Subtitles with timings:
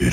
[0.00, 0.06] Oi,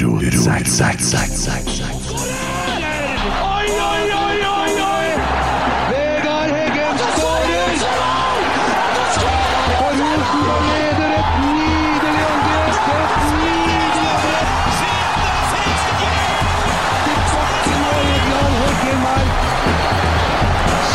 [3.91, 5.11] oi, oi, oi.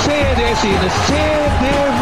[0.02, 0.90] Se det!
[1.06, 1.24] Se
[1.60, 1.99] det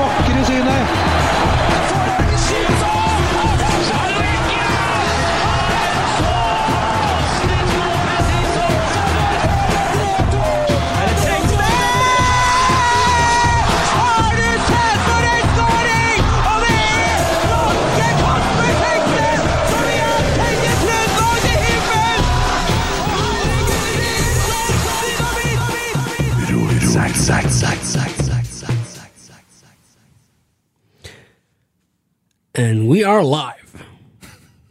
[32.59, 33.65] And we are live.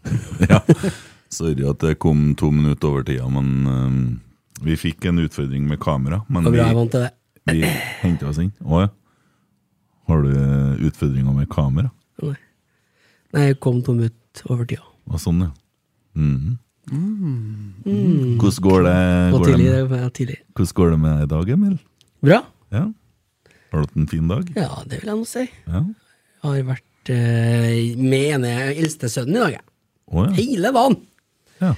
[0.49, 0.61] Ja.
[1.29, 3.95] Sorry at det kom to minutter over tida, men um,
[4.63, 6.21] vi fikk en utfordring med kamera.
[6.31, 6.61] Men vi,
[7.51, 7.63] vi
[8.03, 8.51] henta oss inn.
[8.63, 8.89] Å ja.
[10.07, 10.31] Har du
[10.87, 11.91] utfordringer med kamera?
[12.23, 14.87] Nei, jeg kom to minutter over tida.
[15.11, 15.51] Og sånn, ja.
[16.15, 16.57] Mhm.
[16.87, 18.97] Hvordan går det,
[19.33, 20.05] går det tidlig, det med,
[20.55, 21.73] hvordan går det med deg i dag, Emil?
[22.23, 22.39] Bra.
[22.71, 22.85] Ja.
[23.71, 24.53] Har du hatt en fin dag?
[24.55, 25.43] Ja, det vil jeg nå si.
[25.67, 25.81] Ja.
[25.83, 29.53] Jeg har vært eh, med ene eldste sønnen i dag,
[30.07, 30.31] Oh, ja.
[30.37, 30.93] Hele dagen.
[31.59, 31.73] Ja.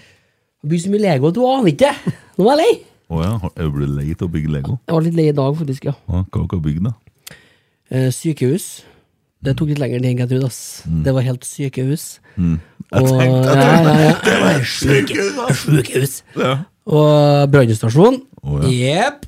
[0.62, 1.90] Bygd så mye Lego at du aner ikke.
[2.38, 2.74] Nå er jeg lei.
[3.10, 3.32] Oh, ja.
[3.58, 4.74] Er du lei av å bygge Lego?
[4.86, 5.96] Jeg var litt lei i dag, faktisk, ja.
[6.06, 6.92] Å, Hva du bygd, da?
[7.90, 8.66] Eh, sykehus.
[9.42, 10.62] Det tok litt lengre tid enn jeg trodde, ass.
[10.86, 12.04] Det var helt sykehus.
[12.36, 12.60] Mm.
[13.00, 13.32] Og, ja, ja,
[14.04, 14.14] ja.
[14.28, 15.34] Det var sykehus.
[15.64, 16.14] sykehus.
[16.38, 16.54] Ja.
[16.90, 18.16] Og brannstasjon.
[18.44, 18.70] Oh, ja.
[18.70, 19.20] Jepp.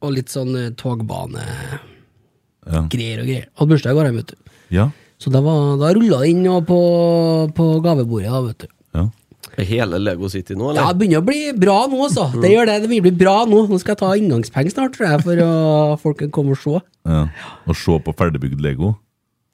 [0.00, 3.44] Og litt sånn eh, togbane-greier og greier.
[3.60, 4.36] Hadde bursdag i går, vet du.
[4.74, 4.86] Ja.
[5.20, 6.78] Så da, var, da rulla det inn på,
[7.56, 8.68] på gavebordet, da, vet du.
[8.96, 9.06] ja.
[9.58, 10.80] Er hele Lego City nå, eller?
[10.80, 12.28] Ja, det begynner å bli bra nå, altså.
[12.40, 12.76] Det gjør det.
[12.84, 13.58] Det begynner å bli bra nå.
[13.68, 15.50] Nå skal jeg ta inngangspenger snart, tror jeg, for å
[16.00, 16.80] folk kan komme og se.
[17.10, 17.22] ja.
[17.66, 18.92] Og se på ferdigbygd Lego?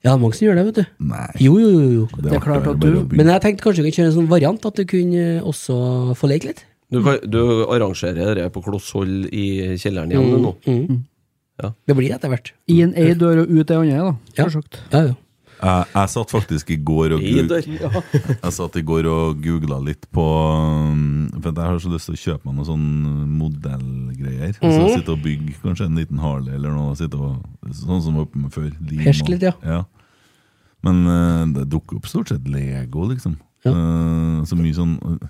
[0.05, 0.85] Ja, det er mange som gjør det, vet du.
[1.11, 1.27] Nei.
[1.43, 1.89] Jo, jo, jo.
[1.97, 2.05] jo.
[2.15, 2.91] Det Det er klart at du.
[3.17, 5.79] Men jeg tenkte kanskje vi kunne kjøre en sånn variant, at du kunne også
[6.21, 6.63] få leke litt.
[6.93, 9.47] Du, kan- du arrangerer det på kloss hold i
[9.81, 10.43] kjelleren igjen Mm.
[10.45, 11.73] nå?
[11.89, 12.53] Det blir etter hvert.
[12.69, 14.15] Inn ei dør og ut ei andre, da.
[14.37, 14.45] Ja.
[14.45, 14.79] Selvsagt.
[14.93, 15.15] Ja, ja.
[15.57, 17.23] Jeg, jeg satt faktisk i går og.
[17.25, 22.17] Jeg satt i går og googla litt på um, For jeg har så lyst til
[22.19, 24.57] å kjøpe meg noen sånne modellgreier.
[24.59, 26.97] Så sitte og bygge kanskje en liten Harley eller noe.
[26.99, 27.41] Sitte og,
[27.73, 28.69] sånn som var oppe med før.
[29.07, 29.83] Hersk litt, ja.
[30.87, 33.39] Men eh, det dukker opp stort sett Lego, liksom.
[33.67, 33.73] Ja.
[33.73, 35.29] Eh, så mye sånn eh,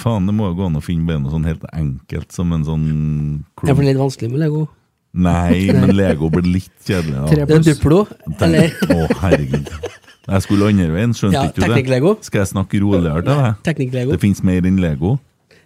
[0.00, 2.62] Faen, det må jo gå an å finne bare noe sånn helt enkelt som en
[2.64, 2.84] sånn
[3.60, 4.62] Det er for litt vanskelig med Lego.
[5.14, 7.28] Nei, men Lego blir litt kjedelig.
[7.30, 7.46] Tre Ja.
[7.46, 8.00] Det er Duplo,
[8.42, 9.68] eller Å, herregud.
[10.24, 11.68] Jeg skulle andre veien, skjønte Ja, ikke du det?
[11.68, 12.14] Teknikk-Lego.
[12.24, 13.54] Skal jeg snakke roligere til deg?
[13.68, 14.10] Teknikk-Lego.
[14.16, 15.18] Det fins mer enn Lego.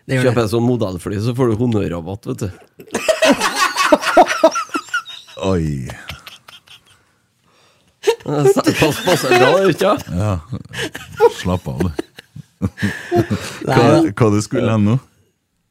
[0.08, 0.44] Det gjør Kjøper det.
[0.44, 2.48] en sånn modellfly, så får du honnørrabatt, vet du.
[5.48, 5.88] Oi.
[8.24, 10.04] Pass passer bra, det, ikke sant?
[10.12, 10.34] Ja.
[11.38, 11.90] Slapp av, du.
[12.58, 14.96] Hva, Nei, hva du skulle hen nå?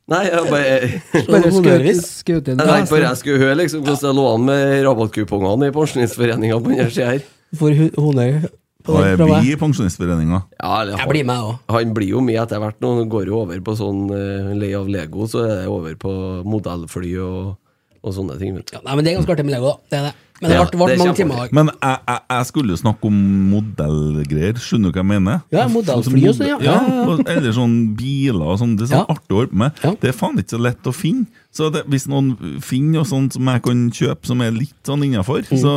[0.08, 2.06] Nei, jeg bare Bare Honnørvis.
[2.32, 6.62] inn Jeg bare jeg skulle høre liksom hvordan det lå an med rabattkupongene i Pensjonistforeninga
[6.64, 7.26] på den sida her.
[7.58, 8.48] For honnør
[8.88, 10.42] på Og er vi i Pensjonistforeninga?
[10.62, 11.58] Ja, eller, Jeg blir med òg.
[11.76, 12.94] Han blir jo med etter hvert nå.
[13.02, 16.14] Han går jo over på sånn uh, lei av Lego, så er det over på
[16.48, 17.58] modellfly og,
[18.00, 18.56] og sånne ting.
[18.72, 19.92] Ja, nei, men det er ganske artig med Lego, da.
[19.92, 20.16] Det er det.
[20.42, 21.50] Men det Ja, ble, ble det mange timer.
[21.58, 23.16] Men jeg, jeg, jeg skulle jo snakke om
[23.52, 25.40] modellgreier, skjønner du hva jeg mener?
[25.56, 26.58] Ja, modellfly og sånn, ja.
[26.62, 26.76] ja.
[26.86, 27.16] Ja.
[27.34, 28.76] Eller sånn biler og sånn.
[28.78, 29.16] Det er sånn Ja.
[29.16, 29.82] artig å holde på med.
[29.84, 29.92] Ja.
[30.02, 31.26] Det er faen ikke så lett å finne.
[31.58, 35.04] Så det, hvis noen finner noe sånt som jeg kan kjøpe som er litt sånn
[35.08, 35.58] innafor, Mm.
[35.64, 35.74] så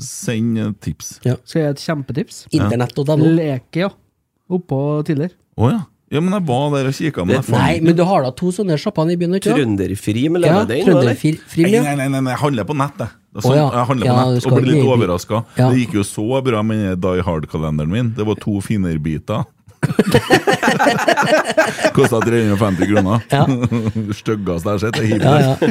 [0.00, 1.16] send et tips.
[1.18, 2.44] Skal jeg gi et kjempetips?
[2.54, 3.16] Internett.no.
[3.34, 3.90] Leke, ja.
[4.50, 5.34] Oppå tidligere.
[5.58, 5.80] Å ja.
[6.10, 6.20] Ja.
[6.20, 8.50] Men jeg var der og kikka, men jeg fant Nei, men du har da to
[8.54, 9.62] sånne sjapper i byen, ikke sant?
[9.62, 11.14] Trønderfri med Ja, leverdeig nå, eller?
[11.14, 11.82] Trønderfri, Nei, ja.
[11.86, 13.16] nei, nei, nei, nei, jeg handler på nett, jeg.
[13.44, 13.68] Sånn, ja.
[13.70, 15.42] Jeg handler på ja, nett og blir litt overraska.
[15.54, 15.68] Ja.
[15.70, 18.10] Det gikk jo så bra med den Die Hard-kalenderen min.
[18.18, 19.46] Det var to finnerbiter.
[21.96, 23.20] Kosta 350 kroner.
[23.30, 23.46] Ja.
[24.20, 24.96] Styggeste jeg har sett.
[25.00, 25.70] Jeg hiver Ja, det.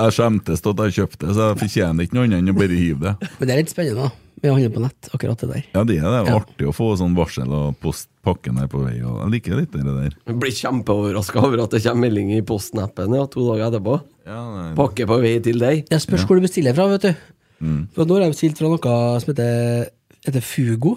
[0.00, 2.56] Jeg skjemtes til at jeg kjøpte det, så jeg fortjener ikke noe annet enn å
[2.58, 3.14] bare hive det.
[3.38, 4.12] Men det er litt spennende, da.
[4.40, 5.64] Med å handle på nett, akkurat det der.
[5.74, 6.20] Ja, det er det.
[6.22, 6.36] Er Ja.
[6.40, 8.94] artig å få sånn varsel og postpakken her på vei.
[9.04, 10.14] Og jeg liker litt det der.
[10.30, 13.98] Jeg blir kjempeoverraska over at det kommer melding i posten-appen ja, to dager etterpå.
[14.24, 14.70] Ja, nei.
[14.78, 15.84] Pakke på vei til deg.
[15.90, 17.12] Det spørs hvor du bestiller fra, vet du.
[17.60, 17.82] Mm.
[17.92, 19.90] For nå har jeg bestilt fra noe som heter,
[20.24, 20.96] heter Fugo.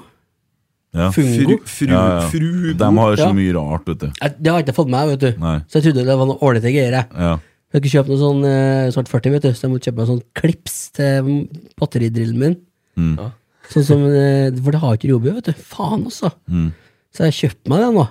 [0.94, 1.08] Ja.
[1.12, 1.58] Fungo.
[1.66, 2.28] Fru, Ja, ja.
[2.30, 2.74] frugo.
[2.78, 3.32] De har så Ja.
[3.34, 4.08] mye rart, vet du.
[4.22, 5.40] Jeg, det har jeg ikke fått med meg, vet du.
[5.42, 5.56] Nei.
[5.68, 6.92] Så jeg trodde det var noe ålreite greier.
[6.92, 7.08] jeg.
[7.18, 7.40] Ja.
[7.74, 10.08] Jeg skulle kjøpe noe sånn eh, svart 40, vet du, så jeg måtte kjøpe meg
[10.12, 11.48] sånn klips til
[11.82, 12.58] batteridrillen min.
[12.96, 13.32] Mm.
[13.74, 15.54] Sånn som, eh, For det har ikke Robio, vet du.
[15.54, 16.30] Faen, altså.
[16.48, 16.74] Mm.
[17.16, 18.08] Så jeg kjøpte meg det nå.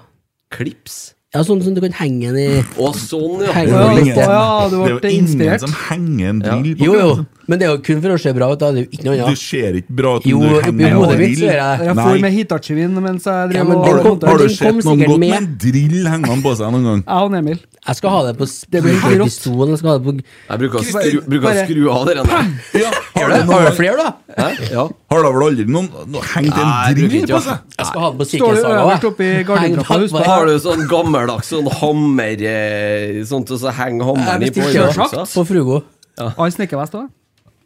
[0.51, 1.15] Klips.
[1.33, 3.53] Ja, sånn som du kan henge den i Å, sånn, ja.
[3.57, 4.19] Henge i ingen.
[4.21, 5.63] Ja, du det er ble jo ingen inspirert.
[5.65, 7.07] som henger en drill på Jo, jo.
[7.15, 7.27] kroppen.
[7.49, 8.69] Men det er jo kun for å se bra ut, da.
[8.71, 9.39] Det er jo ikke noe Du annet.
[9.41, 11.49] ser ikke bra ut om Jo, du oppi henger hodet en mitt så drill.
[11.49, 11.87] gjør jeg det.
[11.89, 12.05] Jeg Nei.
[12.05, 14.57] for med Hitachi-vin mens jeg Ja, drev men og Har, du- har du den kom
[14.61, 15.31] sett noen sikkert gått med.
[15.33, 17.01] med en drill hengende på seg noen gang?
[17.09, 17.59] Jeg og Emil.
[17.83, 18.83] Jeg skal ha det på blir
[19.19, 19.69] rått.
[19.73, 20.13] Jeg skal ha det på
[20.53, 22.29] Jeg bruker å skru, bruker å skru av det der.
[22.77, 24.13] Ja, har, du Har du flere, da?
[24.37, 24.85] Ja.
[25.13, 27.65] har da vel aldri noen, noen hengt en drill på seg?
[27.79, 28.83] Jeg skal ha det på Står sikkerhetssaga.
[28.83, 30.25] øverst oppe gardintrappa.
[30.29, 35.45] Har du sånn gammeldags sånn hammer Sånn Sånt og så henger hammeren i på på
[35.49, 35.83] Frugo.
[36.19, 37.11] Har en snekkervest òg.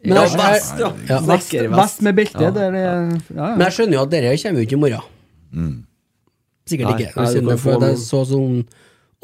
[0.06, 0.92] Ja, vest, ja.
[1.08, 1.20] Ja.
[1.26, 2.50] Vest, vest med belte.
[2.54, 5.86] Det er det ja, men jeg skjønner jo at dere kommer jo ikke i morgen.
[6.66, 7.12] Sikkert Nei, ikke.
[7.14, 8.60] nei, jeg, for få at så sånn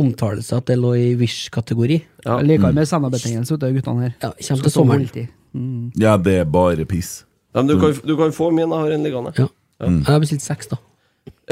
[0.02, 1.98] omtalelse at det lå i Wish-kategori.
[2.24, 2.38] Ja.
[2.38, 4.14] Jeg liker med sennabetennelse, vet guttene her.
[4.22, 5.28] Ja, kommer til sommeren.
[5.52, 5.90] Mm.
[6.00, 7.24] Ja, det er bare piss.
[7.52, 9.32] Ja, men du, kan, du kan få min, jeg har en liggende.
[9.36, 9.48] Ja.
[9.82, 10.78] Jeg har bestilt seks, da.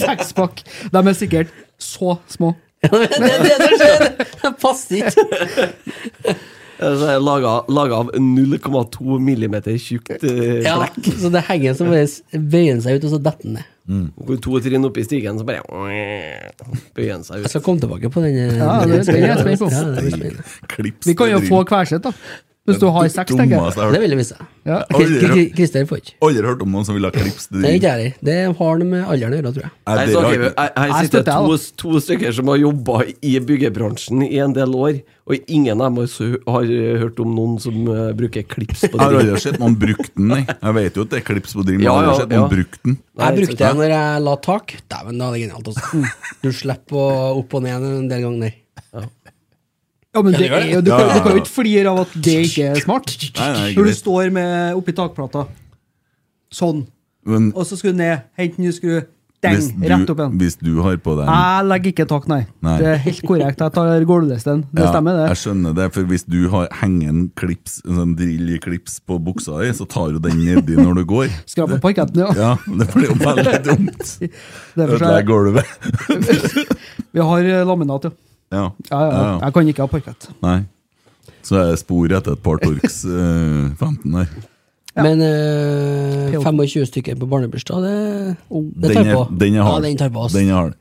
[0.00, 0.62] Sekspakk.
[0.92, 1.50] De er sikkert
[1.80, 2.54] så små.
[2.80, 4.06] det er det som skjer!
[4.40, 6.36] Det passer ikke.
[6.80, 11.10] Så er laga, laga av 0,2 millimeter tjukt eh, Ja, flekk.
[11.20, 14.06] så det henger som bøyer seg ut, og så detter den ned.
[14.24, 15.60] Går to trinn opp i stigen, så bare
[16.96, 18.38] bøyer den seg Jeg skal komme tilbake på den.
[18.46, 19.68] eh, Ja, det er jeg spent på.
[19.74, 20.94] Ja, det blir spennende.
[21.10, 22.14] Vi kan jo få hver sitt, da.
[22.68, 23.92] Hvis du har seks, tenker jeg.
[23.94, 24.36] Det vil jeg vise.
[24.68, 24.82] Ja.
[25.56, 26.12] Christer får ikke.
[26.26, 28.10] Aldri hørt om noen som vil ha klips til Det er ikke jeg.
[28.28, 29.72] Det har noe med alderen å gjøre, tror jeg.
[29.88, 35.00] Her, Jeg sitter to, to stykker som har jobba i byggebransjen i en del år,
[35.30, 36.70] og ingen av dem har
[37.00, 40.30] hørt om noen som eh, bruker klips på Jeg har aldri sett noen brukt den,
[40.32, 40.40] nei.
[40.50, 42.22] Jeg vet jo at det er klips på drill, men jeg Ja, har aldri ja,
[42.24, 42.54] sett noen ja.
[42.54, 42.96] brukt den.
[43.20, 44.74] Jeg brukte den når jeg la tak.
[44.90, 45.70] Dæven, da er det genialt.
[45.70, 46.02] Også.
[46.44, 48.58] Du slipper opp og ned en del ganger.
[50.10, 52.14] Ja, men det det er jo, du, kan, du kan jo ikke flire av at
[52.18, 53.12] det ikke er smart.
[53.38, 55.44] Nei, nei, Når du står med oppi takplata
[56.50, 56.84] sånn,
[57.30, 58.96] Men og så skulle du ned, hente ny skru,
[59.44, 60.32] deng, du, rett opp igjen.
[60.40, 62.40] hvis du har på deg Jeg legger ikke tak, nei.
[62.66, 62.72] Nei.
[62.80, 63.62] Det er helt korrekt.
[63.62, 64.64] Jeg tar gulvlisten.
[64.72, 68.16] Det Ja, stemmer, Jeg skjønner det, for hvis du har henger en klips, en sånn
[68.18, 71.30] drill i klips på buksa di, så tar du den nedi når du går.
[71.46, 72.32] Skraper parketten, ja.
[72.34, 74.02] Ja, det blir jo veldig dumt.
[74.74, 75.70] Ødelegger er, gulvet.
[77.14, 78.29] vi har laminat, ja.
[78.50, 78.64] Ja.
[78.90, 79.10] Ja, ja.
[79.10, 79.34] Ja, ja.
[79.46, 80.28] Jeg kan ikke ha parkett.
[80.42, 80.58] Nei.
[81.46, 84.28] Så er det spor etter et par Torx eh, 15 der.
[85.00, 87.96] Men eh, 25 stykker på barnebursdag, det,
[88.50, 89.24] det Den tar er, på.
[89.38, 89.82] den er Ja, hard.
[89.86, 90.34] den tar på oss.
[90.34, 90.74] Den er hard.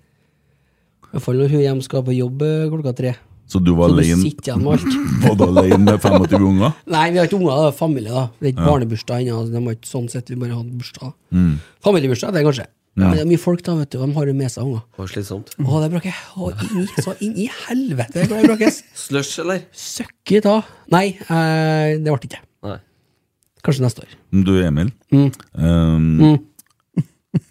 [1.10, 3.14] I hvert fall når hun hjem skal på jobb eh, klokka tre.
[3.50, 4.98] Så du var Så du alene sitter igjen med alt.
[5.26, 6.74] Var du alene med 25 unger?
[6.96, 8.12] Nei, vi har ikke unger, det er familie.
[8.14, 9.40] da Det er ikke barnebursdag ennå.
[9.50, 11.16] De har ikke sånn sett, vi bare hadde bursdag.
[11.34, 11.56] Mm.
[11.88, 12.68] Familiebursdag, det er kanskje.
[13.00, 13.98] Men det er mye folk, da, vet du.
[14.02, 14.84] De har jo med seg unger.
[14.98, 15.54] Det slitsomt.
[15.60, 16.86] Å, det brakker jeg.
[17.06, 18.72] Så inn i helvete det.
[19.06, 19.64] Slush, eller?
[19.72, 20.58] Søkket da.
[20.94, 22.42] Nei, eh, det ble ikke.
[22.68, 22.78] Nei.
[23.66, 24.14] Kanskje neste år.
[24.48, 24.94] Du, Emil.
[25.16, 25.32] Mm.
[25.56, 26.38] Um, Mm.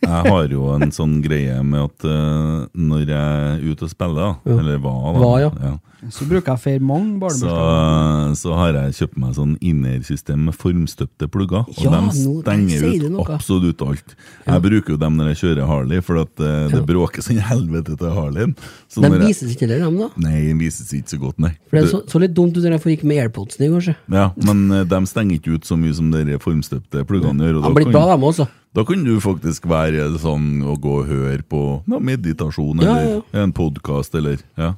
[0.08, 4.32] Jeg har jo en sånn greie med at uh, når jeg er ute og spiller,
[4.44, 5.74] da, eller var, da, Var, ja.
[6.14, 8.34] Så bruker jeg feire mange så, barnebursdager.
[8.38, 11.64] så har jeg kjøpt meg sånn innersystem med formstøpte plugger.
[11.66, 14.14] Og Ja, de stenger ut absolutt alt.
[14.46, 17.96] Jeg bruker jo dem når jeg kjører Harley, for at uh, det bråker sånn helvete
[17.98, 18.54] til Harleyen.
[18.86, 20.08] Så De vises ikke heller, dem, da.
[20.28, 21.52] Nei, de vises ikke så godt, nei.
[21.66, 23.96] For det så, så litt dumt ut når jeg ikke med AirPodsene i går, så.
[24.20, 27.58] Ja, men uh, de stenger ikke ut så mye som de formstøpte pluggene gjør.
[27.58, 28.46] og da kan- bra, dem også.
[28.76, 33.22] Da kan du faktisk være sånn å gå og høre på ja, meditasjon Ja, eller
[33.32, 34.74] ja, en podkast eller Ja.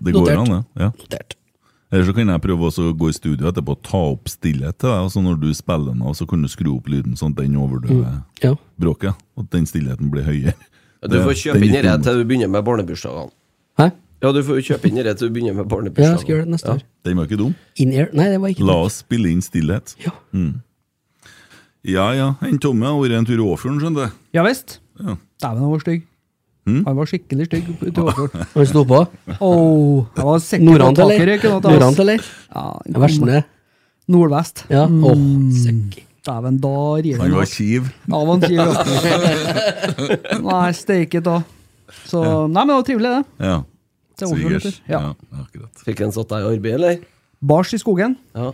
[0.00, 0.38] Det går Notert.
[0.38, 0.82] an, det.
[0.84, 0.90] Ja.
[0.98, 1.36] Notert.
[1.90, 4.76] Eller så kan jeg prøve også å gå i studio etterpå og ta opp stillhet
[4.78, 5.00] til deg.
[5.02, 7.40] Og så når du spiller den av, så kan du skru opp lyden sånn at
[7.42, 8.52] den overdøver Ja.
[8.78, 9.14] bråket.
[9.36, 10.54] Og at den stillheten blir høyere.
[11.02, 13.32] Du får kjøpe den inn litt dette til du begynner med barnebursdagene.
[13.80, 13.90] Hæ?
[14.22, 16.44] Ja, du får jo kjøpe inn dette til du begynner med Ja, jeg skal gjøre
[16.44, 16.82] det neste år.
[17.04, 17.54] Den var ikke dum.
[17.76, 18.10] In-air?
[18.12, 18.86] Nei, det var ikke La det.
[18.86, 19.96] oss spille inn stillhet.
[20.04, 20.12] Ja.
[21.88, 24.18] Ja ja, en Tomme har vært en tur i Åfjorden, skjønner du.
[24.36, 24.80] Ja visst.
[25.00, 25.16] Ja.
[25.40, 26.02] Dæven, han var stygg.
[26.68, 26.82] Mm.
[26.84, 28.34] Han var skikkelig stygg ute i Åfjord.
[28.54, 28.98] Han sto på.
[29.40, 31.46] Oh, jeg var sikker Nordant, eller?
[31.64, 32.26] Nordant, eller?
[32.52, 32.66] Ja,
[33.00, 33.40] Versene?
[34.10, 34.66] Nordvest.
[34.68, 34.84] Ja.
[34.90, 35.04] Mm.
[35.08, 35.24] oh,
[35.56, 36.02] søkk.
[36.26, 37.88] Dæven, da river Han var kiv.
[38.04, 40.40] Ja, han var en kiv, ja.
[40.50, 41.38] Nei, steike da.
[42.04, 43.48] Så, nei, men det var trivelig, det.
[43.48, 43.56] Ja.
[44.20, 44.82] Sikkert.
[44.84, 45.00] Ja.
[45.00, 45.80] Ja, akkurat.
[45.86, 47.00] Fikk han satt deg i arbeid, eller?
[47.40, 48.16] Bars i skogen.
[48.36, 48.50] Ja.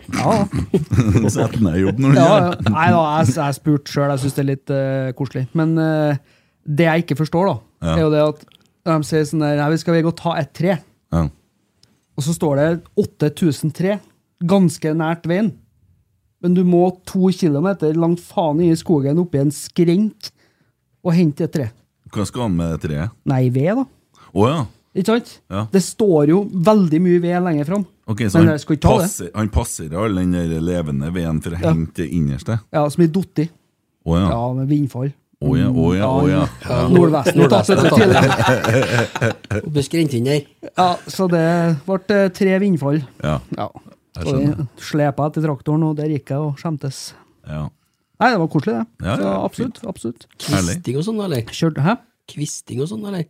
[1.23, 2.71] Og setter i jobb når du gjør det.
[2.71, 5.43] Nei da, jeg, jeg spurte sjøl, jeg syns det er litt uh, koselig.
[5.59, 6.19] Men uh,
[6.63, 7.95] det jeg ikke forstår, da, Ja.
[7.97, 8.45] er jo det at
[8.87, 10.77] de sier sånn der Nei, vi skal vi gå og ta et tre.
[11.13, 11.25] Ja.
[12.17, 12.69] Og så står det
[13.03, 13.97] 8000 tre,
[14.47, 15.51] ganske nært veien.
[16.41, 20.31] Men du må to kilometer langt faen i skogen oppi en skrent
[21.03, 21.67] og hente et tre.
[22.13, 23.13] Hva skal han med treet?
[23.27, 23.85] Nei, ved, da.
[24.31, 24.63] Å ja.
[24.97, 25.35] Ikke sant?
[25.51, 25.65] Ja.
[25.73, 27.85] Det står jo veldig mye ved lenger fram.
[28.07, 29.03] Ok, så Men han jeg skal ikke ta det.
[29.03, 31.73] passer, han passer all den der levende veden for å Ja.
[31.73, 32.59] hente det innerste?
[32.71, 33.49] Ja, som er datt i.
[34.07, 34.29] Å ja.
[34.31, 35.11] Ja, med vindfall.
[35.43, 36.47] Å ja, å ja, å ja.
[36.65, 39.61] Ja, Nordvesten har tatt tidligere.
[39.69, 40.47] Ble skrent der.
[40.71, 41.43] Ja, så det
[41.85, 43.01] ble eh, tre vindfall.
[43.21, 43.67] Ja, Ja.
[44.15, 44.55] jeg Så skjønner.
[44.57, 47.13] jeg slepa etter traktoren, og der gikk jeg og skjemtes.
[47.47, 47.67] Ja.
[48.19, 49.05] Nei, det var koselig, det.
[49.05, 49.83] Ja, så ja, absolutt.
[49.85, 50.25] absolutt.
[50.47, 50.77] Herlig.
[50.81, 51.41] Kvisting og sånn, eller?
[51.53, 51.97] Kjørte Hæ?
[52.27, 53.25] Kvisting og sånn, eller?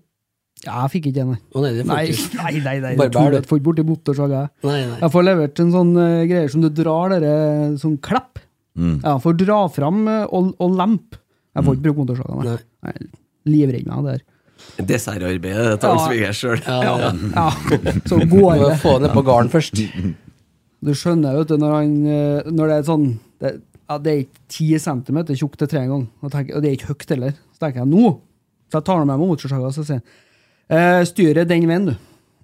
[0.65, 1.37] Ja, jeg fikk ikke det, nei.
[1.53, 2.05] Å nei, det Nei,
[2.39, 2.93] nei, nei, nei.
[2.97, 3.37] Bare bær, du.
[3.37, 4.39] Jeg får ikke borti motorsaga.
[4.41, 4.67] jeg.
[4.67, 4.97] Nei, nei.
[5.03, 7.35] Jeg får levert en sånn uh, greie som du drar dere
[7.81, 8.41] sånn klepp.
[8.77, 8.95] Mm.
[9.03, 11.21] Ja, for å dra fram uh, og, og lempe.
[11.57, 12.57] Jeg får ikke bruke motorsaga, nei.
[12.57, 12.95] Nei.
[12.97, 13.11] nei.
[13.47, 14.25] Livredd meg der.
[14.89, 15.93] Dessertarbeidet til Ja.
[15.93, 16.59] han svigers sjøl.
[16.65, 17.11] Ja, ja.
[17.37, 17.47] Ja,
[18.09, 18.71] så går det.
[18.81, 19.77] få det på gården først.
[19.77, 23.07] Du skjønner, vet du, når, han, eh, når det er sånn
[23.41, 23.51] det,
[23.87, 26.75] ja, det er ikke ti centimeter tjukt til tre en gang, og, og det er
[26.77, 27.35] ikke høyt heller.
[27.55, 28.11] Så tenker jeg nå
[28.67, 30.17] Så jeg tar med meg motorsaga og så sier jeg,
[30.69, 31.95] eh, styret den veien, du.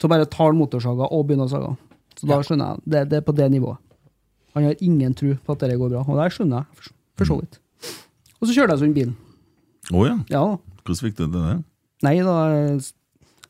[0.01, 1.73] Så bare tar han motorsaga og begynner å sage.
[2.19, 2.85] Så da skjønner jeg.
[2.93, 3.79] Det, det er på det nivået.
[4.53, 7.31] Han har ingen tro på at det går bra, og det skjønner jeg for, for
[7.31, 7.59] så vidt.
[8.39, 9.15] Og så kjørte jeg sånn bilen.
[9.93, 10.17] Å ja.
[10.31, 10.43] Ja,
[10.83, 11.55] Hvordan fikk du til det?
[12.03, 12.35] Nei, da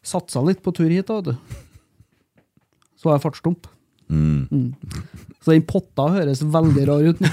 [0.05, 2.43] satsa litt på tur hit, da, vet du.
[2.99, 3.69] Så var jeg fartsdump.
[4.13, 4.73] Mm.
[5.43, 7.19] Så den potta høres veldig rar ut.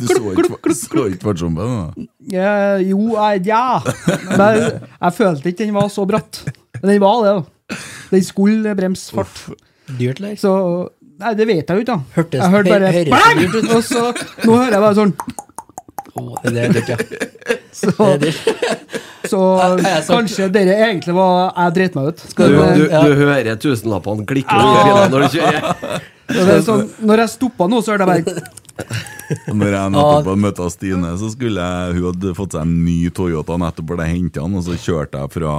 [0.00, 2.04] Du så ikke, så ikke fartsommet, da?
[2.32, 3.80] Ja, jo, jeg, ja.
[4.38, 6.40] Men jeg følte ikke den var så bratt.
[6.80, 7.76] Men den var det, da.
[8.14, 9.42] Den skulle bremse fart.
[9.98, 10.38] Dyrt, eller?
[10.40, 10.54] Så
[11.20, 11.98] Nei, det vet jeg jo ikke, da.
[12.16, 13.40] Hørtes- jeg hørte bare bang!
[13.76, 14.04] Og så
[14.46, 15.12] Nå hører jeg bare sånn
[16.18, 16.96] Å, det er dyrt, ja.
[17.80, 18.48] Så, Det er dyrt.
[19.30, 19.40] så
[20.08, 22.24] kanskje dere egentlig var Jeg dreit meg ut.
[22.34, 23.02] Du, du, Ja.
[23.06, 25.06] du hører tusenlappene klikke ah.
[25.12, 26.00] når du kjører.
[26.34, 28.58] så er sånn, når jeg stoppa nå, så hørte jeg bare
[29.54, 32.96] når jeg nettopp hadde møtt Stine, så skulle jeg, hun hadde fått seg en ny
[33.14, 35.52] Toyota nettopp ble jeg den, og så kjørte jeg fra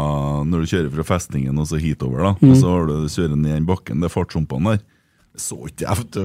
[0.47, 3.55] Når du kjører fra festningen og så hitover, da, og så har du kjører ned
[3.59, 4.83] den bakken, det er fartshumpene der.
[5.39, 6.23] Så ikke jeg, vet du.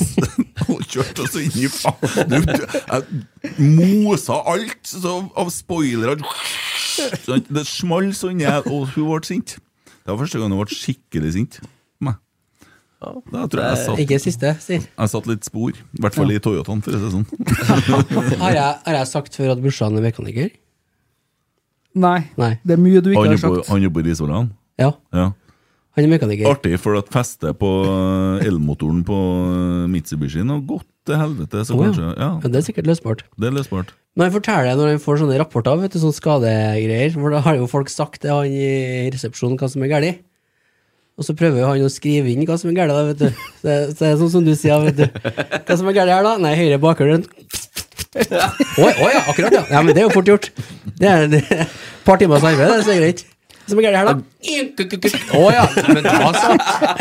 [0.68, 2.34] Hun kjørte oss inn i faen.
[2.44, 6.18] Jeg mosa alt så, av spoilere.
[7.48, 9.56] Det small sånn, jeg, og hun ble sint.
[10.04, 11.58] Det var første gang hun ble skikkelig sint.
[13.04, 14.76] Da tror jeg jeg satt Ikke siste, si.
[14.80, 17.26] jeg satt litt spor, i hvert fall i Toyotaen, for å si det sånn.
[18.44, 20.52] Har jeg, har jeg sagt før at brorsan er mekaniker?
[22.00, 22.30] Nei.
[22.40, 22.54] Nei.
[22.64, 23.68] Det er mye du ikke Han har sagt.
[23.70, 24.48] han jobber i Risolan.
[24.80, 25.32] Ja, Ja.
[25.94, 26.48] Han er mekaniker.
[26.50, 29.14] Artig, for at festet på eh, elmotoren på
[29.86, 31.62] Mitsubishi Mitsubishien har gått til helvete.
[31.66, 33.22] Så oh, kanskje, ja, Ja, det er sikkert løsbart.
[33.38, 33.94] det er løsbart.
[34.18, 37.58] Når han forteller når han får sånne rapporter, vet du, sånne skadegreier, for da har
[37.58, 40.22] jo folk sagt til han i resepsjonen hva som er galt.
[41.14, 43.44] Og så prøver han å skrive inn hva som er galt, vet du.
[43.62, 45.06] Så, så det er sånn som du sier, vet du.
[45.62, 46.34] Hva som er galt her, da?
[46.42, 47.20] Nei, høyre bakhjul.
[48.14, 49.62] Å å ja, akkurat, ja.
[49.70, 49.82] ja.
[49.82, 50.50] Men det er jo fort gjort.
[50.98, 53.24] Det er er et par timers arbeid, det er så greit.
[53.66, 54.14] Som er gærent her, da?
[55.38, 55.62] Å ja.
[55.88, 56.50] Men da så.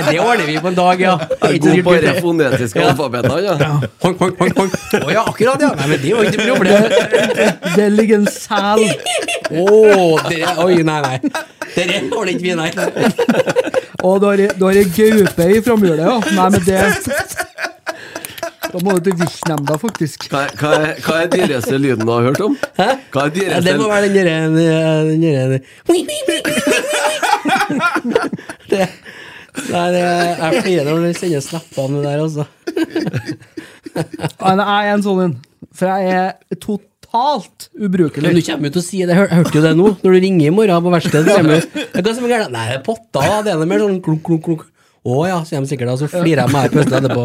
[0.07, 1.15] Det ordner vi på en dag, ja.
[1.43, 2.91] Er god på det fonetiske Ja.
[2.93, 3.73] alfabetet, ja.
[4.05, 4.77] Honk, honk, honk, honk.
[5.01, 5.73] Å ja, akkurat, ja.
[5.81, 6.83] Nei, men det var ikke noe problem.
[7.75, 8.85] Det ligger en sel
[9.53, 9.65] Å,
[10.63, 11.17] Oi, nei, nei.
[11.75, 12.71] Dere ordner ikke vi, nei.
[14.03, 16.15] Og du har ei- du har ei gaupe i framhjulet, ja.
[16.39, 16.79] Nei, men det
[18.73, 20.23] Da må du til viltnemnda, faktisk.
[20.31, 22.55] Hva, er- hva, er, hva er dyreste lyden du har hørt om?
[22.79, 22.87] Hæ?
[23.13, 25.59] Hva er Ja, det må være den derre
[28.71, 28.87] Det
[29.69, 32.43] Nei, det jeg flirer når du sender snappene der, altså.
[33.93, 35.35] Nei, Jeg er en sånn en.
[35.77, 38.25] For jeg er totalt ubrukelig.
[38.25, 39.13] Men du kommer jo til å si det.
[39.13, 39.91] Jeg hørte jo det nå.
[40.01, 42.49] Når du ringer i morgen på verkstedet, kommer du «Ja, Hva som er gærent?
[42.57, 43.21] Nei, det er potta.
[43.45, 44.65] Det er noe mer sånn klunk, klunk, klunk.
[45.03, 47.23] Å ja, sier de sikkert og Så flirer jeg meg i plutselig etterpå.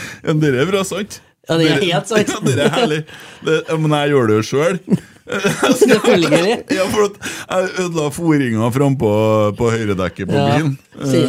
[0.26, 1.20] Ja, det er bra sant.
[1.48, 2.28] Ja, det er helt sant.
[2.32, 3.00] Ja, det er herlig.
[3.46, 4.78] Det, men jeg gjør det jo sjøl.
[5.22, 6.52] Selvfølgelig.
[6.76, 9.10] Ja, for at jeg ødela fòringa frampå
[9.58, 10.72] på høyredekket på Ja, bilen.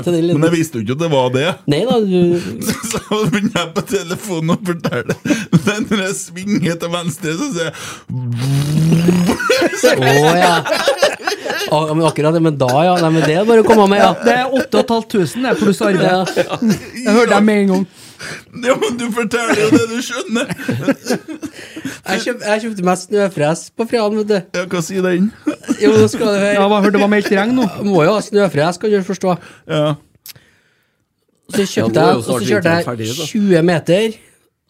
[0.09, 1.45] lille- Men jeg visste jo ikke at det var det.
[1.69, 2.41] Nei da, du
[2.89, 3.01] Så
[3.31, 5.17] begynner jeg på telefonen og forteller.
[5.67, 7.73] Men når jeg svinger til venstre, så sier jeg
[9.99, 10.55] oh, ja.
[11.71, 12.93] Ah, men akkurat det, men da, ja.
[13.01, 14.11] Nei, men det er bare å komme med, ja.
[14.23, 16.05] Det er 8500 pluss arbeid.
[16.05, 16.57] ja.
[17.03, 17.85] Jeg hørte dem med en gang.
[18.63, 20.51] Ja, men du forteller jo det du skjønner!
[22.03, 24.57] Jeg, kjøp, jeg kjøpte meg snøfres på fredag, vet du.
[24.59, 25.29] Ja, hva sier den?
[25.79, 26.65] Jo, nå skal du Ja, høre.
[26.67, 27.67] hva hørte det var meldt regn nå?
[27.87, 29.35] Må jo ha snøfres, kan du forstå.
[29.71, 29.93] Ja.
[31.53, 34.17] Så kjøpte jeg, og så kjørte jeg 20 meter,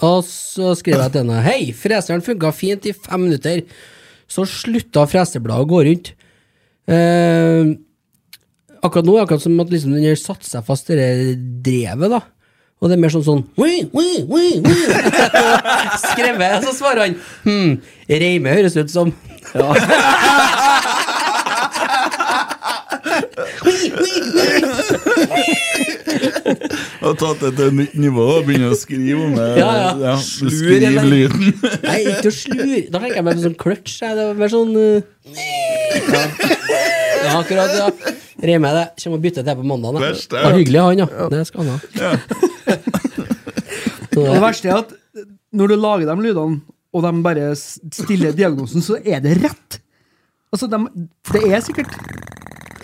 [0.06, 3.64] og så skrev jeg til henne Hei, freseren funka fint i fem minutter.
[4.30, 6.14] Så slutta fresebladet å gå rundt.
[6.94, 7.74] Eh,
[8.84, 11.10] akkurat nå er det akkurat som at liksom den har satt seg fast i det
[11.66, 12.22] drevet, da.
[12.84, 14.80] Og det er mer sånn sånn «Ui, ui, ui, ui».
[16.04, 17.14] Skrevet, så svarer han
[17.46, 17.78] Hm,
[18.12, 19.14] reime høres ut som
[19.54, 19.70] ja.
[27.04, 29.48] Har tatt det til et nytt nivå og begynner å skrive om det.
[29.60, 29.92] Ja, ja.
[30.02, 31.54] ja skriver lyden.
[31.84, 32.82] Nei, ikke å slure.
[32.90, 34.00] Da tenker jeg meg på sånn clutch.
[34.02, 35.00] Det var mer sånn uh,
[36.02, 36.26] ja.
[37.24, 38.20] ja, akkurat, ja.
[38.44, 38.86] Reime det.
[39.04, 39.94] Kommer og bytter til på mandag.
[39.96, 40.00] da.
[40.04, 40.42] Verst, ja.
[40.50, 41.30] Det hyggelig, han, ja.
[41.32, 41.78] Det skal han ha.
[44.14, 44.92] Det det- verste er at
[45.54, 46.62] når du lager de lydene,
[46.94, 49.80] og de bare stiller diagnosen, så er det rett.
[50.54, 50.78] Altså, de,
[51.34, 51.90] det er sikkert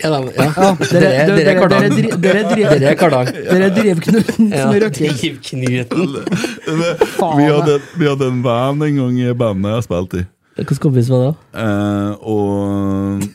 [0.02, 0.44] Ja, da, ja.
[0.56, 1.82] Ja, Dere er Kardang.
[2.24, 2.40] dere
[2.88, 3.26] er Kardang.
[3.28, 5.12] Det er drivknuten som er røkker.
[5.12, 6.14] Drivknuten.
[7.36, 10.24] Vi hadde, vi hadde en venn en gang i bandet jeg spilte i.
[10.56, 11.34] Hvilken kompis var det?
[11.60, 13.28] Eh, og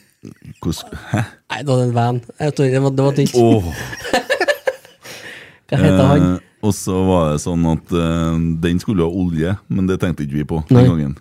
[0.65, 1.21] hvordan Hæ?
[1.51, 2.19] Nei, det var en van.
[2.41, 3.37] Jeg tror det var, det var tynt.
[3.39, 3.69] Åh.
[5.69, 6.25] Hva heter han?
[6.35, 10.25] Eh, og så var det sånn at eh, den skulle ha olje, men det tenkte
[10.25, 10.87] ikke vi på den Nei.
[10.89, 11.15] gangen.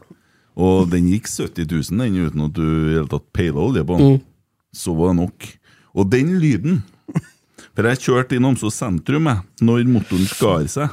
[0.54, 3.98] Og den gikk 70 000 den uten at du i hele tatt peila olje på
[3.98, 4.14] den.
[4.14, 4.20] Mm.
[4.74, 5.48] Så var det nok.
[5.94, 6.83] Og den lyden
[7.74, 10.92] For jeg kjørte i Namsos sentrum jeg, når motoren skar seg.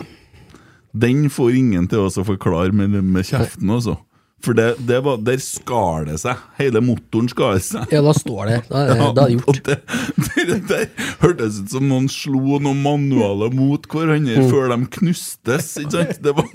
[0.98, 4.00] Den får ingen til å forklare med, med kjeften, altså.
[4.42, 6.40] For det, det var, der skar det seg.
[6.58, 7.84] Hele motoren skar seg.
[7.94, 8.60] Ja, da står det.
[8.72, 9.60] Da ja, det, da er det gjort.
[9.68, 10.80] det, det det
[11.22, 14.48] hørtes ut som noen slo noen manualer mot hverandre Mm.
[14.50, 15.68] før de knustes.
[15.84, 16.22] Ikke sant?
[16.26, 16.48] Det var,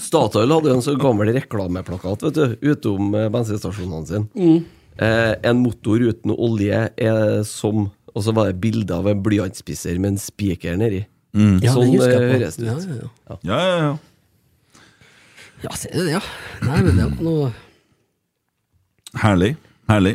[0.00, 4.26] Statoil hadde jo en så gammel reklameplakat vet du, utom eh, bensinstasjonene sine.
[4.36, 4.60] Mm.
[5.00, 9.96] Eh, en motor uten olje er som Og så var det bilde av en blyantspisser
[10.02, 11.04] med en spiker nedi.
[11.30, 12.88] Ja, sånn eh, høres det Ja, ut.
[12.90, 13.36] ja, ja.
[13.46, 13.92] ja, ja, ja.
[15.64, 16.20] Ja, ser du det, ja.
[16.66, 17.50] Nei, men det var noe
[19.20, 19.54] Herlig.
[19.90, 20.14] Herlig.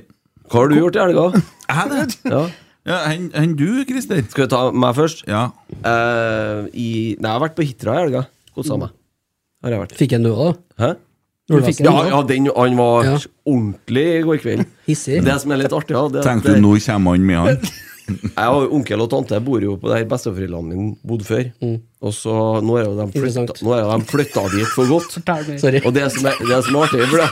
[0.52, 1.26] Hva har du gjort i helga?
[1.76, 2.04] Er det?
[2.30, 2.44] Ja.
[2.86, 4.20] Ja, Enn hen du, Christer?
[4.30, 5.24] Skal vi ta meg først?
[5.28, 5.48] Ja.
[5.74, 8.22] Eh, i, nei, jeg har vært på Hitra i helga.
[8.56, 8.94] Kosa meg.
[9.66, 9.96] Har jeg vært.
[9.98, 10.84] Fikk en du òg, da?
[10.84, 10.92] Hæ?
[11.50, 13.16] Når du fikk en, Ja, ja den, han var Ja.
[13.50, 14.70] ordentlig i går kveld.
[14.86, 15.18] Hissig?
[15.26, 17.60] Det som er litt artig, ja, det at Tenkte du nå kommer han med han?
[18.36, 21.48] Jeg har onkel og tante bor jo på der besteforeldrene mine bodde før.
[22.06, 25.18] Og så nå er jo de flytta, nå er jo de flytta dit for godt.
[25.64, 25.82] Sorry.
[25.86, 27.30] Og det som er, det som er artig for det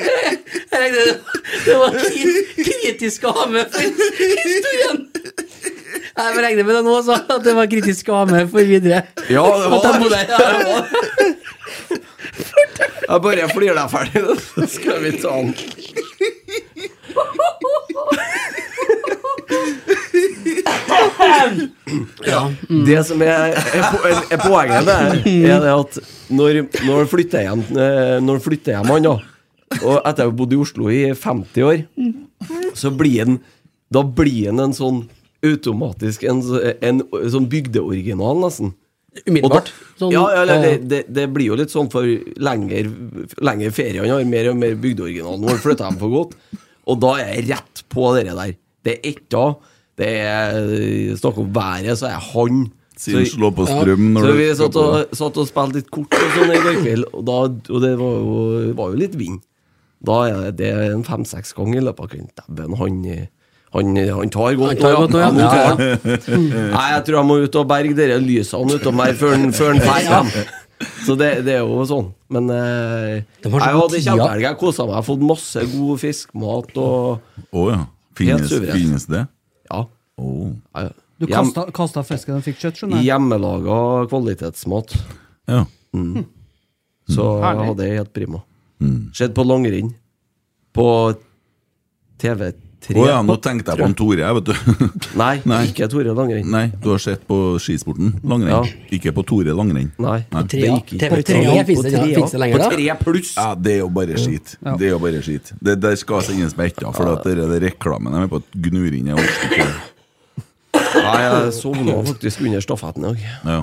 [0.00, 1.16] Jeg regner det,
[1.64, 4.98] det var kri- kritisk å ha med for historien.
[6.20, 9.04] Jeg regner med det nå, så at det var kritisk å ha med for videre.
[9.30, 10.26] Ja, det At jeg var her.
[10.30, 10.86] Ja, det var-
[13.10, 14.20] Jeg bare flirer deg ferdig,
[14.54, 15.54] så skal vi ta den.
[22.26, 22.50] Ja.
[22.86, 24.96] Det som er, er, er, er poenget det,
[25.50, 25.98] er det at
[26.30, 29.16] når, når flytter hjem eh, Når flytter flytter hjem, han da
[29.86, 31.76] og etter å ha bodd i Oslo i 50 år,
[32.74, 33.40] så blir den
[33.92, 35.00] Da blir den en sånn
[35.44, 38.74] automatisk En, en, en, sånn bygdeoriginal, nesten.
[39.26, 39.70] Umiddelbart.
[39.72, 42.06] Da- Sånn, ja, ja, det, det, det blir jo litt sånn for
[42.40, 42.86] lenger,
[43.44, 46.36] lenger ferie han har, mer og mer bygdeoriginal Nå flytter hjem for godt.
[46.88, 48.54] Og da er jeg rett på det der.
[48.86, 49.42] Det er etta,
[50.00, 52.62] det er snakk om været, så er jeg han
[53.00, 56.12] Siden Så- slå på strøm når så vi satt og, satt og spilte litt kort
[56.16, 57.36] og sånn i går kveld, og, da,
[57.72, 58.40] og det var jo,
[58.76, 59.38] var jo litt vind.
[60.00, 62.30] Da er det, en fem-seks ganger i løpet av kvelden.
[62.48, 63.02] Dæven, han,
[63.74, 64.80] han, han tar godt.
[64.80, 65.34] Nå, ja.
[65.36, 65.74] Ja.
[65.76, 70.00] Nei, jeg tror jeg må ut og berge dere lysene utom her før han- drar
[70.06, 70.32] hjem.
[71.04, 72.08] Så det, det er jo sånn.
[72.32, 74.46] Men eh, jeg hadde kjempehelg.
[74.46, 74.94] Jeg kosa meg.
[74.94, 77.82] Jeg har fått masse god fiskmat og oh, ja.
[78.16, 79.26] Finnes, finnes det?
[79.68, 79.84] Ja.
[80.20, 80.50] Oh.
[80.76, 80.88] ja.
[81.20, 83.10] Du kasta, kasta fisken og fikk kjøtt, skjønner jeg.
[83.10, 83.76] Hjemmelaga
[84.08, 84.96] kvalitetsmat.
[85.52, 85.66] Ja.
[87.10, 87.66] Så Herlig.
[87.74, 88.40] hadde jeg helt prima.
[88.80, 89.10] Mm.
[89.16, 89.92] Skjedd på langrenn.
[90.76, 90.86] På
[92.20, 92.66] TV3.
[92.96, 94.86] Å ja, nå tenkte jeg på en Tore, jeg, vet du.
[95.20, 95.58] Nei, Nei.
[95.68, 96.46] ikke Tore Langrenn.
[96.48, 98.14] Nei, du har sett på skisporten.
[98.24, 98.70] Langrenn.
[98.96, 99.90] Ikke på Tore langrenn.
[100.00, 100.16] Nei.
[100.32, 100.42] Nei.
[100.48, 100.78] Trea.
[100.80, 100.96] Ikke.
[101.02, 102.70] TV3 finnes det, På det lenger, da?
[102.70, 103.34] På tre pluss!
[103.36, 104.54] Ja, det er jo bare skit.
[104.64, 105.52] Det er jo bare skit.
[105.60, 108.58] Det der skal sendes med etter, for at det er reklamen de er på at
[108.68, 109.12] gnur inn.
[109.12, 109.60] i.
[110.80, 113.28] Nei, jeg sovna faktisk under stafetten i dag.
[113.44, 113.60] Ja,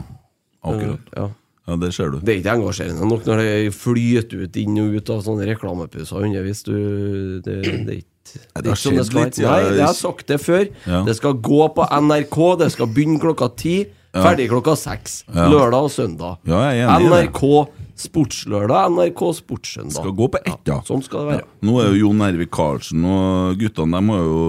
[0.62, 1.12] akkurat.
[1.18, 1.28] Ja.
[1.68, 2.22] Ja, det ser du.
[2.24, 6.24] Det er ikke engasjerende nok når det flyter ut inn og ut av sånne reklamepauser
[6.30, 6.64] underveis.
[6.64, 6.78] Det,
[7.44, 10.66] det det det er ikke sånn det skal litt, Nei, jeg har sagt det før.
[10.88, 11.02] Ja.
[11.08, 13.76] Det skal gå på NRK, det skal begynne klokka ti,
[14.16, 15.22] ferdig klokka seks.
[15.32, 15.48] Ja.
[15.52, 16.42] Lørdag og søndag.
[16.48, 16.98] Ja.
[17.00, 17.44] NRK
[17.98, 19.98] Sportslørdag, NRK Sportssøndag.
[19.98, 20.80] Skal gå på ett, ja.
[20.86, 21.48] Sånn skal det være.
[21.66, 24.42] Nå er jo Jon Ervik Karlsen og guttene de har jo,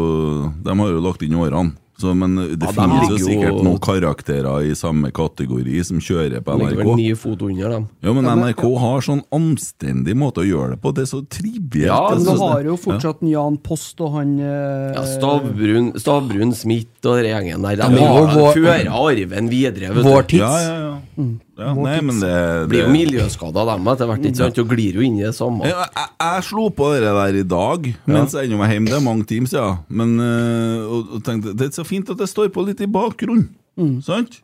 [0.66, 1.76] de har jo lagt inn årene.
[1.98, 6.54] Så, men det Ja, finnes jo sikkert noen karakterer i samme kategori som kjører på
[6.54, 7.88] Det ligger vel nye ni fot under dem.
[8.06, 10.92] Ja, men NRK har sånn anstendig måte å gjøre det på.
[10.94, 11.88] Det er så trivielt.
[11.90, 15.90] Ja, Men jeg du har jo fortsatt en Jan Post og han eh, Ja, Stavbrun,
[15.98, 17.82] Stavbrun Smith og den gjengen der.
[17.82, 19.92] De har- vår- fører arven videre.
[19.98, 20.28] Vet Vår du.
[20.28, 20.40] tids.
[20.40, 20.78] Ja, ja,
[21.18, 21.26] ja.
[21.58, 22.32] Ja nei, men det,
[22.70, 24.60] Blir jo det miljøskada dem etter hvert, ikke sant?
[24.62, 25.66] Og glir jo inn i det samme.
[25.66, 28.90] jeg, jeg, jeg slo på det der i dag mens jeg ennå var hjemme.
[28.92, 29.80] Det er mange timer siden.
[29.90, 32.90] Men øh, og, og tenkte, det er så fint at det står på litt i
[32.90, 33.48] bakgrunnen.
[34.06, 34.40] Sant?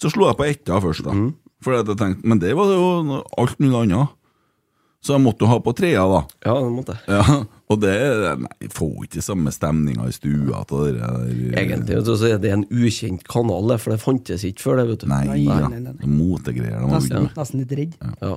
[0.00, 1.14] Så slo jeg på etta først, da.
[1.62, 4.16] For at jeg tenkte, Men det var jo alt mulig annet.
[5.00, 6.18] Så jeg måtte jo ha på trea, da.
[6.44, 7.04] Ja, det måtte jeg.
[7.16, 7.36] Ja,
[7.72, 7.92] Og det
[8.42, 11.22] Nei, får ikke samme stemninga i stua til det der.
[11.62, 14.80] Egentlig vet du, så er det en ukjent kanal, det, for det fantes ikke før
[14.82, 14.86] det.
[14.90, 15.56] vet du Nei, Nei, ja.
[15.68, 15.94] nei, nei, nei.
[16.02, 16.84] Det er Motegreier.
[16.90, 17.96] nesten, nesten litt redd.
[18.20, 18.34] Ja.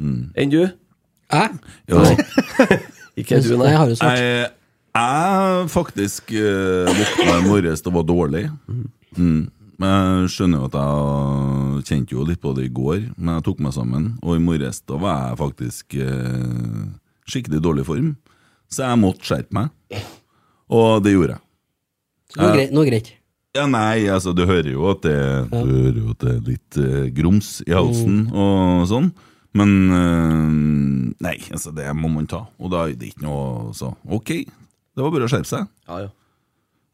[0.00, 0.62] Enn du?
[0.64, 1.60] Jeg?
[1.92, 2.04] Ja.
[3.20, 3.68] Ikke du, Nei, nei.
[3.74, 4.18] jeg har jo svart.
[4.22, 4.50] Jeg,
[4.96, 8.46] jeg faktisk uh, våkna i morges og var dårlig.
[9.18, 9.42] Mm.
[9.80, 13.46] Men jeg skjønner jo at jeg kjente jo litt på det i går, men jeg
[13.46, 14.10] tok meg sammen.
[14.20, 16.82] Og i morges da var jeg faktisk eh,
[17.30, 18.10] skikkelig dårlig form,
[18.68, 20.02] så jeg måtte skjerpe meg.
[20.70, 21.42] Og det gjorde jeg.
[22.36, 22.76] Nå greit.
[22.90, 23.10] Greit.
[23.56, 25.16] Ja, nei, altså du hører jo at det,
[25.50, 29.08] du hører jo at det er litt eh, grums i halsen og sånn.
[29.58, 30.52] Men eh,
[31.24, 32.44] nei, altså det må man ta.
[32.60, 35.66] Og da er det ikke noe så Ok, det var bare å skjerpe seg.
[35.88, 36.12] Ja, ja.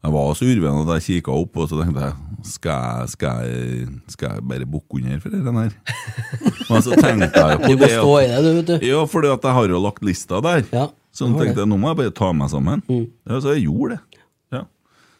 [0.05, 3.39] Jeg var så urven at jeg kikka opp, og så tenkte jeg skal jeg, skal
[3.43, 5.73] jeg, skal jeg bare bukke under for den her?
[6.69, 8.85] Men så tenkte jeg Du på må stå i det, du, vet du.
[8.87, 10.63] Ja, fordi at jeg har jo lagt lista der.
[10.71, 12.83] Ja, så jeg tenkte jeg nå må jeg bare ta meg sammen.
[12.93, 14.21] Ja, Så jeg gjorde det.
[14.53, 14.63] Ja.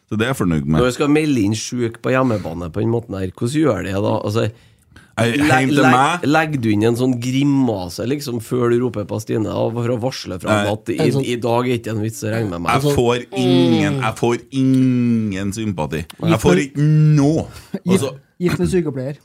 [0.08, 0.78] Så det er jeg fornøyd med.
[0.78, 3.96] Når du skal melde inn sjuk på hjemmebane på den måten her, hvordan gjør det
[3.98, 4.14] da?
[4.22, 4.46] Altså,
[5.18, 9.18] Jeg, leg, Hjem leg, legger du inn en sånn grimase liksom før du roper på
[9.22, 10.72] Stine da, for å varsle fra Nei.
[10.72, 12.76] at i, sånn- i dag er ikke en vits å regne med meg?
[12.86, 16.04] Jeg får ingen Jeg får ingen sympati.
[16.22, 16.86] Jeg får ikke
[17.18, 17.46] noe.
[17.86, 19.16] Altså, Gift med sykepleier.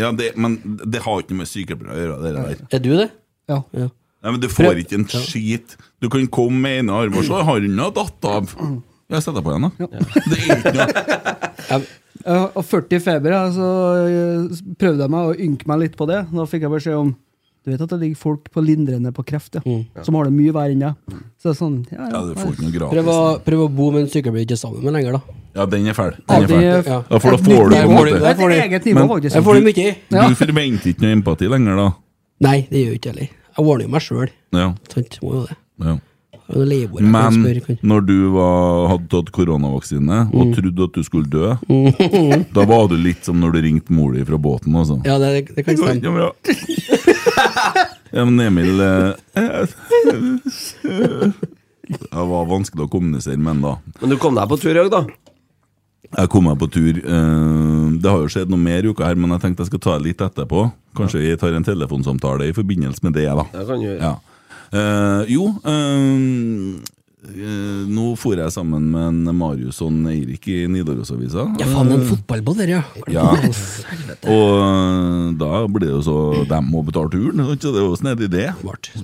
[0.00, 0.56] ja, det, men
[0.88, 2.16] det har ikke noe med sykepleier å gjøre.
[2.24, 2.64] Det der.
[2.78, 3.10] Er du det?
[3.52, 3.60] Ja.
[3.76, 3.90] Ja.
[4.24, 5.76] Nei, men Du får ikke en skit.
[6.00, 8.48] Du kan komme med ene armen, så har hun datt av.
[9.12, 9.86] Jeg setter på igjen, da.
[10.24, 11.82] Det er ikke noe
[12.24, 13.66] Har 40 i feber, så
[14.08, 16.22] eh, prøvde jeg meg å ynke meg litt på det.
[16.32, 17.14] Da fikk jeg beskjed om
[17.64, 19.62] Du vet at det ligger folk på lindrende på kreft, ja.
[20.04, 21.14] Som har det mye verre enn deg.
[21.40, 23.14] Så det er sånn ja, Ja, du får ikke noe Prøv å,
[23.46, 25.36] prøv å bo med en sykepleier ikke sammen med lenger, da.
[25.56, 26.12] Ja, den er fæl.
[26.28, 26.60] Ja, Den er fæl.
[26.60, 26.98] er- Ja.
[27.08, 29.34] Ja, for da får du på en måte Det er et eget nivå, faktisk.
[29.34, 29.96] Jeg får det mye i.
[30.12, 30.28] Ja.
[30.28, 31.88] Du forventer ikke noe empati lenger, da?
[32.40, 33.28] Nei, det gjør jeg ikke heller.
[33.56, 34.28] Jeg ordner jo meg sjøl.
[34.52, 34.66] Ja.
[34.92, 35.56] Sant, må jo det.
[35.80, 35.96] ja.
[36.48, 40.52] Men når du var, hadde tatt koronavaksine og Mm.
[40.58, 41.54] trodde at du skulle dø,
[42.56, 44.76] da var du litt som når du ringte mor di fra båten.
[44.76, 44.98] Altså.
[45.08, 46.20] Ja, det, det kan stemme.
[46.20, 46.30] Ja.
[48.14, 49.14] Ja, men Emil eh,
[51.84, 53.72] Det var vanskelig å kommunisere med ham da.
[54.00, 55.00] Men du kom deg på tur i dag, da?
[56.14, 57.00] Jeg kom meg på tur.
[57.02, 59.82] eh, det har jo skjedd noe mer i uka her, men jeg tenkte jeg skal
[59.82, 60.68] ta det litt etterpå.
[60.94, 63.42] Kanskje vi tar en telefonsamtale i forbindelse med det, da.
[63.50, 63.98] Det kan du gjøre.
[64.00, 64.14] Ja.
[64.74, 66.82] Eh, jo, eh,
[67.88, 71.46] nå for jeg sammen med en Marius og en Eirik i Nidarosavisa.
[71.60, 72.82] Ja, faen, en fotballball der, ja.
[73.12, 73.28] Ja.
[74.34, 76.16] Og da blir det jo så
[76.48, 78.48] De må betale turen, så det er jo snedig det.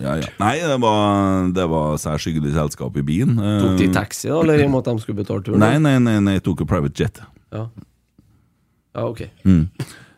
[0.01, 0.29] Ja, ja.
[0.43, 3.39] Nei, det var, det var særs hyggelig selskap i bilen.
[3.39, 5.63] Uh, Tok de taxi, da, eller i og med at de skulle betale turen?
[5.63, 7.23] Nei, nei, nei, nei, jeg tok jo private jet.
[7.55, 7.67] Ja,
[8.99, 9.25] ja ok.
[9.47, 9.65] Mm.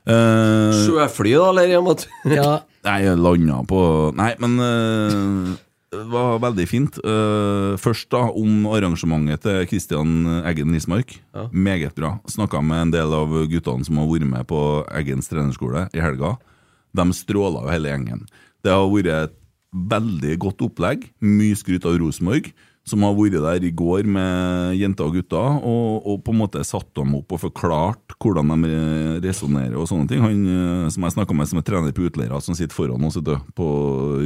[0.02, 3.82] Sjøfly, da, eller i og med at Ja, Nei, jeg landa på
[4.18, 5.52] Nei, men øh,
[5.92, 6.96] det var veldig fint.
[7.04, 11.14] Uh, først da om arrangementet til Kristian Eggen Rismark.
[11.34, 11.46] Ja.
[11.52, 12.16] Meget bra.
[12.32, 14.62] Snakka med en del av guttene som har vært med på
[14.98, 16.34] Eggens trenerskole i helga.
[16.96, 18.26] De stråla jo hele gjengen.
[18.64, 19.38] Det har vært et
[19.92, 21.06] veldig godt opplegg.
[21.24, 22.50] Mye skryt av Rosenborg,
[22.82, 26.64] som har vært der i går med jenter og gutter, og, og på en måte
[26.66, 28.80] satt dem opp og forklart hvordan de
[29.22, 30.22] resonnerer og sånne ting.
[30.24, 33.20] Han eh, som jeg snakka med som er trener på Utleira, som sitter foran oss
[33.22, 33.68] du, på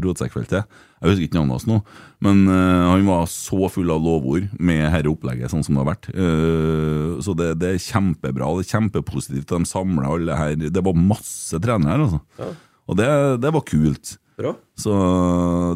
[0.05, 0.64] rotsekkfeltet.
[0.97, 1.79] Jeg husker ikke navnet hans nå,
[2.25, 5.90] men uh, han var så full av lovord med dette opplegget sånn som det har
[5.90, 6.09] vært.
[6.16, 8.49] Uh, så det, det er kjempebra.
[8.57, 9.53] Det er kjempepositivt.
[9.53, 10.57] De samler alle her.
[10.57, 12.55] Det var masse trenere her, altså.
[12.87, 13.11] Og det,
[13.45, 14.16] det var kult.
[14.37, 14.51] Bra.
[14.77, 14.92] Så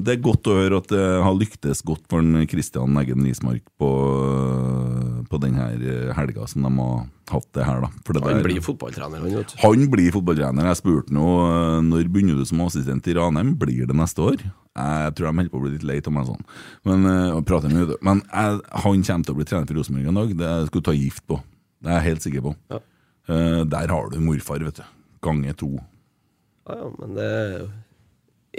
[0.05, 2.21] det er godt å høre at det har lyktes godt for
[2.51, 3.89] Kristian Eggen Rismark på,
[5.31, 5.65] på denne
[6.17, 7.81] helga som de har hatt det her.
[7.87, 10.69] da For det Han der- blir fotballtrener, han, vet han blir fotballtrener.
[10.69, 11.25] Jeg spurte nå
[11.89, 13.55] når begynner du som assistent i Ranheim.
[13.57, 14.37] Blir det neste år?
[14.77, 16.45] Jeg tror de holder på å bli litt lei av meg sånn.
[16.85, 20.37] Men, eh, mye, Men jeg, han kommer til å bli trener for Rosenborg en dag.
[20.37, 21.41] Det skulle ta gift på.
[21.83, 22.57] Det er jeg helt sikker på.
[22.71, 22.79] Ja.
[23.29, 24.83] Eh, der har du morfar, vet du.
[25.23, 25.79] Gange to.
[26.69, 27.71] Ja, men det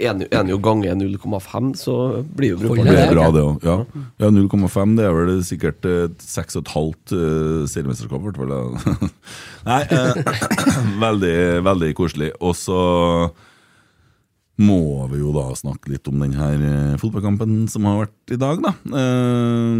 [0.00, 1.94] en, en jo ganger 0,5, så
[2.32, 2.88] blir jo brukbart.
[2.88, 3.66] Det er bra, det òg.
[3.66, 3.76] Ja.
[4.24, 9.10] ja 0,5 det er vel sikkert eh, 6,5 uh, seriemesterskap, i hvert fall.
[9.68, 10.36] Nei, eh,
[11.06, 11.36] veldig,
[11.68, 12.32] veldig koselig.
[12.40, 12.80] Og så
[14.62, 18.38] må vi jo da snakke litt om den her eh, fotballkampen som har vært i
[18.40, 18.74] dag, da.
[18.96, 19.72] Eh,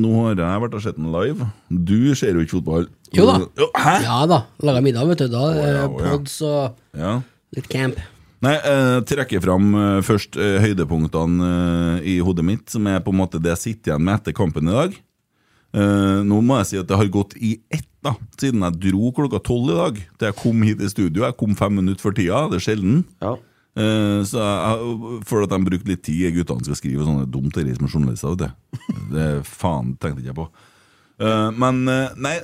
[0.00, 1.48] nå har jeg vært og sett den live.
[1.68, 2.88] Du ser jo ikke fotball.
[3.16, 3.40] Jo da.
[3.76, 3.96] Hæ?
[4.04, 4.42] ja da.
[4.64, 5.32] Laga middag, vet du.
[5.32, 6.12] Da Oh, ja, oh, ja.
[6.12, 7.18] pods og Ja.
[7.56, 8.00] litt camp.
[8.44, 13.10] Nei, jeg trekker fram eh, først eh, høydepunktene eh, i hodet mitt, som er på
[13.14, 14.98] en måte det jeg sitter igjen med etter kampen i dag.
[15.68, 19.36] Nå må jeg si at det har gått i ett, da, siden jeg dro klokka
[19.44, 19.98] tolv i dag.
[20.16, 21.26] Til jeg kom hit i studio.
[21.26, 23.02] Jeg kom fem minutter for tida, det er sjelden.
[23.20, 23.34] Ja.
[24.26, 27.68] Så jeg, føler at de brukte litt tid, guttene skal skrive sånne dumt det er
[27.68, 28.38] de som er journalister.
[28.40, 28.48] Det.
[29.12, 30.48] Det faen tenkte ikke jeg på.
[31.28, 31.84] Eh, men
[32.24, 32.34] nei,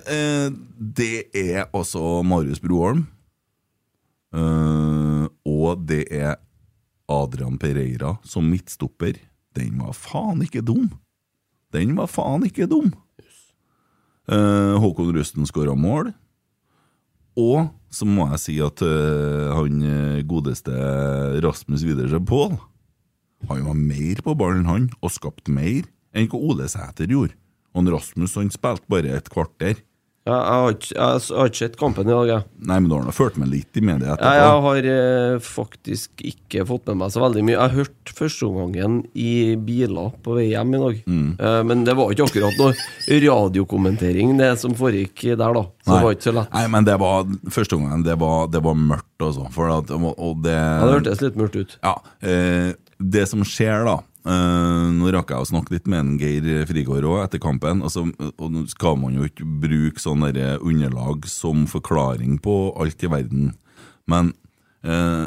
[1.00, 3.06] det er altså Marius Broholm.
[4.34, 6.36] Eh, og det er
[7.10, 9.18] Adrian Pereira som midtstopper.
[9.54, 10.90] Den var faen ikke dum!
[11.74, 12.92] Den var faen ikke dum!
[14.24, 16.14] Uh, Håkon Rusten skåra mål.
[17.36, 19.82] Og så må jeg si at uh, han
[20.24, 20.72] godeste
[21.44, 22.54] Rasmus Widersen Pål
[23.50, 25.84] Han var mer på ballen, han, og skapte mer
[26.16, 27.36] enn hva Ole Sæter gjorde.
[27.74, 29.82] Og Rasmus han spilte bare et kvarter.
[30.24, 32.44] Ja, jeg har ikke, sett kampen i dag, jeg.
[32.64, 34.30] Nei, men du har nå fulgt med litt i media etterpå.
[34.38, 37.52] jeg har eh, faktisk ikke fått med meg så veldig mye.
[37.52, 41.02] Jeg har hørt førsteomgangen i biler på vei hjem i dag.
[41.04, 41.26] Mm.
[41.36, 45.66] Eh, men det var ikke akkurat noe radiokommentering, det som foregikk der, da.
[45.84, 46.56] Så det var ikke så lett.
[46.56, 49.44] Nei, men det var første gangen det var, det var mørkt, altså.
[49.52, 51.76] For at, og det, Ja, det hørtes litt mørkt ut.
[51.84, 56.16] Ja, eh, Det som skjer, da eh, Nå rakk jeg å snakke litt med en
[56.20, 57.82] Geir Frigård òg etter kampen.
[57.84, 63.10] Altså, og Nå skal man jo ikke bruke sånne underlag som forklaring på alt i
[63.12, 63.52] verden.
[64.10, 64.34] Men
[64.84, 65.24] uh,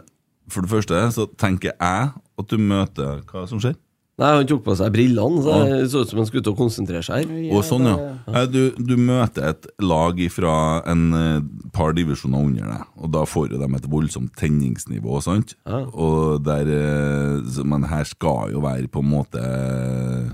[0.51, 3.73] for det første så tenker jeg at du møter Hva som skjer?
[4.17, 6.57] Nei, Han tok på seg brillene, så det så ut som han skulle til å
[6.57, 7.27] konsentrere seg.
[7.29, 7.51] her.
[7.53, 7.97] Og sånn, ja.
[8.31, 10.55] Eh, Du, du møter et lag fra
[10.89, 11.41] en eh,
[11.75, 15.53] par divisjoner under deg, og da får de et voldsomt tenningsnivå, sant?
[15.69, 15.83] Ja.
[15.93, 20.33] Og der eh, Men her skal jo være på en måte eh,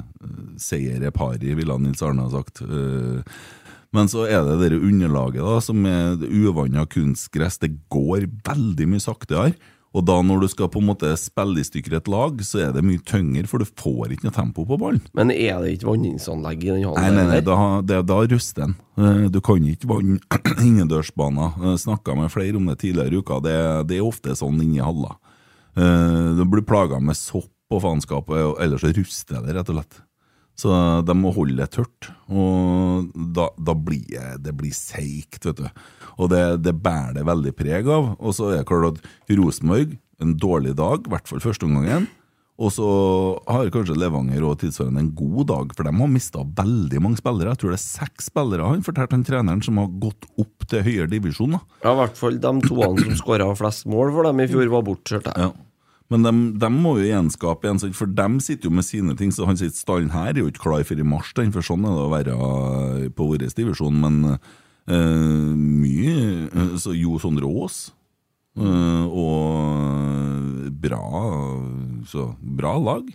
[0.64, 2.62] seier er pari, ville Nils Arne ha sagt.
[2.64, 3.20] Eh,
[3.94, 7.60] Men så er det det underlaget, da, som er uvanna kunstgress.
[7.62, 9.52] Det går veldig mye saktere.
[9.94, 12.72] Og da når du skal på en måte spille i stykker et lag, så er
[12.74, 15.04] det mye tyngre, for du får ikke noe tempo på ballen.
[15.14, 16.98] Men er det ikke vanningsanlegg i den hallen?
[17.04, 18.74] Nei, nei, nei, da, det, da ruster den.
[18.98, 20.18] Eh, Du kan ikke vanne
[20.68, 21.78] innendørsbaner.
[21.78, 23.38] Snakka med flere om det tidligere i uka.
[23.46, 23.58] Det,
[23.92, 25.14] det er ofte sånn inni haller.
[25.78, 28.28] Eh, Du blir plaga med sopp og faenskap,
[28.62, 30.02] ellers så ruster det, rett og slett.
[30.62, 30.70] Så
[31.06, 35.70] de må holde det tørt, og da, da blir det blir seigt, vet du.
[36.18, 38.14] Og det, det bærer det veldig preg av.
[38.20, 42.10] Og så er det klart at Rosenborg, en dårlig dag, i hvert fall første omgangen.
[42.62, 42.88] Og så
[43.50, 47.50] har kanskje Levanger og tilsvarende en god dag, for de har mista veldig mange spillere.
[47.56, 50.86] Jeg tror det er seks spillere, han fortalte han treneren, som har gått opp til
[50.86, 51.58] høyere divisjon.
[51.58, 51.64] da.
[51.82, 54.86] Ja, I hvert fall de toene som skåra flest mål for dem i fjor, var
[54.86, 55.32] bortskjørt.
[55.34, 55.50] Ja.
[56.14, 59.32] Men de, de må jo gjenskape igjen, for de sitter jo med sine ting.
[59.34, 61.88] Så han sitter stallen her er jo ikke klar for i mars, den, for sånn
[61.90, 63.98] er det å være på vår divisjon.
[64.04, 64.38] Men
[64.88, 66.16] eh, mye
[66.48, 67.92] eh, Så Jo Sondre Aas.
[68.54, 71.02] Uh, og bra
[72.06, 73.08] Så bra lag.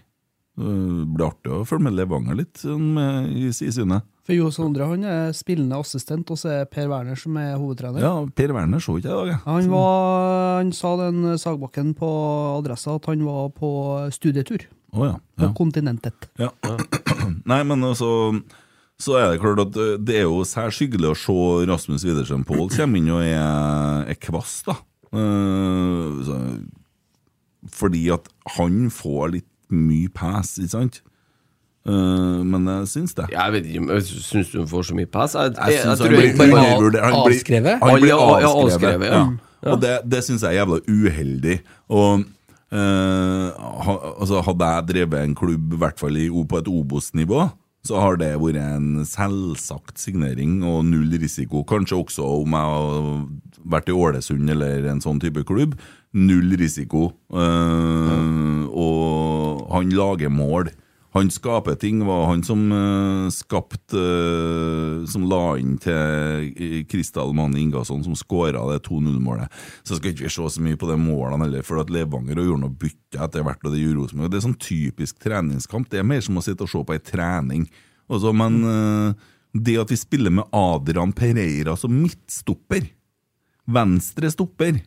[0.58, 4.02] Det blir artig å følge med Levanger litt sånn, med, i, i synet.
[4.26, 8.02] For Jo Sondre han er spillende assistent, og så er Per Werner som er hovedtrener.
[8.02, 9.44] Ja, Per Werner så ikke jeg i dag.
[9.46, 12.10] Han, var, han sa den Sagbakken på
[12.56, 13.70] adressa at han var på
[14.12, 15.14] studietur Oh, ja.
[15.36, 15.54] på ja.
[15.54, 16.28] kontinentet.
[16.40, 16.48] Ja.
[17.50, 18.08] Nei, men altså
[18.98, 21.34] Så er det klart at eh, det er jo særs hyggelig å se
[21.70, 24.74] Rasmus Widersen Pål komme inn og er, er kvass, da.
[25.14, 26.38] Eh, så,
[27.78, 30.98] fordi at han får litt mye pass, ikke sant?
[31.88, 33.28] Eh, men jeg syns det.
[33.32, 35.36] Jeg vet ikke, men Syns du han får så mye pass?
[35.38, 37.78] Jeg, Jeg jeg, tror han blir bare- avskrevet?
[37.84, 39.22] Han blir avskrevet, avskrevet, ja.
[39.62, 39.70] ja.
[39.72, 41.56] Og det, det syns jeg er jævla uheldig.
[41.88, 42.26] Og
[42.74, 43.46] uh,
[43.86, 46.18] ha, altså Hadde jeg drevet en klubb, i hvert fall
[46.50, 47.46] på et Obos-nivå,
[47.88, 51.62] så har det vært en selvsagt signering og null risiko.
[51.68, 53.22] Kanskje også om jeg har
[53.76, 55.74] vært i Ålesund eller en sånn type klubb.
[56.16, 57.08] Null risiko.
[57.32, 60.70] Eh, Og han lager mål.
[61.16, 62.02] Han skaper ting.
[62.06, 65.94] var han som uh, skapte uh, Som la inn til
[66.52, 69.48] uh, Kristal Mane Ingasson, som skåra det 2-0-målet.
[69.82, 72.64] Så skal ikke vi se så mye på de målene heller, for at Levanger gjorde
[72.66, 73.64] noe bytte etter hvert.
[73.64, 74.32] og Det gjorde Rosenborg.
[74.32, 75.88] Det er sånn typisk treningskamp.
[75.88, 77.64] Det er mer som å sitte og se på ei trening.
[78.08, 82.84] Også, men uh, det at vi spiller med Adrian Pereira som midtstopper,
[83.68, 84.82] venstre stopper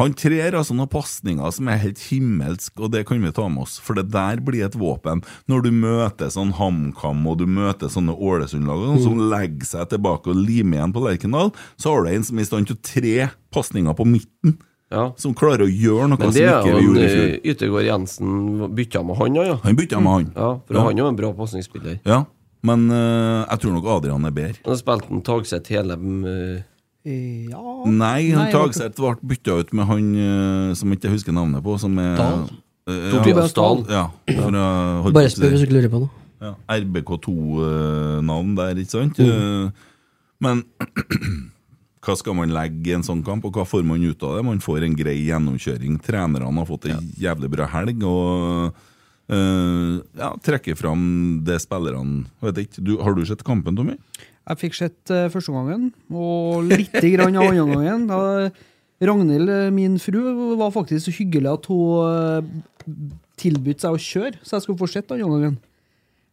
[0.00, 3.66] Han trer altså noen pasninger som er helt himmelsk, og det kan vi ta med
[3.66, 3.76] oss.
[3.84, 5.20] For det der blir et våpen.
[5.50, 9.02] Når du møter sånn HamKam og du møter sånne Ålesund-lag mm.
[9.04, 12.46] som legger seg tilbake og limer igjen på Lerkendal, så har du en som er
[12.46, 13.14] i stand til tre
[13.54, 14.56] pasninger på midten.
[14.90, 15.04] Ja.
[15.22, 17.26] Som klarer å gjøre noe som det ikke vi gjorde i fjor.
[17.28, 19.58] eh, Yttergård Jensen bytta med han òg, ja.
[19.62, 20.32] Han bytta med han.
[20.34, 20.50] ja.
[20.66, 20.82] For Ja.
[20.88, 22.00] han er jo en bra pasningsspiller.
[22.08, 22.24] Ja,
[22.66, 24.58] men uh, jeg tror nok Adrian er bedre.
[24.64, 26.64] Han har spilt en Tagset hele eh,
[27.08, 31.62] Ja Nei, han Tagseth ble bytta ut med han eh, som ikke jeg husker navnet
[31.64, 32.42] på, som er Dahl?
[32.90, 33.84] Eh, Tobias Dahl.
[33.88, 34.64] Ja, fra,
[35.06, 36.10] holdt Bare spør hvis du lurer på noe.
[36.44, 39.18] ja, RBK2-navn der, ikke sant?
[39.20, 39.30] Mm.
[39.30, 39.88] Eh,
[40.40, 40.62] Men
[42.04, 44.44] hva skal man legge i en sånn kamp, og hva får man ut av det?
[44.46, 45.98] Man får en grei gjennomkjøring.
[46.04, 48.70] Trenerne har fått ei jævlig bra helg, og
[49.28, 51.02] eh, ja, trekker fram
[51.46, 53.98] det spillerne Vet ikke, du, Har du sett kampen, Tommy?
[54.48, 58.06] Jeg fikk sett uh, første gangen, og lite grann av andre gangen.
[58.10, 58.20] Da,
[59.00, 60.18] Ragnhild, eh, min fru,
[60.60, 62.94] var faktisk så hyggelig at hun uh,
[63.40, 65.56] tilbød seg å kjøre, så jeg skulle få sett andre gangen.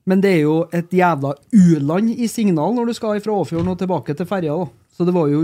[0.07, 3.79] Men det er jo et jævla u-land i Signal når du skal fra Åfjorden og
[3.79, 4.55] tilbake til ferja.
[4.95, 5.41] Så det var jo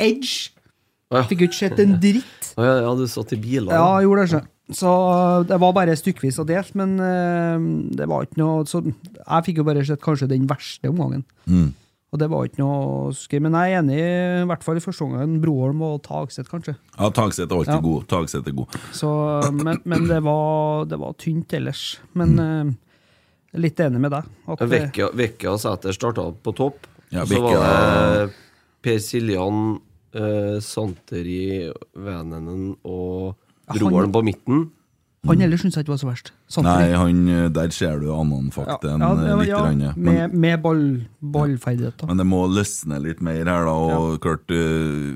[0.00, 0.50] edge.
[1.14, 1.28] Jeg.
[1.30, 2.50] Fikk jo ikke sett en dritt.
[2.58, 3.72] Å ja, ja, du satt i biler.
[3.72, 4.28] Ja, jeg gjorde det.
[4.32, 4.50] ikke.
[4.74, 4.90] Så
[5.48, 7.64] det var bare stykkevis og delt, men eh,
[7.98, 11.24] det var ikke noe så Jeg fikk jo bare sett kanskje den verste omgangen.
[11.44, 11.72] Mm.
[12.14, 13.40] Og det var ikke noe skøy.
[13.42, 16.76] Men jeg er enig, i hvert fall i første omgang, Broholm og Tagseth, kanskje.
[16.94, 17.80] Ja, Tagseth er alltid Ja.
[17.82, 18.04] god.
[18.12, 18.76] Tagseth er god.
[18.94, 19.10] Så,
[19.58, 21.98] men men det, var, det var tynt ellers.
[22.14, 22.68] Men Mm.
[22.70, 24.24] eh, er litt enig med deg.
[24.46, 26.86] At, eh, Vekka, Vekka og Sæter starta på topp.
[27.10, 28.32] Ja, så Vekka- var det
[28.82, 29.80] Per Siljan,
[30.14, 33.34] uh, Santeri, Vänenen og
[33.74, 34.70] Broholm på midten.
[35.26, 36.32] Han ellers syns jeg ikke var så verst.
[36.52, 36.84] Samtidig.
[36.84, 39.48] Nei, han, eh, der ser du annen fakta enn ja, eh, litt.
[39.48, 40.82] ja, grann, Men, med, med ball,
[41.20, 42.08] ballferdigheter.
[42.10, 43.76] men det må løsne litt mer her, da.
[43.98, 45.14] Og klart, eh,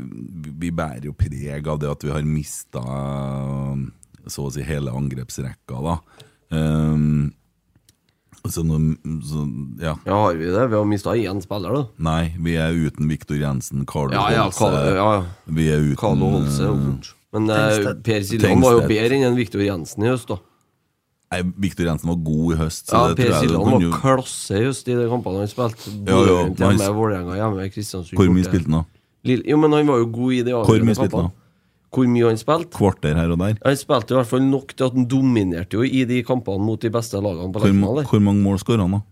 [0.58, 2.84] vi bærer jo preg av det at vi har mista
[4.28, 5.98] så å si hele angrepsrekka, da.
[6.50, 7.34] Um,
[8.48, 8.78] så nå,
[9.28, 9.44] så,
[9.82, 9.94] ja.
[10.06, 10.66] Ja, har vi det?
[10.70, 11.84] Vi har mista én spiller, da.
[11.98, 14.68] Nei, vi er uten Viktor Jensen, Carlo Ja, ja, Holse.
[14.96, 15.24] Ja, ja.
[15.44, 16.70] Vi er uten Carlo Holse
[17.32, 20.38] Men eh, Per Siljan var jo bedre enn Viktor Jensen i høst, da.
[21.28, 22.86] Nei, Viktor Jensen var god i høst.
[22.88, 25.50] Så Ja, det Per tror Siljan var jo- klasse i høst i de kampene han
[25.50, 25.90] spilte.
[26.08, 28.84] Han- hjemme, Vålerenga hjemme, Kristiansund Hvor mye spilte han da?
[29.28, 31.28] Lille- Jo, men han var jo god i de Hvor avgjørende mye spilte han?
[31.28, 31.44] kampene.
[31.92, 32.70] Hvor mye han spilte?
[32.78, 33.58] Kvarter her og der?
[33.64, 36.80] Han spilte i hvert fall nok til at han dominerte jo i de kampene mot
[36.80, 39.02] de beste lagene på Hvor, hvor mange mål skåra han, da?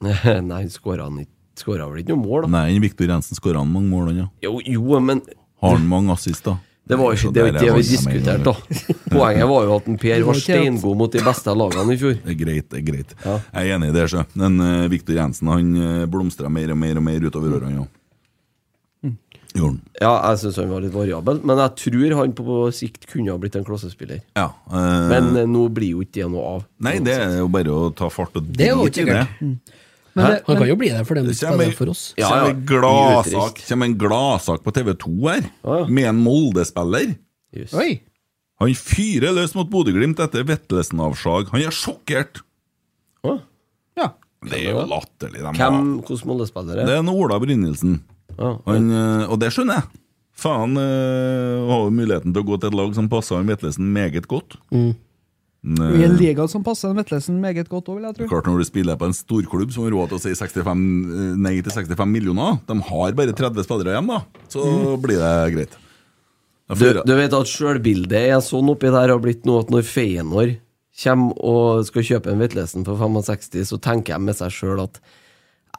[0.00, 2.48] Nei, han skåra vel ikke noe mål, da.
[2.54, 4.26] Nei, Viktor Jensen skåra mange mål, han, ja.
[4.46, 5.20] Jo, jo, men
[5.60, 6.58] Har han mange assist, da?
[6.90, 8.54] det var ikke det, var der ikke det vi diskuterte, da.
[9.14, 12.16] Poenget var jo at en Per var steingod mot de beste lagene i fjor.
[12.24, 13.14] Det er greit, det er greit.
[13.22, 13.36] Ja.
[13.38, 14.24] Jeg er enig i det, sjø.
[14.42, 17.88] Men uh, Viktor Jensen han uh, blomstra mer og mer og mer utover årene, ja.
[19.50, 19.80] Gjorde.
[19.98, 23.40] Ja, jeg syns han var litt variabel, men jeg tror han på sikt kunne ha
[23.40, 24.20] blitt en klassespiller.
[24.38, 26.66] Ja, eh, Men eh, nå blir jo ikke det noe av.
[26.86, 29.16] Nei, det er jo bare å ta fart og Det er jo drite i ikke
[29.18, 29.56] det.
[30.14, 31.36] Men det, Han kan jo bli det for dem Det
[31.78, 32.02] for oss.
[32.18, 32.52] Ja, ja.
[33.68, 35.86] kommer en gladsak, på TV2 her, Ja, ja.
[35.86, 37.14] med en Molde-spiller.
[38.60, 41.48] Han fyrer løs mot Bodø-Glimt etter Vetlesen-avslag.
[41.54, 42.42] Han er sjokkert!
[43.24, 43.38] Å,
[43.96, 44.10] Ja.
[44.44, 45.40] Det er jo latterlig.
[45.44, 48.00] de Hvem, hvordan Molde-spiller Det er er en Ola Brynildsen.
[48.38, 48.54] Ja.
[48.66, 50.00] Han, eh, og det skjønner jeg.
[50.40, 53.90] Faen øh, har jo muligheten til å gå til et lag som passer han Vetlesen
[53.92, 54.56] meget godt.
[54.72, 54.94] Mm.
[55.62, 58.28] Men, I en eh, liga som passer Vetlesen meget godt òg, vil jeg tro.
[58.30, 61.34] Klart Når du spiller på en storklubb som har råd til å si 65, eh,
[61.36, 64.96] nei til 65 millioner, de har bare 30 spillere igjen, da, så Mm.
[65.04, 65.76] blir det greit.
[66.70, 70.56] Du, du vet at sjølbildet er sånn oppi der har blitt nå at når Feyenoord
[71.02, 75.00] kommer og skal kjøpe en Vetlesen for 65, så tenker jeg med seg sjøl at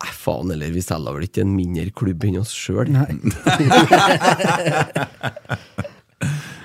[0.01, 2.89] Nei, faen heller, vi selger vel ikke en mindre klubb enn oss sjøl?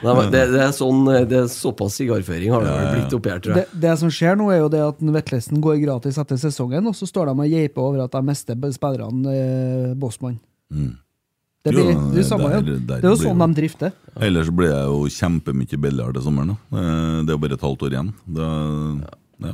[0.05, 0.27] Nei.
[0.31, 3.69] Det, det er sånn Det er såpass sigarføring har det blitt oppi her, tror jeg.
[3.81, 7.07] det som skjer nå, er jo det at Vetlesen går gratis etter sesongen, og så
[7.09, 10.37] står de og geiper over at de mister spillerne eh, Bossmann.
[11.67, 13.93] Det, blir, Jo, det, er samme, der- der det er jo sånn jo- de drifter.
[14.23, 16.53] Ellers blir det jo kjempemye billigere til sommeren.
[16.55, 16.79] Da.
[16.79, 18.13] Eh, Det er jo bare et halvt år igjen.
[18.37, 18.51] Det,
[19.49, 19.53] ja.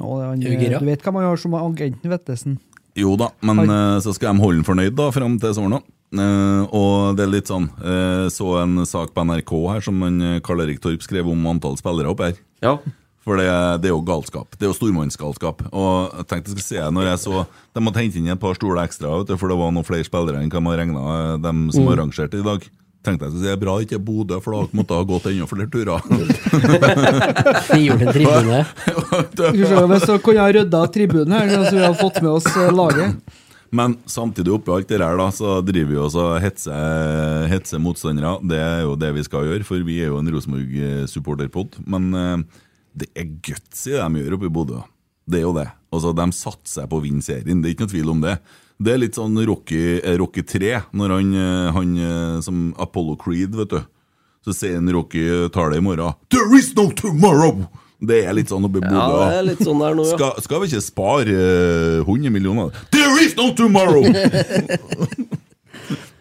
[0.00, 2.58] Nå, er han, Er du vet hva man gjør som agenten Vetlesen?
[2.98, 5.78] Jo da, men eh, så skal de holde den fornøyd da fram til sommeren.
[5.78, 5.96] da.
[6.10, 10.40] Eh, og det er litt sånn uh, Så en sak på NRK her som eh,
[10.42, 12.34] Karl Erik Torp skrev om antall spillere opp her.
[12.64, 12.80] Ja.
[13.22, 13.46] For det,
[13.84, 14.56] det er jo galskap.
[14.56, 15.62] Det er jo stormannsgalskap.
[15.70, 17.44] Og jeg tenkte jeg skulle se når jeg så
[17.76, 20.06] De måtte hente inn et par stoler ekstra, vet du, for det var noen flere
[20.08, 21.02] spillere enn hva man regna
[21.44, 22.64] dem som arrangerte i dag.
[23.06, 25.08] Tenkte jeg skulle si det er bra ikke er Bodø, for da måtte jeg ha
[25.08, 26.02] gått enda flere turer.
[27.68, 28.58] Frigjort en tribune.
[29.60, 33.38] Jeg Hvis vi kunne ha rydda tribunen her, så vi hadde fått med oss laget.
[33.70, 38.38] Men samtidig oppi alt det der, da, så driver vi oss og hetser, hetser motstandere.
[38.50, 41.78] Det er jo det vi skal gjøre, for vi er jo en Rosenborg-supporterpod.
[41.90, 42.64] Men eh,
[42.98, 44.80] det er gutsy det de gjør oppe i Bodø.
[45.30, 45.68] Det er jo det.
[45.94, 48.34] Altså, De satser på å vinne serien, det er ikke noe tvil om det.
[48.80, 53.54] Det er litt sånn Rocky, eh, Rocky 3, når han, eh, han som Apollo Creed,
[53.54, 53.80] vet du.
[54.42, 56.16] Så sier Rocky tar det i morgen.
[56.32, 57.68] There is no tomorrow!
[58.00, 58.96] Det er litt sånn oppe i Bodø.
[58.96, 60.04] ja, sånn ja.
[60.14, 62.70] Skal, skal vi ikke spare uh, 100 millioner?
[62.94, 64.02] There is no tomorrow!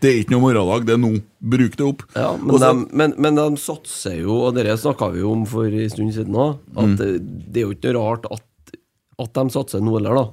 [0.02, 1.12] det er ikke noe morgendag, det er nå.
[1.54, 2.04] Bruk det opp.
[2.16, 5.46] Ja, men, Også, de, men, men de satser jo, og det snakka vi jo om
[5.50, 6.98] for en stund siden òg, at Mm.
[7.00, 7.08] det,
[7.54, 8.76] det er jo ikke rart at,
[9.20, 10.26] at de satser nå heller, da.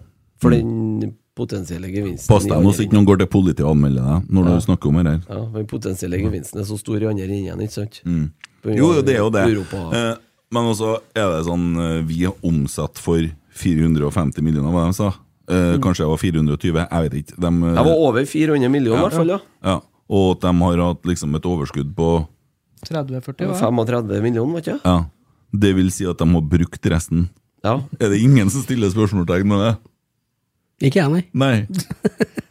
[0.42, 2.34] For den potensielle gevinsten Mm.
[2.34, 4.88] Pass deg nå så ikke noen går til politiet og anmelder deg når du snakker
[4.88, 5.22] om det her.
[5.28, 8.00] Ja, Den potensielle gevinsten er så stor i andre enden, ikke sant?
[8.04, 8.30] Mm.
[8.76, 9.42] Jo, det er jo det.
[9.52, 9.82] Europa.
[9.94, 10.14] Eh,
[10.54, 13.24] men også er det sånn eh, Vi har omsatt for
[13.56, 15.08] 450 millioner, hva de sa.
[15.48, 17.36] Eh, Kanskje det var 420, jeg vet ikke.
[17.40, 19.34] De, eh, Det var over 400 millioner, i hvert fall.
[19.36, 19.80] ja ja.
[20.08, 22.10] Og at de har hatt liksom et overskudd på
[22.86, 24.78] 30-40, 35 millioner, var ikke?
[24.84, 24.96] Ja.
[25.56, 27.28] Det vil si at de har brukt resten.
[27.64, 27.80] Ja.
[27.98, 29.72] Er det ingen som stiller spørsmålstegn med det?
[30.86, 31.24] Ikke jeg, nei.
[31.32, 31.66] Nei.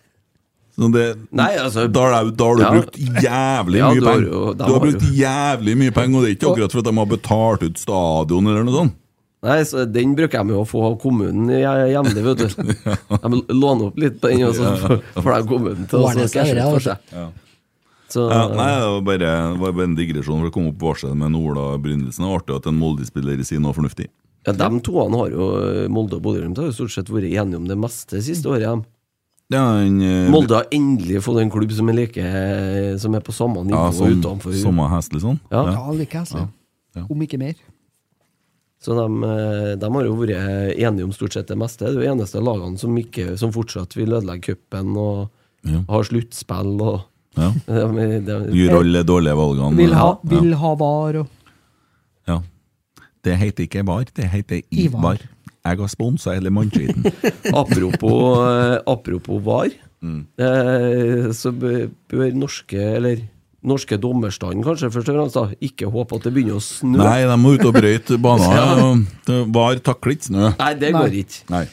[0.75, 2.71] Så det, Nei, altså da har du, da har du Ja.
[2.75, 4.55] brukt jævlig Ja, mye du penger.
[4.59, 7.05] Du har brukt jævlig mye penger, og det er ikke akkurat for at de har
[7.13, 8.93] betalt ut stadion eller noe sånt.
[9.45, 11.61] Nei, så Den bruker de jo å få av kommunen i-
[11.93, 12.47] jevnlig, vet du.
[13.29, 16.61] De låner opp litt på den, og så får de kommunen til å cashe ut
[16.61, 16.81] for altså.
[16.81, 16.97] seg.
[17.13, 17.27] Ja.
[18.09, 19.19] Så Ja, nei, det var bare,
[19.53, 22.25] det var bare en digresjon, for å komme opp varselet med Ola Brynildsen.
[22.25, 24.07] Det er artig at en Molde-spiller sier noe fornuftig.
[24.45, 27.67] ja, De to har jo Molde og Bodø-Glimt har jo stort sett vært enige om
[27.67, 28.61] det meste siste året.
[28.65, 28.75] Ja,
[29.53, 32.23] en, eh, Molde har endelig fått en klubb som er like
[32.99, 34.53] Som er på samme nivå ja, som, utenfor.
[34.57, 35.39] Samme hest, liksom?
[35.51, 35.65] Ja.
[35.71, 36.33] Ja, like hest.
[36.95, 37.05] Ja.
[37.09, 37.53] Om ikke mer.
[38.81, 41.85] Så de, eh, de har jo vært enige om stort sett det meste.
[41.85, 45.29] Det er jo eneste lagene som, ikke, som fortsatt vil ødelegge cupen og
[45.65, 45.81] Ja.
[45.89, 47.01] har sluttspill og
[47.35, 47.49] Ja.
[47.67, 49.75] de, de, Gjør alle dårlige valgene.
[49.75, 50.39] Vil ha, ja.
[50.39, 51.27] vil ha var og
[52.27, 52.41] Ja.
[53.25, 55.01] Det heter ikke VAR, det heter Ivar.
[55.01, 55.29] IVAR.
[55.65, 57.07] Jeg har sponsa hele mannskiten.
[57.61, 59.73] Apropos, eh, apropos VAR,
[60.05, 60.25] Mm.
[60.37, 61.87] eh, så bør,
[62.37, 63.23] norske Eller
[63.65, 66.99] norske dommerstanden kanskje først og fremst da ikke håpe at det begynner å snø.
[66.99, 69.07] Nei, de må ut og brøyte banen.
[69.25, 69.39] ja.
[69.55, 70.51] VAR takler ikke snø.
[70.59, 71.01] Nei, det Nei.
[71.01, 71.41] går ikke.
[71.55, 71.63] Nei.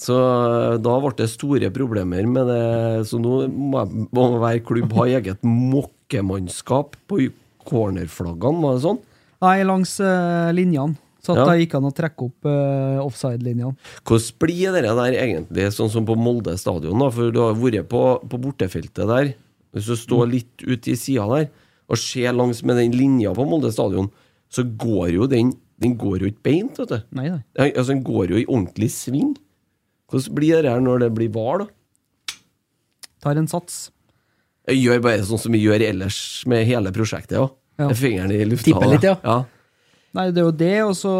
[0.00, 2.62] Så eh, da ble det store problemer med det.
[3.10, 3.82] Så nå må,
[4.14, 7.24] må hver klubb ha eget mokkemannskap på
[7.66, 9.02] cornerflaggene, var det sånn?
[9.42, 10.94] Nei, langs uh, linjene.
[11.20, 11.44] Så Ja.
[11.44, 13.76] da gikk han å trekke opp uh, offside-linjene.
[14.08, 16.98] Hvordan blir det der egentlig, sånn som på Molde stadion?
[16.98, 17.10] da?
[17.12, 19.34] For du har vært på, på bortefeltet der.
[19.74, 20.30] Hvis du står Mm.
[20.32, 21.50] litt ute i sida der
[21.90, 24.10] og ser langs med den linja på Molde stadion,
[24.50, 27.02] så går jo den Den går jo ikke beint, vet du.
[27.16, 27.70] Nei, nei.
[27.72, 29.30] Altså, den går jo i ordentlig sving.
[30.12, 32.34] Hvordan blir det her når det blir var, da?
[33.22, 33.90] Tar en sats.
[34.68, 37.32] Jeg gjør bare sånn som vi gjør ellers med hele prosjektet.
[37.38, 37.48] Ja.
[37.80, 37.88] Ja.
[37.96, 38.68] Fingeren i lufta.
[38.74, 39.14] Tipper litt, ja.
[39.24, 39.38] ja.
[40.16, 41.10] Nei, det er jo det, og så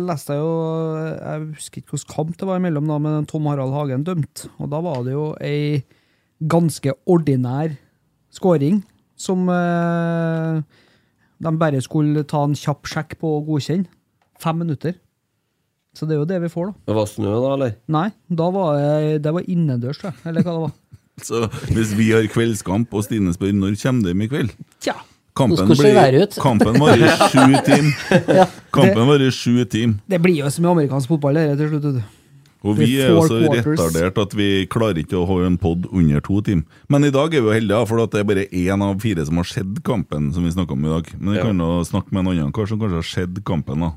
[0.00, 0.52] leste jeg jo
[0.96, 4.46] Jeg husker ikke hvilken kamp det var imellom, da, men Tom Harald Hagen dømt.
[4.56, 5.82] Og da var det jo ei
[6.42, 7.76] ganske ordinær
[8.32, 8.80] scoring
[9.20, 10.62] som eh,
[11.42, 13.90] de bare skulle ta en kjapp sjekk på og godkjenne.
[14.42, 14.96] Fem minutter.
[15.94, 16.86] Så det er jo det vi får, da.
[16.88, 17.74] Det var snø, da, eller?
[17.92, 20.24] Nei, da var jeg, det var innendørs, tror jeg.
[20.30, 20.76] Eller hva det var.
[21.28, 21.44] Så
[21.76, 24.96] hvis vi har kveldskamp, og Stine spør når kommer de i kveld Tja.
[25.34, 28.48] Kampen, Nå skal vi være blir, kampen varer sju timer.
[28.76, 29.94] Kampen varer sju timer.
[30.12, 31.86] Det blir jo som i amerikansk fotball, det til slutt.
[31.96, 32.02] du.
[32.62, 36.20] Og vi er jo så retardert at vi klarer ikke å ha en pod under
[36.22, 36.62] to timer.
[36.92, 39.40] Men i dag er vi jo heldige, for det er bare én av fire som
[39.40, 40.28] har sett kampen.
[40.36, 41.08] som vi snakket om i dag.
[41.18, 41.46] Men vi Ja.
[41.48, 43.80] kan jo snakke med en annen kar som kanskje har sett kampen.
[43.80, 43.90] da.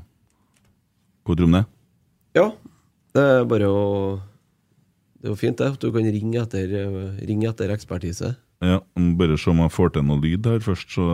[1.26, 1.66] Hva tror du om det?
[2.34, 2.50] Ja.
[3.14, 4.20] Det er bare å
[5.22, 5.66] Det er jo fint, det.
[5.72, 8.36] At du kan ringe etter, eh, ringe etter ekspertise.
[8.64, 10.88] Ja, Bare se om jeg får til noe lyd her først.
[10.96, 11.06] så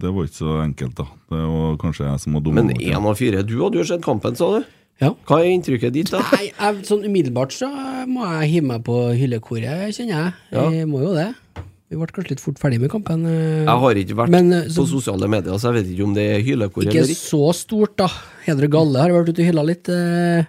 [0.00, 1.04] Det var ikke så enkelt, da.
[1.28, 2.54] Det var kanskje jeg som var dum.
[2.54, 3.42] Men én av fire.
[3.44, 4.64] Du hadde jo sett kampen, sa du.
[5.02, 5.10] Ja.
[5.26, 6.20] Hva er inntrykket ditt, da?
[6.32, 7.68] Nei, jeg, sånn umiddelbart så
[8.06, 10.32] må jeg hive meg på hyllekoret, kjenner jeg.
[10.54, 10.64] Ja.
[10.70, 11.30] Jeg må jo det.
[11.92, 13.26] Vi ble kanskje litt fort ferdig med kampen.
[13.28, 16.14] eh, Jeg har ikke vært Men, så, på sosiale medier, så jeg vet ikke om
[16.16, 17.28] det er hylekor Ikke eller ikke.
[17.34, 18.08] så stort, da.
[18.46, 19.88] Hedre Galle har vært ute og hylla litt.
[19.92, 20.44] eh,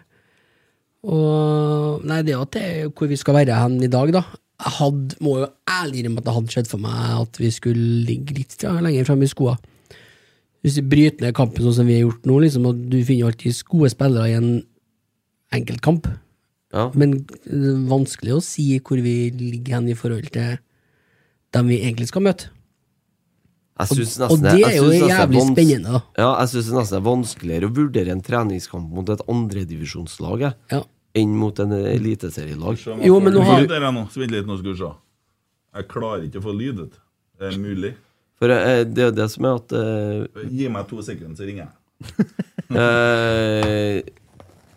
[1.03, 4.23] Og Nei, det er jo til hvor vi skal være hen i dag, da.
[4.63, 7.87] Jeg hadde, må jo ærlig innrømme at det hadde skjedd for meg at vi skulle
[8.07, 9.57] ligge litt ja, lenger fremme i skoa.
[10.63, 13.27] Hvis vi bryter ned kampen sånn som vi har gjort nå, liksom, og du finner
[13.27, 14.51] alltid gode spillere i en
[15.53, 16.07] enkeltkamp,
[16.73, 16.87] Ja.
[16.95, 20.55] men det er vanskelig å si hvor vi ligger hen i forhold til
[21.53, 22.47] dem vi egentlig skal møte.
[23.89, 26.01] Synes og nesten, det er jo jævlig er spennende.
[26.17, 30.83] Ja, jeg syns det nesten er vanskeligere å vurdere en treningskamp mot et andredivisjonslag Ja.
[31.15, 32.79] Enn mot en eliteserielag.
[33.05, 33.67] Jo, men nå har-.
[33.67, 34.91] Vent litt, nå skal vi se.
[35.73, 36.79] Jeg klarer ikke å få lyd.
[36.87, 36.99] ut.
[37.39, 37.93] Det er mulig.
[38.41, 41.45] For eh, det er jo det som er at eh, Gi meg to sekunder, så
[41.49, 42.27] ringer jeg.
[42.73, 43.99] Eh,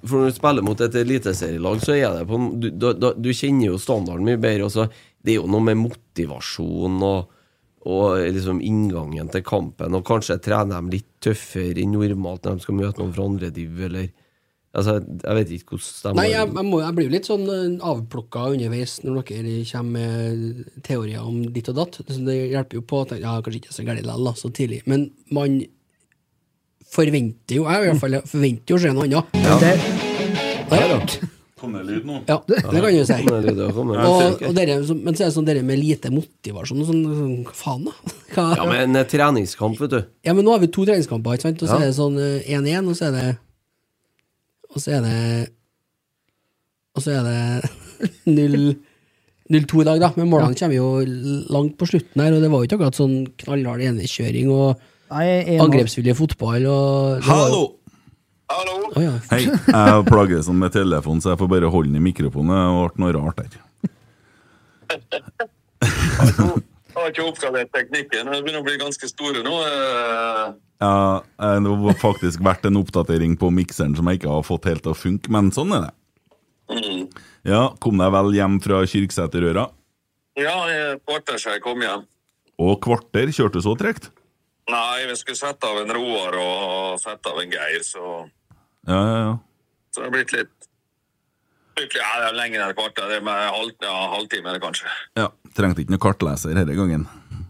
[0.06, 3.30] for når du spiller mot et eliteserielag, så er det på en- du, da, du
[3.32, 4.66] kjenner jo standarden mye bedre.
[4.68, 4.84] Også.
[5.24, 7.30] Det er jo noe med motivasjon og,
[7.88, 9.96] og liksom inngangen til kampen.
[9.96, 13.50] Og kanskje trener de litt tøffere enn normalt når de skal møte noen fra andre
[13.56, 14.10] div, eller
[14.76, 17.46] Altså, jeg vet ikke hvordan de Nei, jeg, jeg, må, jeg blir jo litt sånn
[17.48, 22.00] eh, avplukka underveis når dere kommer med teorier om ditt og datt.
[22.06, 24.82] Det hjelper jo på at ja, kanskje ikke så gærent likevel, så tidlig.
[24.90, 25.62] Men man
[26.92, 29.40] forventer jo Jeg i hvert fall forventer jo å se noe annet.
[29.42, 29.56] Ja.
[30.70, 31.00] Der, ja.
[31.56, 32.18] Kom det lyd nå?
[32.28, 33.16] ja, det kan du si.
[33.24, 36.90] Det- det Og, og dere, men så er det sånn dere med lite motivasjon og
[36.90, 37.94] sånn, sånn faen, da?
[38.34, 38.44] Hva?
[38.60, 40.00] Ja, men en treningskamp, vet du.
[40.26, 41.62] Ja, men nå har vi to treningskamper, ikke sant?
[41.64, 41.80] Og så Ja.
[41.80, 43.24] er det sånn eh, 1-1, og så er det
[44.76, 45.20] Og så er det
[46.96, 47.40] Og så er det
[48.36, 48.76] 0
[49.46, 50.08] 0-2 i dag, da.
[50.18, 50.86] Men målene kommer jo
[51.54, 54.82] langt på slutten her, og det var jo ikke akkurat sånn knallhard enekjøring og
[55.14, 57.60] angrepsvillig fotball og Hallo!
[58.50, 58.74] Hallo?
[58.90, 59.12] Oh, ja.
[59.30, 62.54] Hei, jeg plager sånn med telefonen, så jeg får bare holde den i mikrofonen.
[62.58, 63.54] Det ble noe rart der.
[66.96, 68.30] Har ikke oppgradert teknikken.
[68.32, 69.56] Det begynner å bli ganske store nå.
[69.66, 74.42] Eh, Ja, eh, det har faktisk vært en oppdatering på mikseren som jeg ikke har
[74.44, 75.94] fått helt til å funke, men sånn er det.
[76.68, 77.06] mm.
[77.46, 79.70] Ja, Kom deg vel hjem fra Kyrksæterøra?
[80.36, 80.56] Ja,
[81.06, 82.04] kvarter siden jeg kom hjem.
[82.58, 84.10] Og kvarter kjørte du så tregt?
[84.68, 88.28] Nei, vi skulle sette av en Roar og sette av en Geir, så,
[88.88, 89.38] Ja, ja, ja.
[89.94, 90.48] så det har blitt litt
[91.76, 93.08] litt- Ja, det er lenger enn et kvarter.
[93.08, 94.88] Det er med halv, ja, halvtime, kanskje.
[95.16, 95.28] ja.
[95.56, 97.06] Trengte ikke noen kartleser denne gangen.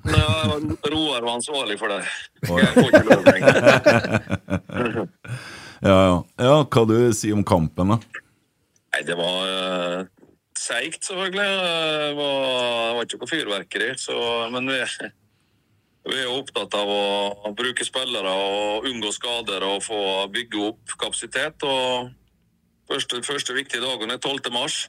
[0.07, 2.03] Ja, Roar var ansvarlig for det.
[2.47, 5.07] Jeg får ikke lov lenger.
[5.85, 6.15] Ja, ja.
[6.41, 8.23] ja, Hva du sier om kampen, da?
[8.95, 10.07] Nei, det var uh,
[10.57, 11.45] seigt, selvfølgelig.
[11.45, 13.91] Det var, det var ikke noe fyrverkeri.
[14.01, 14.17] Så,
[14.55, 14.81] men vi,
[16.09, 20.01] vi er opptatt av å bruke spillere og unngå skader og få
[20.33, 21.67] bygge opp kapasitet.
[21.69, 22.11] Og
[22.89, 24.53] første, første viktige dagen er 12.
[24.55, 24.87] mars.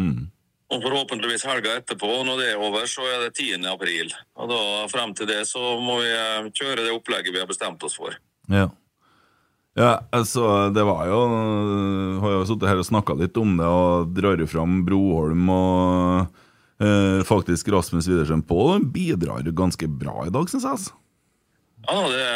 [0.00, 0.30] Mm.
[0.70, 2.10] Og forhåpentligvis helga etterpå.
[2.26, 3.64] Når det er over, så er det 10.
[3.70, 4.12] april.
[4.38, 4.60] Og da,
[4.92, 8.14] frem til det så må vi eh, kjøre det opplegget vi har bestemt oss for.
[8.50, 8.68] Ja.
[9.78, 11.18] Ja, altså, det var jo
[12.20, 16.40] Har jo sittet her og snakka litt om det, og drar jo fram Broholm og
[16.82, 20.74] eh, faktisk Rasmus Widersen på, bidrar jo ganske bra i dag, syns jeg.
[20.74, 20.96] altså.
[21.90, 22.26] Ja, det,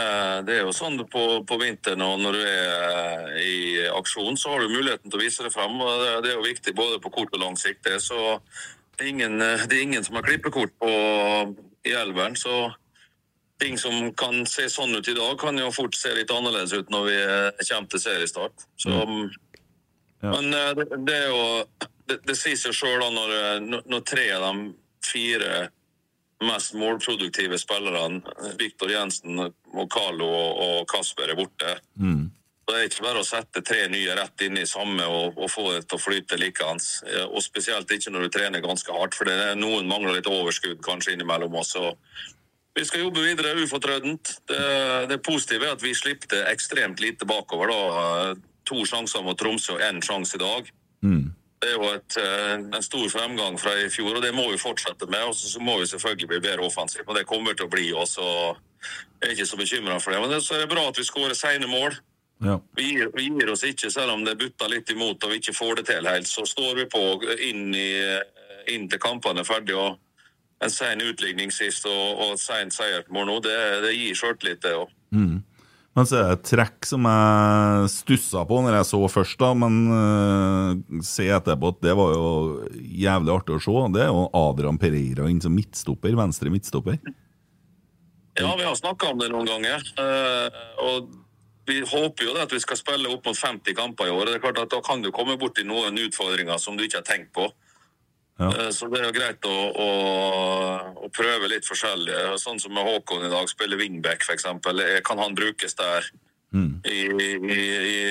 [0.48, 4.50] det er jo sånn på, på vinteren og når du er eh, i aksjon, så
[4.50, 5.76] har du muligheten til å vise det frem.
[5.78, 7.84] og Det, det er jo viktig både på kort og lang sikt.
[7.86, 8.40] Det, så
[8.96, 10.90] det er ingen, eh, det er ingen som har klippekort på,
[11.86, 12.34] i elveren.
[12.34, 12.72] Så
[13.62, 16.90] ting som kan se sånn ut i dag, kan jo fort se litt annerledes ut
[16.90, 18.68] når vi eh, kommer til seriestart.
[18.74, 19.02] Så,
[20.24, 20.30] Ja.
[20.32, 21.40] Men det, det er jo
[22.08, 24.70] Det, det sier seg sjøl når, når tre av de
[25.04, 25.66] fire
[26.46, 28.22] mest målproduktive spillerne,
[28.60, 31.78] Viktor Jensen og Carlo og, Kasper, er borte.
[32.00, 32.30] Mm.
[32.64, 35.66] Det er ikke bare å sette tre nye rett inn i samme og, og få
[35.74, 37.02] det til å flyte likeens.
[37.04, 40.30] Eh, Og spesielt ikke når du trener ganske hardt, for det er noen mangler litt
[40.30, 41.74] overskudd kanskje innimellom oss.
[42.74, 44.32] Vi skal jobbe videre ufortrødent.
[44.48, 44.62] Det,
[45.12, 47.70] det positive er at vi slippte ekstremt lite bakover.
[47.70, 48.34] da.
[48.64, 50.72] To sjanser mot Tromsø og én sjanse i dag.
[51.04, 51.34] Mm.
[51.64, 54.60] Det er jo et, eh, en stor fremgang fra i fjor, og det må vi
[54.60, 55.22] fortsette med.
[55.30, 58.18] Og så må vi selvfølgelig bli bedre offensivt, og det kommer til å bli oss.
[58.20, 60.20] Jeg er ikke så bekymra for det.
[60.20, 61.96] Men det, så er det bra at vi skårer sene mål.
[62.44, 62.58] Ja.
[62.76, 65.56] Vi gir, vi gir oss ikke, selv om det butter litt imot og vi ikke
[65.56, 66.28] får det til helt.
[66.28, 67.02] Så står vi på
[67.48, 67.88] inn, i,
[68.74, 69.78] inn til kampene er ferdig.
[69.78, 69.96] og
[70.60, 73.56] En sen utligning sist og, og et sent seiersmål nå, det,
[73.86, 74.92] det gir sjøltillit, det òg.
[75.16, 75.40] Mm.
[75.94, 79.52] Men så er det et trekk som jeg stussa på når jeg så først, da,
[79.54, 82.30] men uh, se etterpå at det var jo
[82.74, 83.74] jævlig artig å se.
[83.94, 86.98] Det er jo Adrian Pereira inn som midtstopper, venstre midtstopper.
[88.34, 89.86] Ja, vi har snakka om det noen ganger.
[89.94, 90.48] Uh,
[90.82, 91.12] og
[91.70, 94.26] vi håper jo at vi skal spille opp mot 50 kamper i år.
[94.26, 97.06] Det er klart at Da kan du komme borti noen utfordringer som du ikke har
[97.06, 97.46] tenkt på.
[98.38, 98.50] Ja.
[98.50, 99.88] Eh, Så det er jo greit å, å,
[101.06, 102.16] å prøve litt forskjellig.
[102.42, 104.46] Sånn som med Håkon i dag, spiller wingback f.eks.
[105.06, 106.10] Kan han brukes der?
[106.54, 106.80] Mm.
[106.86, 108.02] I, i, i,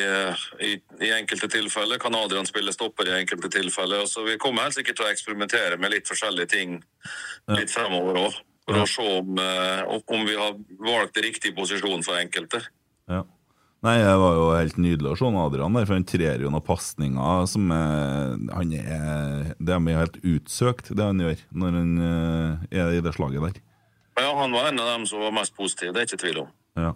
[0.67, 0.71] i,
[1.07, 4.03] I enkelte tilfeller kan Adrian spille stopper i enkelte tilfeller.
[4.11, 6.81] Så vi kommer helt sikkert til å eksperimentere med litt forskjellige ting
[7.55, 8.41] litt fremover òg.
[8.63, 12.61] For å se om, eh, om vi har valgt riktig posisjon for enkelte.
[13.11, 13.23] Ja.
[13.83, 16.63] Nei, det var jo helt nydelig å se Adrian der, for han trer jo noen
[16.63, 22.67] pasninger som er Han er Det er helt utsøkt, det han gjør, når han eh,
[22.79, 23.57] er i det slaget der.
[24.21, 26.53] Ja, Han var en av dem som var mest positiv, det er ikke tvil om.
[26.79, 26.93] Ja.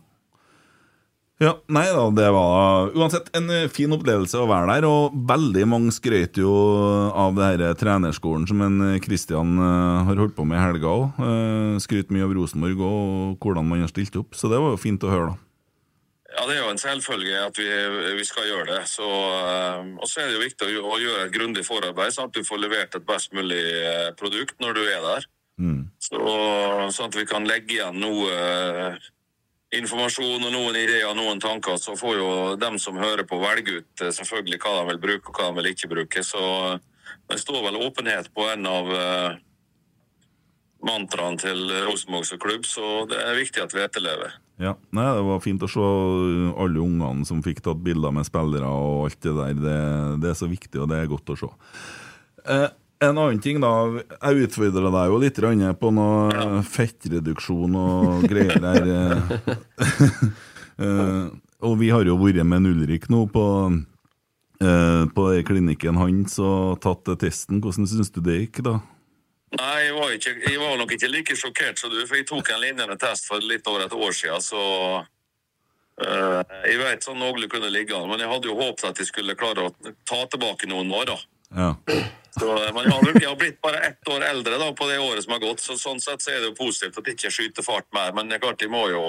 [1.43, 5.65] Ja, nei da, det var uansett en eh, fin opplevelse å være der, og veldig
[5.67, 6.53] mange skrøt jo
[7.11, 11.19] av det her trenerskolen som en Kristian eh, har holdt på med i helga òg.
[11.83, 15.03] Skryt mye av Rosenborg og hvordan man har stilt opp, så det var jo fint
[15.03, 15.46] å høre, da.
[16.38, 17.67] Ja, Det er jo en selvfølge at vi,
[18.19, 18.83] vi skal gjøre det.
[18.91, 22.29] Så, eh, og så er det jo viktig å, å gjøre et grundig forarbeid, sånn
[22.29, 25.27] at du får levert et best mulig eh, produkt når du er der.
[25.57, 25.81] Mm.
[25.97, 26.21] Så,
[26.93, 29.09] sånn at vi kan legge igjen noe eh,
[29.81, 31.81] informasjon og noen ideer og noen tanker.
[31.81, 32.31] Så får jo
[32.61, 35.73] dem som hører på, velge ut selvfølgelig hva de vil bruke og hva de vil
[35.73, 36.21] ikke bruke.
[36.21, 36.41] Så
[37.31, 38.93] det står vel åpenhet på en av
[40.85, 44.38] mantraene til Rosenborg som klubb, så det er viktig at vi etterlever.
[44.57, 45.85] Ja, nei, Det var fint å se
[46.57, 49.53] alle ungene som fikk tatt bilder med spillere og alt det der.
[49.61, 49.77] Det,
[50.23, 51.49] det er så viktig, og det er godt å se.
[52.47, 52.69] Eh,
[53.05, 53.69] en annen ting, da.
[54.17, 55.41] Jeg utfordra deg jo litt
[55.77, 58.93] på noe fettreduksjon og greier der.
[58.97, 60.27] eh.
[60.77, 61.29] Eh,
[61.65, 63.45] og vi har jo vært med en Ulrik nå på,
[64.61, 67.57] eh, på klinikken hans og tatt testen.
[67.63, 68.75] Hvordan syns du det gikk, da?
[69.55, 72.49] Nei, jeg var, ikke, jeg var nok ikke like sjokkert som du, for jeg tok
[72.51, 74.63] en lignende test for litt over et år siden, så
[76.03, 79.07] uh, Jeg vet sånn noenlunde kunne ligge an, men jeg hadde jo håpet at jeg
[79.07, 79.73] skulle klare å
[80.03, 81.17] ta tilbake noen år, da.
[81.55, 81.71] Ja.
[82.37, 84.99] Så, eh, men jeg har, jeg har blitt bare ett år eldre da, på det
[84.99, 87.31] året som har gått, så sånn sett så er det jo positivt at jeg ikke
[87.33, 89.03] skyter fart mer, men det er klart jeg må jo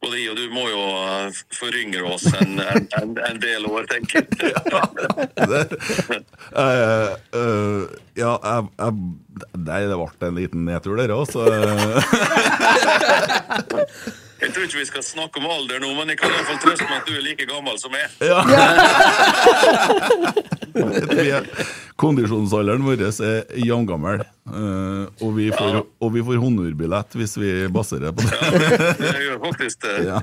[0.00, 3.84] både jeg og du må jo eh, foryngre oss en, en, en, en del år,
[3.90, 4.32] tenker jeg.
[5.50, 5.62] det,
[6.56, 7.82] eh, eh,
[8.20, 8.92] ja, jeg, jeg,
[9.56, 11.40] Nei, det ble en liten nedtur der òg, så
[14.40, 16.60] Jeg tror ikke vi skal snakke om alder nå, men jeg kan i hvert fall
[16.62, 18.08] trøste med at du er like gammel som jeg.
[18.24, 18.40] Ja.
[20.80, 21.46] Er-
[22.00, 28.14] Kondisjonsalderen vår er jevngammel, eh, og, vi får- og vi får honnørbillett hvis vi baserer
[28.16, 28.38] på det.
[28.40, 28.46] Ja,
[29.10, 29.96] Jeg gjør faktisk det.
[30.08, 30.22] Ja.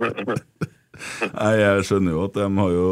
[1.34, 2.88] Nei, jeg skjønner jo at de har jo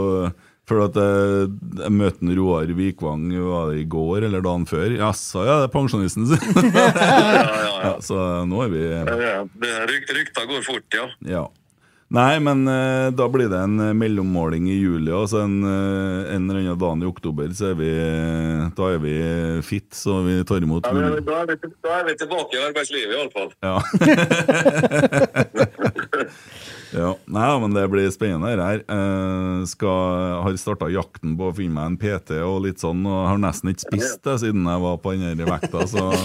[0.69, 4.91] For at jeg, jeg møtte Roar Vikvang var det i går eller dagen før.
[4.99, 6.43] Jaså, ja, det er pensjonisten sin!
[7.85, 9.39] ja, så nå er vi Ja, ja.
[9.89, 11.09] Rykta går fort, ja.
[11.25, 11.47] Ja.
[12.09, 16.31] Nei, men eh, da blir det en eh, mellommåling i juli, og så en, eh,
[16.33, 17.91] en eller annen dag i oktober, så er vi
[18.79, 19.13] Da er vi
[19.67, 22.65] fit, så vi tar imot Ja, men da, er vi, da er vi tilbake i
[22.65, 23.53] arbeidslivet, iallfall.
[23.61, 23.77] Ja.
[26.95, 27.13] ja.
[27.27, 28.83] Nei, men det blir spennende det her.
[28.89, 33.27] Eh, skal, har starta jakten på å finne meg en PT og litt sånn, og
[33.29, 36.09] har nesten ikke spist det siden jeg var på den vekta, så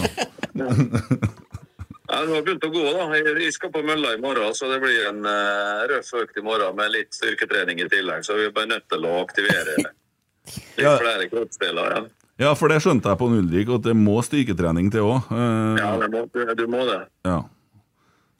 [2.14, 3.06] Ja, det har begynt å gå, da.
[3.16, 6.44] Jeg, jeg skal på mølla i morgen, så det blir en uh, røff økt i
[6.46, 8.26] morgen med litt styrketrening i tillegg.
[8.28, 10.98] Så vi er bare nødt til å aktivere litt Ja.
[11.00, 12.12] flere kroppsdeler igjen.
[12.44, 15.32] Ja, for det skjønte jeg på Ulrik, at det må styrketrening til òg.
[15.80, 17.00] Ja, må, du, du må det.
[17.30, 17.40] Ja.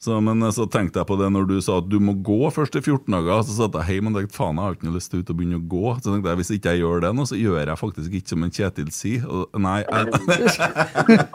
[0.04, 2.50] Så, men eh, så tenkte jeg på det når du sa at du må gå
[2.52, 3.40] først i 14 dager.
[3.48, 5.60] Så satt jeg hjemme og tenkte faen, jeg har ikke noe lyst til å begynne
[5.62, 5.84] å gå.
[6.04, 8.44] Så tenkte jeg hvis ikke jeg gjør det nå, så gjør jeg faktisk ikke som
[8.44, 9.24] en Kjetil sier.
[9.24, 10.04] Og, nei, jeg,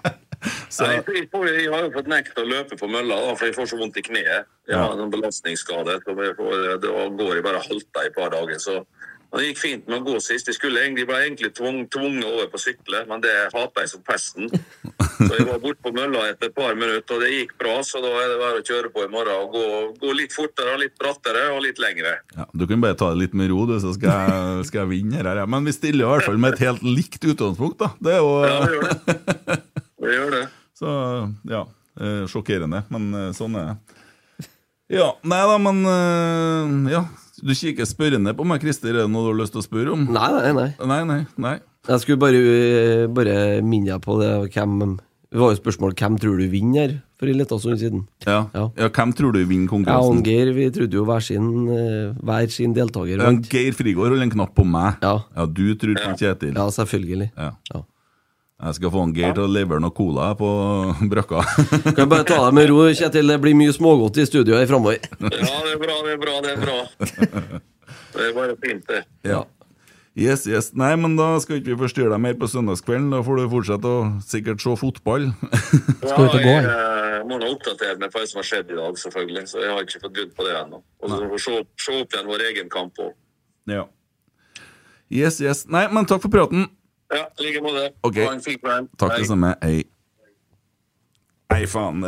[0.72, 3.72] Så, jeg, jeg har jo fått nekt å løpe på mølla, da, for jeg får
[3.74, 4.48] så vondt i kneet.
[4.70, 5.98] Jeg har en belastningsskade.
[6.06, 8.56] så jeg får- Da går jeg bare halta i et par dager.
[8.62, 8.78] så
[9.32, 10.48] men Det gikk fint med å gå sist.
[10.48, 14.48] Jeg skulle egentlig, ble egentlig tvunget over på sykle, men det hater jeg som pesten.
[15.20, 17.76] Så jeg var borte på mølla etter et par minutter, og det gikk bra.
[17.84, 19.64] Så da er det bare å kjøre på i morgen og gå,
[20.02, 22.16] gå litt fortere, litt brattere og litt lengre.
[22.38, 24.92] ja, du kan bare ta det litt med ro, du, så skal jeg, skal jeg
[24.96, 25.32] vinne her.
[25.44, 25.46] ja.
[25.50, 27.92] Men vi stiller i hvert fall med et helt likt utgangspunkt, da.
[28.00, 29.60] Det er jo Ja, vi gjør det.
[30.00, 30.44] Vi gjør det.
[30.80, 30.92] Så
[31.52, 31.60] ja,
[32.00, 33.98] eh, sjokkerende, men eh, sånn er det.
[34.96, 37.02] Ja, nei da, men eh, Ja,
[37.46, 38.90] du kikker spørrende på meg, Christer.
[38.96, 40.08] Er det noe du har lyst til å spørre om?
[40.16, 40.70] Nei, nei, nei.
[40.90, 41.54] Nei, nei, nei.
[41.90, 42.40] Jeg skulle bare,
[43.16, 44.32] bare minne deg på det.
[44.56, 44.96] Hvem,
[45.30, 48.00] det var jo spørsmål hvem tror du vinner her, for en liten stund siden.
[48.26, 48.40] Ja.
[48.56, 48.88] ja.
[48.90, 50.24] hvem tror du vinner konkurransen?
[50.26, 53.22] Geir vi trodde jo hver sin, eh, hver sin deltaker.
[53.22, 53.30] Ja.
[53.52, 54.98] Geir Frigård holder en knapp på meg.
[55.06, 55.46] Ja.
[55.46, 56.56] du tror på Kjetil.
[56.58, 57.30] Ja, selvfølgelig.
[57.38, 57.84] Ja.
[58.60, 60.50] Jeg skal få en Geir til å levere noe cola på
[61.14, 61.46] brakka.
[61.94, 63.30] Kan bare ta deg med ro, Kjetil.
[63.30, 64.98] Det blir mye smågodt i studio her framover.
[65.22, 66.80] Ja, det er bra, det er bra, det er bra.
[68.10, 69.04] Det er bare fint, det.
[69.24, 69.44] Ja.
[70.20, 70.74] Yes, yes.
[70.76, 73.08] Nei, men da skal ikke vi forstyrre deg mer på søndagskvelden.
[73.14, 75.30] Da får du fortsette å sikkert se fotball.
[76.10, 79.44] Ja, jeg eh, må nå oppdatere meg på hva som har skjedd i dag, selvfølgelig.
[79.52, 80.80] Så jeg har ikke fått begynt på det ennå.
[81.00, 83.14] Og så får vi se, se opp igjen vår egen kamp òg.
[83.70, 83.86] Ja.
[85.14, 85.64] Yes, yes.
[85.70, 86.68] Nei, men takk for praten.
[87.14, 87.86] Ja, i like måte.
[88.08, 88.20] Ok.
[88.24, 88.90] Ha en fin kveld.
[89.00, 89.54] Takk det samme.
[89.64, 89.84] Hei.
[91.50, 92.04] Nei, faen.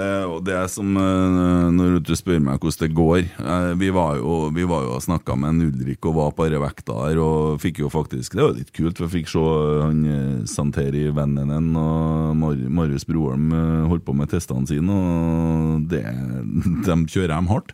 [0.45, 3.23] Det er som eh, når du spør meg hvordan det går.
[3.41, 6.61] Eh, Vi var jo, vi var jo og snakka med en Ulrik og var denne
[6.61, 9.41] vekta der, og fikk jo faktisk Det var litt kult, for jeg fikk se
[9.81, 13.49] han eh, Santeri, vennen din, og Mar Marius Broholm
[13.89, 16.05] holdt på med testene sine, og det,
[16.85, 17.73] de kjører dem hardt.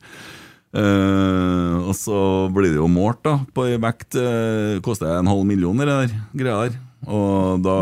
[0.78, 2.18] Og så
[2.54, 4.14] blir det jo målt da på ei vekt.
[4.14, 6.76] Uh, koster en halv million, det greia der.
[7.06, 7.76] Og da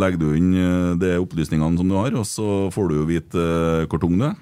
[0.00, 3.36] legger du inn eh, de opplysningene som du har, og så får du jo vite
[3.42, 4.36] eh, hvor tung du er.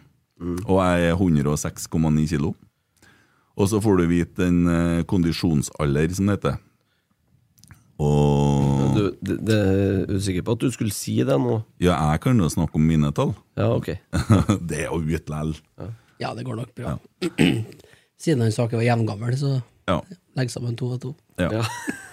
[0.71, 2.55] Og jeg er 106,9 kilo.
[3.61, 6.61] Og så får du vite den eh, kondisjonsalder, som det heter.
[8.01, 11.59] Og Du, det, det, er du sikker på at du skulle si det nå?
[11.83, 13.35] Ja, jeg kan jo snakke om mine tall.
[13.61, 13.91] Ja, ok.
[14.71, 15.53] det er jo utlell.
[16.21, 16.95] Ja, det går nok bra.
[18.21, 19.59] Siden han sa ikke var jevngammel, så
[19.89, 19.99] Ja.
[20.39, 21.13] legg sammen to og to.
[21.41, 21.61] Ja.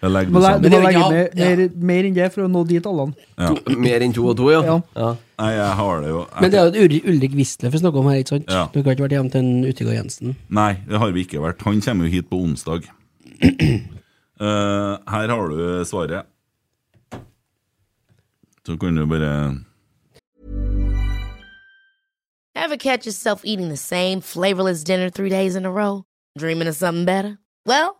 [0.00, 0.62] Jeg legger det sammen.
[0.62, 2.78] du Men må det er legge mer, mer, mer enn det for å nå de
[2.80, 3.26] tallene.
[3.36, 3.50] Ja.
[3.52, 4.60] To, mer enn to og to, ja?
[4.64, 4.76] Ja.
[4.96, 5.10] ja.
[5.40, 8.08] Nei, jeg har det jo jeg, Men det er jo Ulrik, Wistle vi snakker om
[8.08, 8.48] her, ikke sant?
[8.48, 8.64] Ja.
[8.72, 10.34] Du har ikke vært hjemme til en Utegård Jensen?
[10.48, 11.64] Nei, det har vi ikke vært.
[11.68, 12.88] Han kommer jo hit på onsdag.
[13.44, 16.28] uh, her har du svaret.
[18.66, 19.32] Så kan du bare
[22.54, 26.04] Ever catch yourself eating the same flavorless dinner three days in a row?
[26.38, 27.38] Dreaming of something better?
[27.66, 27.99] Well,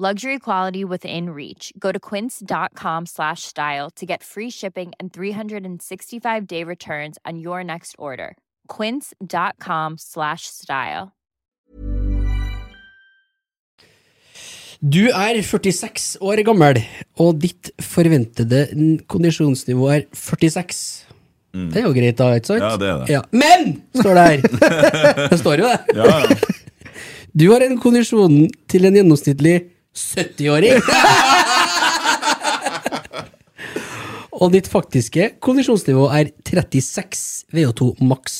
[0.00, 1.72] Luxury quality within reach.
[1.76, 7.64] Go to quince.com slash style to get free shipping and 365 day returns on your
[7.64, 8.36] next order.
[8.68, 11.08] Quince.com slash style.
[14.80, 16.78] Du er 46 år gammel,
[17.18, 18.68] og ditt forventede
[19.10, 21.08] kondisjonsnivå er 46.
[21.72, 22.62] Det er jo greit, da, ikke sant?
[22.62, 23.08] Ja, det er det.
[23.16, 23.24] Ja.
[23.32, 23.82] Men!
[23.98, 24.46] står det her.
[25.32, 25.98] det står jo det.
[25.98, 26.38] Ja, ja.
[27.34, 29.56] Du har en kondisjon til en gjennomsnittlig
[29.96, 30.78] 70-åring.
[34.40, 38.34] og ditt faktiske kondisjonsnivå er 36 VO2 maks.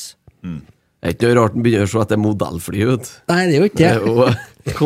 [0.99, 3.07] Det er ikke rart den begynner å se etter modellfly ut.
[3.31, 3.95] Nei, det er jo ikke Det
[4.75, 4.81] er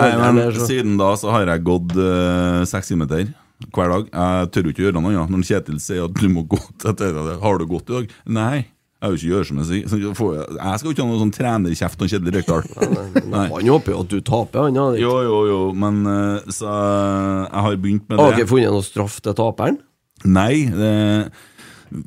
[0.00, 0.64] Nei, men der, så.
[0.70, 2.64] Siden da så har jeg gått uh,
[2.98, 3.28] meter
[3.70, 4.08] hver dag.
[4.08, 5.34] Jeg tør jo ikke gjøre noe annet.
[5.34, 8.16] Når Kjetil sier at du må gå til det, Har du gått i dag?
[8.26, 8.64] Nei.
[9.02, 9.82] Jeg vil ikke gjøre som jeg sier.
[9.82, 9.88] Jeg
[10.78, 12.66] skal jo ikke ha noe sånn trenerkjeft og Kjedelig Rekdal.
[13.34, 14.76] Han håper jo at du taper, han.
[14.78, 14.84] Ja.
[15.02, 18.22] Jo, jo, jo, men eh, så eh, jeg har begynt med det.
[18.28, 19.80] Har dere funnet noe straff til taperen?
[20.22, 20.92] Nei, det,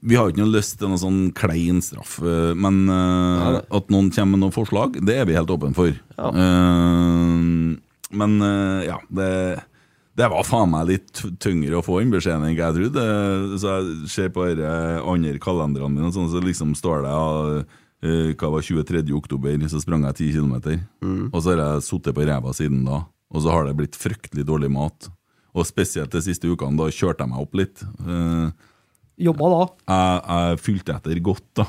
[0.08, 2.16] vi har ikke noe lyst til noe sånn klein straff.
[2.24, 5.92] eh, Men eh, at noen kommer med noen forslag, det er vi helt åpne for.
[5.92, 7.46] Eh,
[8.16, 8.38] men
[8.88, 9.30] ja, det,
[10.16, 13.02] det var faen meg litt tyngre å få inn beskjeden enn jeg trodde.
[13.04, 14.70] Eh, Så jeg ser på de
[15.04, 17.66] andre kalenderne mine, sånn, så liksom står det ja,
[18.06, 19.04] eh, hva var 23.
[19.18, 20.56] oktober, så sprang jeg 10 km.
[21.34, 23.02] Og så har jeg sittet på ræva siden da,
[23.34, 25.10] og så har det blitt fryktelig dårlig mat.
[25.56, 27.84] Og spesielt de siste ukene, da kjørte jeg meg opp litt.
[28.04, 28.52] Uh,
[29.18, 29.62] Jobba da.
[29.88, 31.66] jeg, jeg fylte etter godt, da.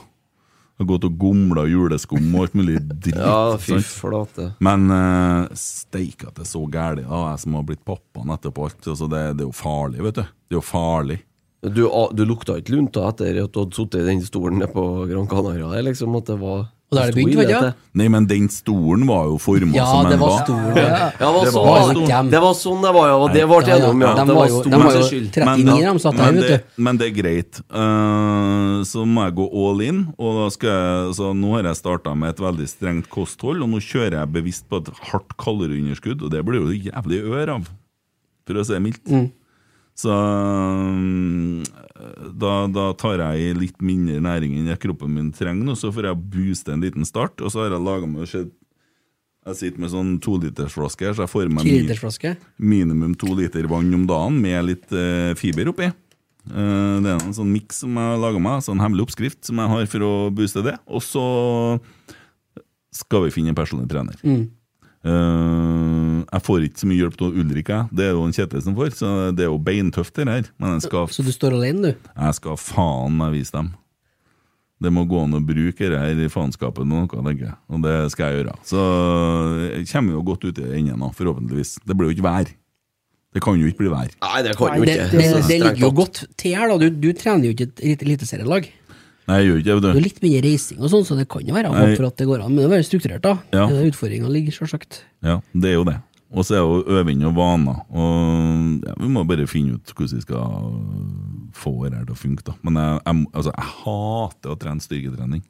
[0.77, 3.17] Har gått og gomla juleskum og alt mulig dritt.
[3.17, 4.51] Ja, fy flate.
[4.65, 8.69] Men uh, steik at det er så gæli da, Jeg som har blitt pappaen etterpå
[8.69, 8.83] alt.
[8.85, 10.23] Altså det, det er jo farlig, vet du.
[10.27, 11.21] Det er jo farlig.
[11.67, 14.85] Du, du lukta ikke lunta etter at du hadde sittet i den stolen nede på
[15.09, 15.73] Gran Canaria?
[15.83, 17.87] Liksom at det var Og da er det bygd, vet du.
[17.99, 20.45] Nei, men den stolen var jo forma Ja, som en var var.
[20.45, 20.85] stolen, ja.
[20.87, 23.17] Ja, det var, Det sånn, var det, var sånn det var, ja.
[23.35, 24.13] Det ble Ja, ja, enige om, ja.
[24.15, 26.59] de Det var jo- stor de var jo 39 de satt der, men, vet det,
[26.63, 26.83] du.
[26.87, 27.61] men det er greit.
[27.75, 29.99] Uh, så må jeg gå all in.
[30.17, 33.69] Og da skal jeg, så nå har jeg starta med et veldig strengt kosthold, og
[33.75, 37.67] nå kjører jeg bevisst på et hardt kaloriunderskudd, og det blir jo jævlig ør av,
[38.47, 39.03] for å si det mildt.
[39.11, 39.27] Mm.
[39.97, 41.65] Så mm,
[42.37, 45.89] da, da tar jeg i litt mindre næring enn jeg kroppen min trenger, og så
[45.95, 47.41] får jeg booste en liten start.
[47.41, 48.29] Og så har jeg laga meg
[49.47, 51.87] Jeg sitter med sånn tolitersflaske, så jeg får meg mi-
[52.59, 55.87] minimum to liter vann om dagen med litt eh, fiber oppi.
[55.87, 59.57] Eh, det er en sånn miks som jeg har laga meg, sånn hemmelig oppskrift som
[59.63, 60.77] jeg har for å booste det.
[60.91, 61.25] Og så
[62.93, 64.19] skal vi finne en personlig trener.
[64.27, 64.49] Mm.
[65.07, 67.89] Eh, jeg får ikke så mye hjelp av Ulrik, jeg.
[67.95, 70.49] Det er jo en Kjetil som får, så det er jo beintøft det her.
[70.59, 72.09] Men jeg skal, Så du står alene, du?
[72.17, 73.73] jeg skal faen meg vise dem.
[74.83, 77.55] Det må gå an å bruke det her i faenskapet med noe, tenker jeg.
[77.73, 78.57] Og det skal jeg gjøre.
[78.69, 78.81] Så
[79.73, 81.79] jeg kommer jo godt ut i enden nå, forhåpentligvis.
[81.87, 82.51] Det blir jo ikke vær.
[83.37, 84.11] Det kan jo ikke bli vær.
[84.21, 85.07] Nei, det kan jo ikke.
[85.13, 86.77] det, det, det ligger jo godt til her, da.
[86.83, 88.69] Du, du trener jo ikke et elite- eliteserielag.
[89.27, 91.25] Nei, jeg gjør ikke Det det, er vet litt mye reising og sånn, så det
[91.31, 92.53] kan jo være håp for at det går an.
[92.53, 93.33] Men det må være strukturert, da.
[93.51, 93.65] Ja.
[93.71, 95.01] Det er Utfordringa ligger, selvsagt.
[95.27, 95.97] Ja, det er jo det.
[96.37, 97.81] Og så er det jo øving og vaner.
[97.91, 100.73] Og ja, vi må bare finne ut hvordan vi skal
[101.57, 102.57] få det her til å funke, da.
[102.67, 105.47] Men jeg, jeg, altså, jeg hater å trene styrketrening.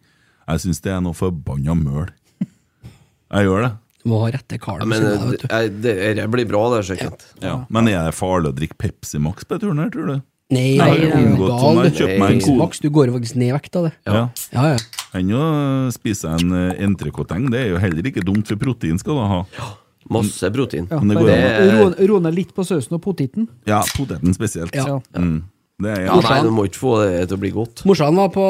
[0.47, 2.13] Jeg syns det er noe forbanna møl.
[2.47, 3.73] Jeg gjør det.
[4.05, 4.85] Du må ha rette karen.
[4.85, 7.25] Ja, men jeg, det, det, det blir bra, det, sikkert.
[7.43, 7.59] Ja.
[7.73, 10.17] Men er det farlig å drikke Pepsi Max på turen her, tror du?
[10.55, 11.97] Nei, Jeg har nei, nei, unngått sånn, jeg du.
[11.99, 12.59] kjøper meg en kode.
[12.61, 13.93] Max, du går jo faktisk ned i vekt av det.
[14.07, 14.21] Ja.
[14.55, 15.09] Ja, ja.
[15.19, 15.47] Enn å
[15.95, 17.49] spise en eh, entrecôteng.
[17.51, 19.41] Det er jo heller ikke dumt, for protein skal du ha.
[19.59, 19.73] Ja.
[20.15, 20.87] Masse protein.
[20.87, 23.49] Ja, det går ro, ned litt på sausen og poteten.
[23.67, 24.71] Ja, poteten spesielt.
[24.79, 25.01] Ja.
[25.19, 25.41] Mm.
[25.83, 27.83] Det er Ja, nei, du må ikke få det til å bli godt.
[27.85, 28.45] Morsan var på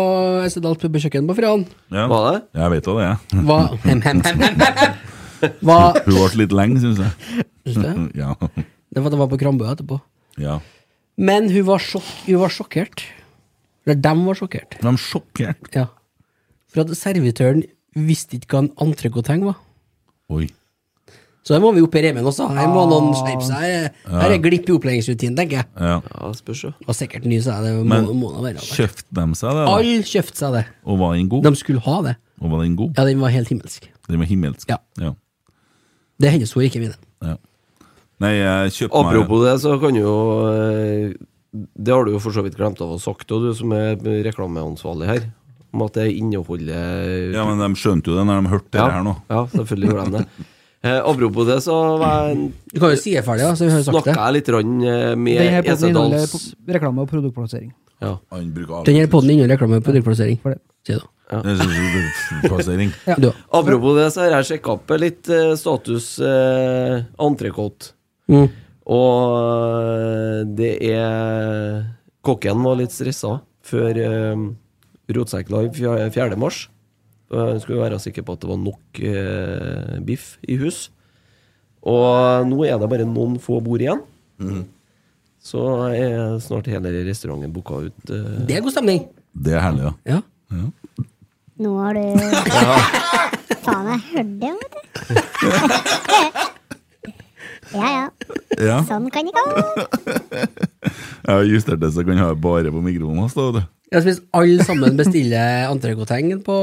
[0.44, 1.64] Essedals pubbekjøkken på fredag.
[1.90, 2.04] Ja.
[2.12, 2.42] Var det?
[2.60, 3.42] Jeg vet hva det er.
[3.48, 4.60] Hva hem, hem, hem.
[5.64, 7.44] Hva Hun ble litt lenge, syns jeg.
[7.72, 7.96] Det?
[8.20, 8.36] Ja.
[8.36, 9.98] Det var, det var på Krambø etterpå.
[10.38, 10.60] ja.
[11.16, 13.04] Men hun var, sjok hun var sjokkert.
[13.86, 14.76] Eller dem var sjokkert.
[14.80, 15.70] De var sjokkert.
[15.74, 15.86] Ja.
[16.72, 17.62] For at servitøren
[17.96, 19.56] visste ikke hva en entrecôteng var.
[20.28, 20.48] Oi.
[21.46, 22.48] Så her må vi opp i remen også.
[22.50, 23.62] Her må noen skjerpe seg.
[23.62, 25.66] Her- Her er glipp i opplæringsrutinen, tenker jeg.
[25.78, 26.00] Ja.
[26.02, 26.72] Ja, spørs jo.
[26.88, 29.66] Og sikkert ny, så det må, Men kjøpte de seg det?
[29.70, 30.64] Alle kjøpte seg det.
[30.84, 31.44] Og var den god?
[31.46, 32.16] De skulle ha det.
[32.42, 32.92] Og var den god?
[32.98, 33.86] Ja, den var helt himmelsk.
[34.10, 34.68] Den var himmelsk?
[34.68, 34.76] Ja.
[35.00, 35.12] ja.
[36.18, 36.94] Det er hennes ord, ikke mine.
[37.22, 37.36] ja.
[38.22, 40.12] Nei, jeg meg Apropos det, så kan jo
[40.48, 41.12] eh,
[41.52, 43.72] Det har du jo for så vidt glemt av å ha sagt, og du som
[43.76, 45.26] er reklameansvarlig her,
[45.76, 49.04] om at det inneholder Ja, men de skjønte jo det når de hørte det her
[49.04, 49.16] nå.
[49.28, 50.28] Ja, selvfølgelig gjorde de det.
[50.86, 53.70] Eh, apropos det, så var jeg- Du kan jo si det ferdig, da, så vi
[53.72, 54.14] har jo sagt snakka det.
[54.20, 57.72] jeg litt grann, eh, med Esedals reklame og produktplassering.
[58.04, 58.12] ja.
[58.86, 60.38] Denne poden inneholder reklame og produktplassering.
[60.44, 60.60] For det.
[60.86, 61.08] Sier du.
[61.32, 61.40] Ja.
[63.08, 63.32] ja.
[63.50, 67.95] Apropos det, så har jeg sjekka opp litt eh, status eh, entrecôte.
[68.28, 68.48] Mm.
[68.86, 71.84] Og det er
[72.26, 74.40] Kokken var litt stressa før eh,
[75.14, 76.36] Rotsekk Live fja- 4.
[76.38, 76.64] mars.
[77.30, 80.88] Han skulle være sikker på at det var nok eh, biff i hus.
[81.86, 84.02] Og nå er det bare noen få bord igjen.
[85.46, 85.62] Så
[85.94, 88.10] er snart hele restauranten booka ut.
[88.10, 88.46] eh.
[88.48, 89.04] Det er god stemning.
[89.34, 90.18] Det er herlig, ja.
[90.50, 90.66] Ja.
[91.62, 92.02] Nå har du
[93.66, 94.80] Faen, jeg hørte det, vet du.
[97.74, 98.04] Ja, ja.
[98.62, 98.76] ja.
[98.86, 99.44] Sånn kan det gå.
[101.26, 103.62] Jeg har justert det så kan jeg kan ha bare på mikrofonen vet du.
[103.90, 106.56] Jeg alle sammen bestiller entrecôteng på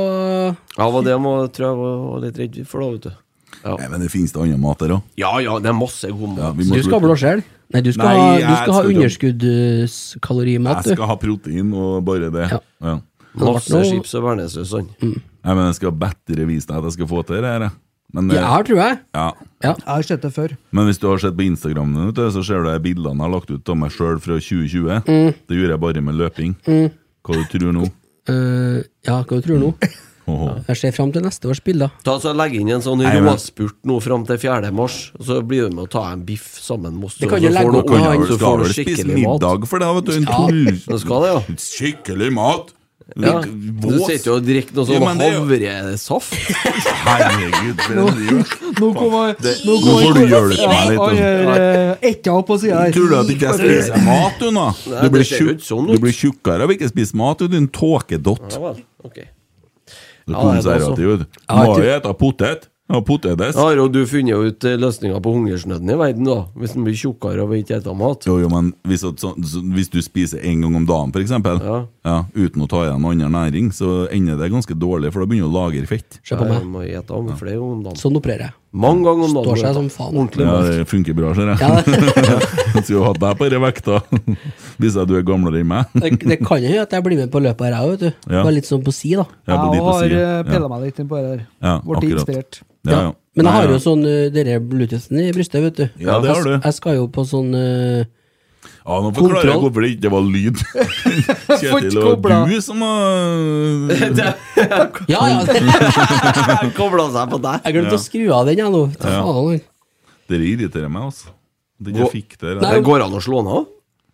[0.78, 3.20] Ja, var det må, tror jeg var litt redd for, da, vet du.
[3.64, 5.04] Nei, men det finnes det annen mat der òg.
[5.20, 6.60] Ja ja, det er masse god mat.
[6.60, 7.44] Du skal ha blåskjell?
[7.74, 12.32] Nei, du skal Nei, ha, du skal ha underskuddskalorimat, Jeg skal ha protein og bare
[12.34, 12.50] det.
[12.52, 12.60] Ja.
[12.84, 12.98] Ja.
[13.40, 14.92] Masse chips og bearnéssaus sånn.
[15.02, 17.68] Nei, men jeg skal bedre vise deg at jeg skal få til det her.
[17.70, 17.78] jeg.
[18.14, 19.00] Men, Ja, her tror jeg.
[19.16, 19.32] ja.
[19.64, 20.56] Jeg har sett det før.
[20.72, 23.50] Men hvis du har sett på Instagram, så ser du de bildene jeg har lagt
[23.50, 25.04] ut av meg sjøl fra 2020.
[25.08, 25.34] Mm.
[25.48, 26.56] Det gjorde jeg bare med løping.
[26.68, 26.92] Mm.
[27.26, 27.88] Hva du tror nå?
[28.30, 29.74] Uh, ja, hva du tror nå?
[30.26, 30.54] Oh.
[30.70, 31.90] Jeg ser fram til neste års bilder.
[32.06, 34.70] Ta så Legg inn en sånn råspurt nå fram til 4.
[34.72, 37.18] mars, så blir du med å ta en biff sammen med oss.
[37.20, 37.74] Det så- så får
[38.24, 39.42] du- skal vel spise skikkelig mat.
[39.42, 40.12] middag for det, vet du.
[40.14, 40.48] En Ja.
[40.48, 40.80] tull.
[40.88, 41.40] Du skal det, ja.
[41.60, 42.72] Skikkelig mat.
[43.20, 43.34] Ja.
[43.44, 46.34] Du sitter jo og drikker noe sånn havresaft.
[47.04, 48.54] Herregud, for en driver.
[48.80, 52.82] Nå kommer nå nå får du hjelpe meg litt, Han gjør etta opp på sida
[52.82, 52.96] her.
[52.96, 54.66] Tror du at ikke jeg spiser mat, du, nå?
[54.88, 57.70] Du blir, det tjukk, sånn du blir tjukkere av ikke å spise mat, du din
[57.76, 58.48] tåkedott.
[58.56, 59.24] Ja vel, ok.
[60.24, 61.42] Du er Ja, det er det konservativ, du.
[61.52, 62.70] Må jo spise potet.
[62.92, 63.56] Ja, potetes.
[63.56, 66.36] Har jo du funnet ut eh, løsninga på hungersnøden i verden, da?
[66.60, 68.28] Hvis den blir tjukkere og ikke spiser mat?
[68.28, 71.24] Jo, jo, men hvis, at, så, så, hvis du spiser en gang om dagen, for
[71.24, 72.18] eksempel, Ja.
[72.36, 75.56] uten å ta igjen annen næring, så ender det ganske dårlig, for da begynner du
[75.56, 76.20] å lagre fett.
[76.28, 78.02] Se på Jeg må spise om flere ganger om dagen.
[78.04, 78.58] Sånn opererer jeg.
[78.74, 79.46] Mange ganger om dagen.
[79.46, 80.16] Står seg som faen.
[80.18, 81.60] Ordentlig Ja, det funker bra, ser jeg.
[81.62, 84.00] Ja, Skulle hatt deg på disse vekta,
[84.82, 85.92] hvis at du er gamlere enn meg.
[85.94, 88.10] det, det kan jo hende at jeg blir med på løpet her, jeg vet du.
[88.34, 88.40] Ja.
[88.40, 89.28] Bare litt sånn på si, da.
[89.46, 91.46] Jeg Jeg har uh, pilla meg litt inn på det der.
[91.62, 92.64] Ja, Blitt inspirert.
[92.84, 93.14] Ja, ja.
[93.38, 95.86] Men jeg har jo sånn uh, dere bluetoothen i brystet, vet du.
[96.02, 96.56] Ja, det har du.
[96.56, 98.10] Jeg, jeg skal jo på sånn uh,
[98.84, 99.62] Ja, nå forklarer jeg Kontroll.
[99.64, 100.58] hvorfor det ikke var lyd.
[101.62, 102.40] Kjetil, det var kobla.
[102.50, 104.34] du som har
[105.14, 105.40] Ja, ja!
[106.80, 107.62] Kobla seg på deg.
[107.64, 108.84] Jeg glemte å skru av den, jeg nå.
[109.00, 109.22] Ja.
[110.34, 111.32] Dere irriterer meg, altså.
[111.84, 112.58] Den jeg fikk det.
[112.60, 113.66] Nei, Det går an å slå den av?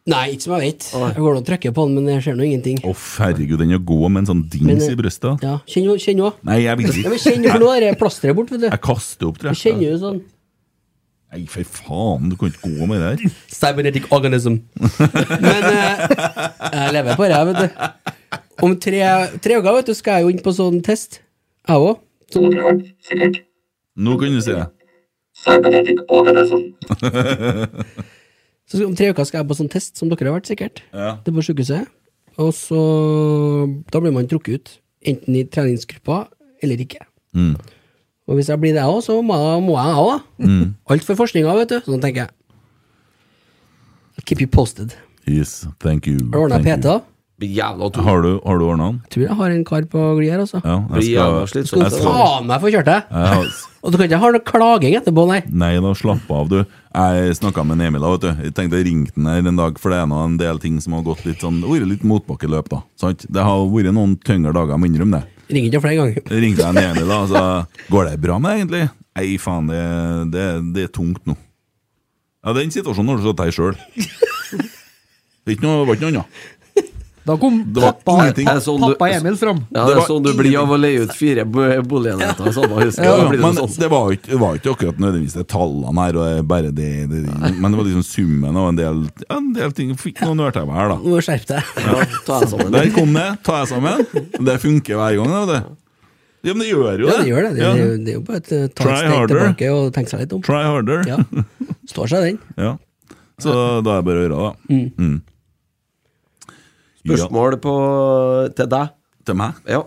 [0.10, 0.86] Nei, ikke som jeg vet.
[0.96, 2.80] Jeg går og trykker på den, men jeg ser nå ingenting.
[2.88, 5.44] Å, herregud, den er god med en sånn dings Men, eh, i brystet.
[5.46, 6.32] Ja, Kjenn nå.
[6.50, 7.34] Nei, jeg vil Ja, men ikke.
[7.36, 8.70] kjenn for nå er det plasteret bort, vet du.
[8.72, 10.22] Jeg kaster opp, tror Jeg kjenner du sånn
[11.30, 13.34] Nei, for faen, du kan ikke gå med det der.
[13.60, 14.56] Cybernetic organism.
[14.80, 16.06] Men eh,
[16.74, 17.68] jeg lever på det, jeg, vet du.
[18.66, 19.04] Om tre,
[19.44, 21.22] tre uker vet du, skal jeg jo inn på sånn test.
[21.70, 22.02] Jeg òg.
[24.00, 24.66] Nå kan du si det.
[25.40, 26.66] Cybernetic organism.
[28.70, 30.84] Så om tre uker skal jeg på sånn test, som dere har vært, sikkert.
[30.94, 31.16] Ja.
[31.24, 31.90] Det er på sykehuset.
[32.40, 32.82] Og så
[33.92, 34.78] Da blir man trukket ut.
[35.10, 36.26] Enten i treningsgruppa
[36.64, 37.06] eller ikke.
[37.34, 37.56] Mm.
[38.30, 40.46] Og hvis jeg blir det òg, så må, må jeg òg, da.
[40.46, 40.66] Mm.
[40.94, 41.80] Alt for forskninga, vet du.
[41.88, 42.36] Sånn tenker jeg.
[44.20, 44.94] I'll keep you posted.
[45.26, 46.20] Yes, thank you.
[46.30, 46.62] Har du ordna.
[46.62, 47.00] PT?
[47.48, 48.04] jævla tung.
[48.04, 49.00] Har du, har du ordna den?
[49.06, 50.60] Jeg tror jeg har en kar på glid her, altså.
[50.64, 53.14] Ja, jeg skal, jeg Skal skal faen meg få kjørt deg!
[53.16, 53.48] har,
[53.84, 55.40] Og du kan ikke ha noe klaging etterpå, nei.
[55.48, 56.58] Nei da, slapp av, du.
[56.92, 58.44] Jeg snakka med Emil, da, vet du.
[58.50, 60.82] Jeg tenkte jeg ringte den her en dag, for det er nå en del ting
[60.84, 62.84] som har gått litt sånn vært litt motbakkeløp, da.
[63.00, 63.24] Sant?
[63.32, 65.39] Det har vært noen tyngre dager, jeg må innrømme det.
[65.50, 66.32] Ringer ikke flere ganger.
[66.44, 67.44] Ringte jeg en da, så
[67.90, 68.84] går det bra med deg, egentlig?
[69.20, 69.84] Nei, faen, det,
[70.36, 70.46] det,
[70.76, 71.36] det er tungt nå.
[72.46, 73.80] Ja, den situasjonen har du satt deg sjøl.
[75.50, 76.42] Det var ikke noe annet.
[77.30, 78.46] Da kom Det var pappa, ingenting.
[78.50, 79.60] pappa, Det sånn du- pappa Emil fram.
[79.70, 82.54] Ja, Det det er sånn du blir av å leie ut fire bo- boligenheter i
[82.56, 82.98] samme hus.
[82.98, 83.78] Ja, ja, men det sånn.
[83.84, 86.90] det var, ikke, det var ikke akkurat nødvendigvis det tallene her, og det bare det,
[87.12, 87.22] det
[87.60, 89.94] Men det var liksom summen av en del, en del ting.
[89.96, 90.98] Fikk noen ørtepper her, da.
[90.98, 92.72] Nå skjerpe deg.
[92.72, 93.28] Der kom det.
[93.44, 94.06] Ta deg sammen.
[94.46, 95.30] Det funker hver gang.
[95.30, 95.76] da, vet du.
[96.42, 97.14] Ja, men det gjør jo det.
[97.14, 97.28] Ja, det.
[97.30, 97.54] gjør det.
[97.56, 97.74] Det, Ja.
[97.74, 99.40] det, er jo- det er jo bare et eh, ta Try et steg harder.
[99.40, 100.42] tilbake og tenke seg litt om.
[100.42, 101.04] Try harder.
[101.06, 101.18] Ja.
[101.86, 102.40] Står seg den.
[102.58, 102.78] Ja.
[103.40, 104.56] Så da er det bare å gjøre det.
[104.70, 104.92] Mm.
[104.98, 105.22] Mm.
[107.04, 107.74] Spørsmål på,
[108.58, 108.90] til deg.
[109.26, 109.54] til meg?
[109.70, 109.84] Ja,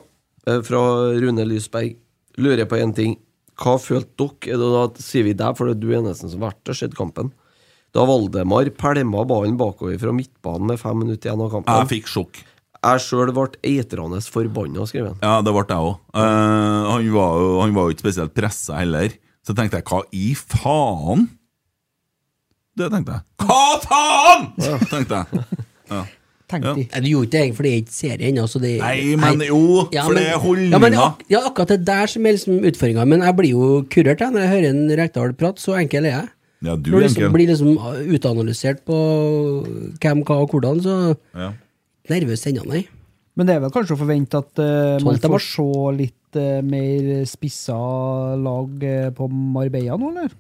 [0.47, 0.81] eh, fra
[1.19, 1.97] Rune Lysberg.
[2.41, 3.19] Lurer på én ting.
[3.61, 4.55] Hva følte dere?
[4.55, 6.79] Er det da, sier vi deg, for det er du eneste som har vært og
[6.79, 7.33] sett kampen.
[7.93, 11.75] Da Valdemar pælma ballen bakover fra midtbanen med fem minutter igjen av kampen.
[11.83, 12.41] Jeg fikk sjokk.
[12.83, 15.21] Jeg sjøl ble eitrende forbanna, skriver han.
[15.23, 15.99] Ja, det ble jeg òg.
[16.17, 19.13] han, var jo- han var jo ikke spesielt pressa heller.
[19.47, 21.29] Så tenkte jeg, hva i faen?
[22.79, 23.23] Det tenkte jeg.
[23.45, 24.49] Hva faen?!
[24.65, 24.79] Ja.
[24.89, 25.45] tenkte jeg.
[25.93, 26.03] Ja.
[26.53, 26.87] Tenkte Ja.
[26.93, 28.45] Nei, du gjorde ikke det, egentlig, for det er ikke serie ennå.
[28.53, 31.07] så det- Nei, men jo, Ja, for men- det er Ja, men holdninga.
[31.09, 33.07] ak ja, akkurat det der som er liksom utfordringa.
[33.09, 35.59] Men jeg blir jo kurert jeg, når jeg hører en Rekdal prate.
[35.59, 36.29] Så enkel er jeg.
[36.63, 37.77] Ja, du Når det du liksom blir liksom
[38.15, 38.95] utanalysert på
[39.99, 41.53] hvem, hva og hvordan, så Ja.
[42.09, 42.87] nervøs ennå, nei.
[43.35, 47.25] Men det er vel kanskje å forvente at uh, man får se litt uh, mer
[47.25, 47.73] spissa
[48.37, 50.31] lag uh, på Marbella nå, eller?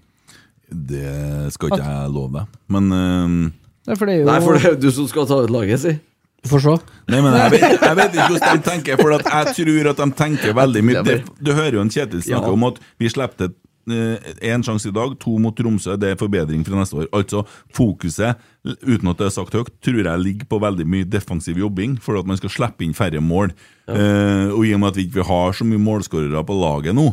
[0.70, 2.46] Det skal ikke jeg love deg.
[2.68, 3.52] Men ehm,
[3.86, 5.50] Nei, for det er jo Nei, for det er jo du som skal ta ut
[5.50, 5.96] laget, si.
[6.42, 6.76] Du får se.
[7.10, 10.00] Nei, men jeg vet, jeg vet ikke hvordan de tenker, for at jeg tror at
[10.02, 11.02] de tenker veldig mye.
[11.06, 12.56] Det, du hører jo en Kjetil snakke Ja.
[12.56, 13.52] om at vi slipper
[13.86, 15.96] én sjanse i dag, to mot Tromsø.
[15.98, 17.08] Det er forbedring fra neste år.
[17.18, 17.42] Altså,
[17.74, 18.38] fokuset,
[18.86, 22.18] uten at det er sagt høyt, tror jeg ligger på veldig mye defensiv jobbing, for
[22.18, 23.50] at man skal slippe inn færre mål.
[23.90, 27.08] Eh, og i og med at vi ikke har så mye målskårere på laget nå,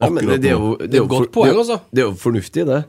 [0.00, 1.76] Ja, men det, det er jo, det er jo, godt poeng, det altså.
[1.92, 2.84] Det er jo fornuftig, det.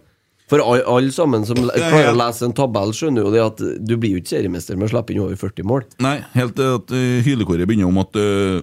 [0.52, 4.18] For alle, sammen som klarer å lese en tabell, skjønner jo det at du blir
[4.18, 5.86] jo ikke seriemester med å slippe inn over 40 mål.
[6.04, 8.60] Nei, helt til at uh, hylekoret begynner om at uh,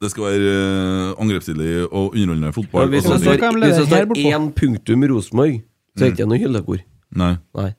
[0.00, 2.88] det skal være uh, angrepsstilig og underholdende Ja, fotball.
[2.94, 5.58] hvis det så- står, hvis det står én punktum Rosenborg,
[5.96, 6.80] så er det ikke noe hyllekor.
[7.16, 7.34] Nei.
[7.60, 7.70] Nei.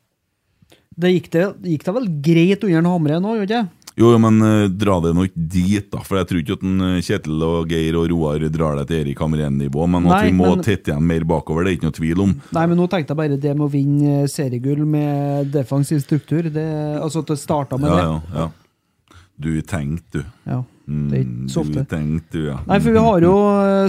[0.97, 1.43] Det gikk det,
[1.73, 3.76] gikk det vel greit under Hamre nå, gjorde det ikke?
[3.97, 6.03] Jo, jo, men uh, dra det nå ikke dit, da.
[6.05, 8.99] For jeg tror ikke at en, uh, Kjetil og Geir og Roar drar deg til
[9.01, 9.87] Erik Hamren-nivå.
[9.89, 12.35] Men at vi må men- tette igjen mer bakover, det er ikke noe tvil om.
[12.53, 16.45] Nei, men nå tenkte jeg bare det med å vinne eh, seriegull med defensiv struktur.
[16.53, 16.67] Det,
[17.01, 18.05] altså at det starta med Ja, det.
[18.05, 19.15] ja, ja.
[19.37, 20.29] Du tenkte, du.
[20.49, 21.81] Ja, det er ikke så Mm, ofte.
[21.81, 22.59] Du tenkte, du, ja.
[22.69, 23.33] Nei, for vi har jo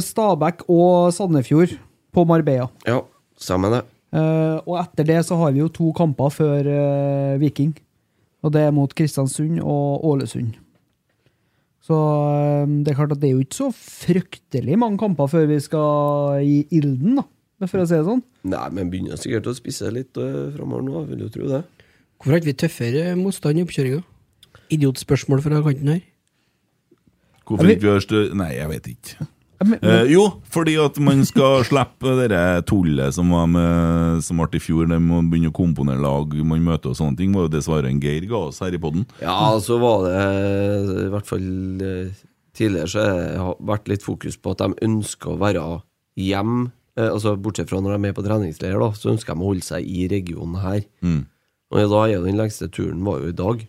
[0.04, 1.76] Stabæk og Sandefjord
[2.12, 2.66] på Marbella.
[2.88, 2.98] Ja,
[3.40, 3.82] sammen det.
[4.12, 7.74] Uh, og etter det så har vi jo to kamper før uh, Viking.
[8.46, 10.56] Og det er mot Kristiansund og Ålesund.
[11.88, 15.48] Så eh, det er klart at det er jo ikke så fryktelig mange kamper før
[15.50, 17.26] vi skal i ilden, da.
[17.66, 18.20] For å si det sånn.
[18.46, 21.64] Nei, men begynner sikkert å spisse litt uh, framover nå, vil jo tro det.
[22.14, 24.04] Hvorfor har ikke vi tøffere motstand i oppkjøringa?
[24.76, 26.04] Idiotspørsmål fra kanten her.
[27.48, 29.26] Hvorfor ikke vi har større Nei, jeg vet ikke.
[29.58, 30.22] Eh, jo,
[30.54, 34.98] fordi at man skal slippe det tullet som var med Som ble i fjor, De
[35.02, 37.98] man begynner å komponere lag man møter og sånne ting, var jo det svaret en
[38.02, 39.02] Geir ga oss her i poden.
[39.18, 40.20] Ja, så var det
[41.08, 41.48] i hvert fall
[41.82, 42.12] eh,
[42.58, 45.64] tidligere så har det vært litt fokus på at de ønsker å være
[46.18, 46.68] hjem.
[46.98, 49.50] eh, Altså Bortsett fra når de er med på treningsleir, da, så ønsker de å
[49.50, 50.84] holde seg i regionen her.
[51.02, 51.24] Mm.
[51.74, 53.66] Og da er jo den lengste turen var jo i dag.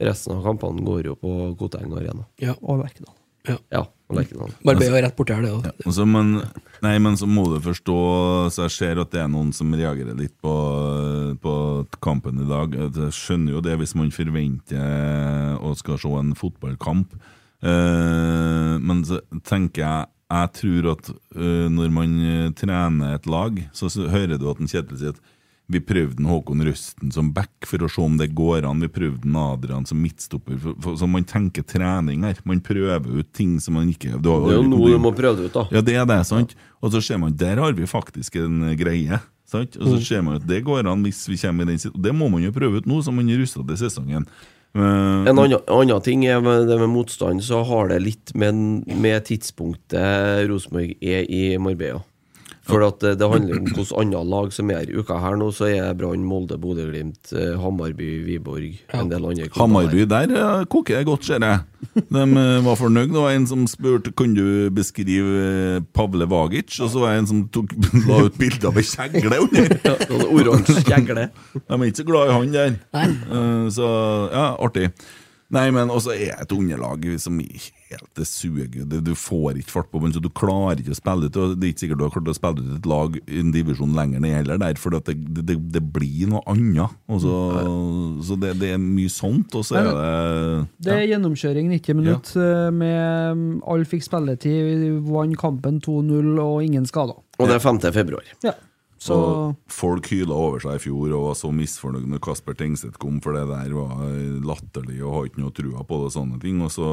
[0.00, 2.22] Resten av kampene går jo på Koteng Arena.
[2.40, 2.54] Ja.
[2.62, 3.16] Og Lerkendal.
[3.48, 3.56] Ja.
[3.72, 3.82] Ja,
[4.16, 4.52] Lerkendal.
[4.66, 5.66] Marbella er rett borti her, det òg.
[5.70, 5.94] Ja.
[5.96, 6.36] så, men,
[6.84, 7.96] nei, men så må du forstå
[8.52, 10.54] Så jeg ser at det er noen som reagerer litt på,
[11.42, 11.56] på
[12.02, 12.74] kampen i dag.
[12.76, 17.14] Jeg skjønner jo det hvis man forventer å skal se en fotballkamp.
[17.60, 23.58] Eh, men så tenker jeg Jeg tror at eh, når man eh, trener et lag,
[23.74, 25.18] så, så hører du at en Kjetil sier at
[25.70, 28.80] vi prøvde Håkon Røsten som back for å se om det går an.
[28.82, 30.58] Vi prøvde Adrian som midtstopper.
[30.58, 32.38] For, for, så man tenker trening her.
[32.44, 35.50] Man prøver ut ting som man ikke Det er jo nå du må prøve det
[35.50, 35.66] ut, da.
[35.78, 36.56] ja, det er det, sant?
[36.82, 39.20] Og så ser man, der har vi faktisk en eh, greie.
[39.50, 39.76] Sant?
[39.80, 40.04] Og så Mm.
[40.06, 42.02] ser man at det går an hvis vi kommer i den situasjonen.
[42.06, 44.26] Det må man jo prøve ut nå, så man er rusta til sesongen.
[44.74, 44.80] Eh,
[45.26, 49.24] En annen, annen ting er med det med motstand, så har det litt med, med
[49.26, 52.02] tidspunktet Rosenborg er i Marbella.
[52.70, 55.50] For at det, det handler om hvilke andre lag som er i uka her nå,
[55.56, 60.34] så er Brann, Molde, Bodø-Glimt, Hamarby, Hammarby, Viborg En del andre klubber Hamarby der.
[60.36, 61.60] eh, koker det godt, ser jeg.
[62.10, 63.10] De eh, var fornøyd.
[63.14, 67.22] Det var en som spurte Kan du beskrive eh, Pavle Vagic, og så var det
[67.24, 67.72] en som tok,
[68.08, 69.76] la ut bilde av ei kjegle under.
[69.90, 69.96] Ja,
[70.30, 71.28] oransje kjegle.
[71.56, 72.78] De er ikke så glad i han der.
[72.94, 73.86] Eh, Så
[74.32, 74.90] ja, artig.
[75.50, 77.40] Nei, men også er et underlag som
[77.96, 78.68] helt det suger.
[78.86, 81.38] Du, du får ikke fart på den, så du klarer ikke å spille ut.
[81.40, 83.52] og Det er ikke sikkert du har klart å spille ut et lag i en
[83.54, 86.96] divisjon lenger ned heller, der, for det, det, det blir noe annet.
[87.10, 87.34] Og så
[88.26, 92.40] så det, det er mye sånt, og så er det Det er gjennomkjøring 90 minutter.
[92.40, 92.70] ja.
[92.70, 97.18] med mm, Alle fikk spilletid, vant kampen 2-0 og ingen skader.
[97.40, 97.80] Og det er 5.
[97.94, 98.26] februar.
[98.44, 98.54] Ja.
[99.00, 102.98] Så Og folk hyla over seg i fjor og var så misfornøyd når Kasper Tengstedt
[103.00, 104.02] kom, for det der var
[104.44, 106.60] latterlig og har ikke noe trua på det og sånne ting.
[106.60, 106.88] Og så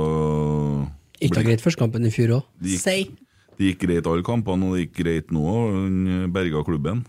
[1.19, 2.47] Ikke greit førstekampen i fjor òg.
[2.63, 3.17] Det gikk-
[3.57, 5.43] de gikk greit alle kampene, og det gikk greit nå.
[5.73, 7.03] Han berga klubben,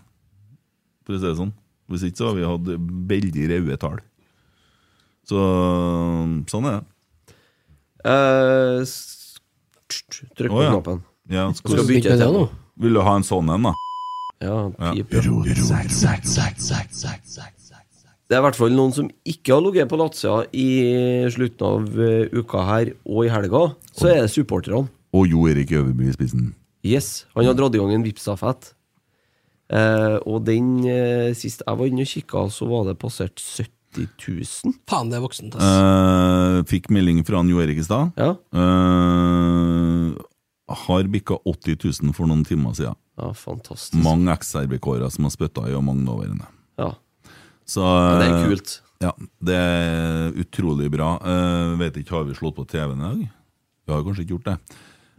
[1.05, 1.53] for å si det sånn.
[1.89, 2.71] Hvis ikke så har vi hatt
[3.09, 3.99] veldig røde tall.
[5.29, 5.37] Så
[6.49, 7.35] sånn er det.
[8.05, 8.81] Uh,
[9.89, 10.73] Trykk på oh, ja.
[10.73, 11.03] knappen.
[11.29, 12.43] Ja, Skal vi bytte til nå?
[12.81, 13.73] Vil du ha en sånn en, da?
[14.39, 14.69] Ja.
[18.29, 20.67] Det er i hvert fall noen som ikke har ligget på latsida i
[21.33, 23.63] slutten av eh, uka her og i helga.
[23.89, 24.85] Så er det supporterne.
[25.17, 26.51] Og Jo Erik Øverby i spissen.
[26.85, 28.69] Yes, Han har dratt i gang en Vipps-stafett.
[29.73, 34.07] Eh, og den eh, sist jeg var inne og kikka, så var det passert 70
[34.21, 34.77] 000.
[34.89, 35.65] Faen, det er voksent, ass.
[35.65, 38.13] Eh, fikk melding fra han Jo Erik i stad.
[38.17, 38.31] Ja.
[38.53, 40.13] Eh,
[40.85, 42.97] har bikka 80 000 for noen timer siden.
[43.19, 43.97] Ja, fantastisk.
[44.03, 46.47] Mange eks-RBK-ere som har spytta i, og mange nåværende.
[46.79, 46.93] Ja.
[47.69, 48.75] Så, Ja, det er eh, kult.
[48.99, 49.11] Ja,
[49.47, 51.13] det er utrolig bra.
[51.23, 53.19] Uh, vet ikke, Har vi slått på TV-en i dag?
[53.87, 54.57] Vi har kanskje ikke gjort det.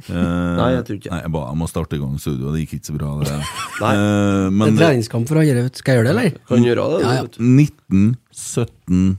[0.09, 0.17] Uh,
[0.61, 1.13] Nei, jeg tror ikke.
[1.13, 3.11] Nei, jeg ba jeg må starte i gang studio, det gikk ikke så bra.
[3.25, 3.39] Det.
[3.85, 3.93] Nei.
[3.97, 6.39] Eh, Det er treningskamp for å gjøre det Skal jeg gjøre det, eller?
[6.51, 7.01] Kan gjøre det.
[7.05, 7.27] Ja, ja.
[7.27, 7.43] vet du.
[7.45, 9.19] 19 17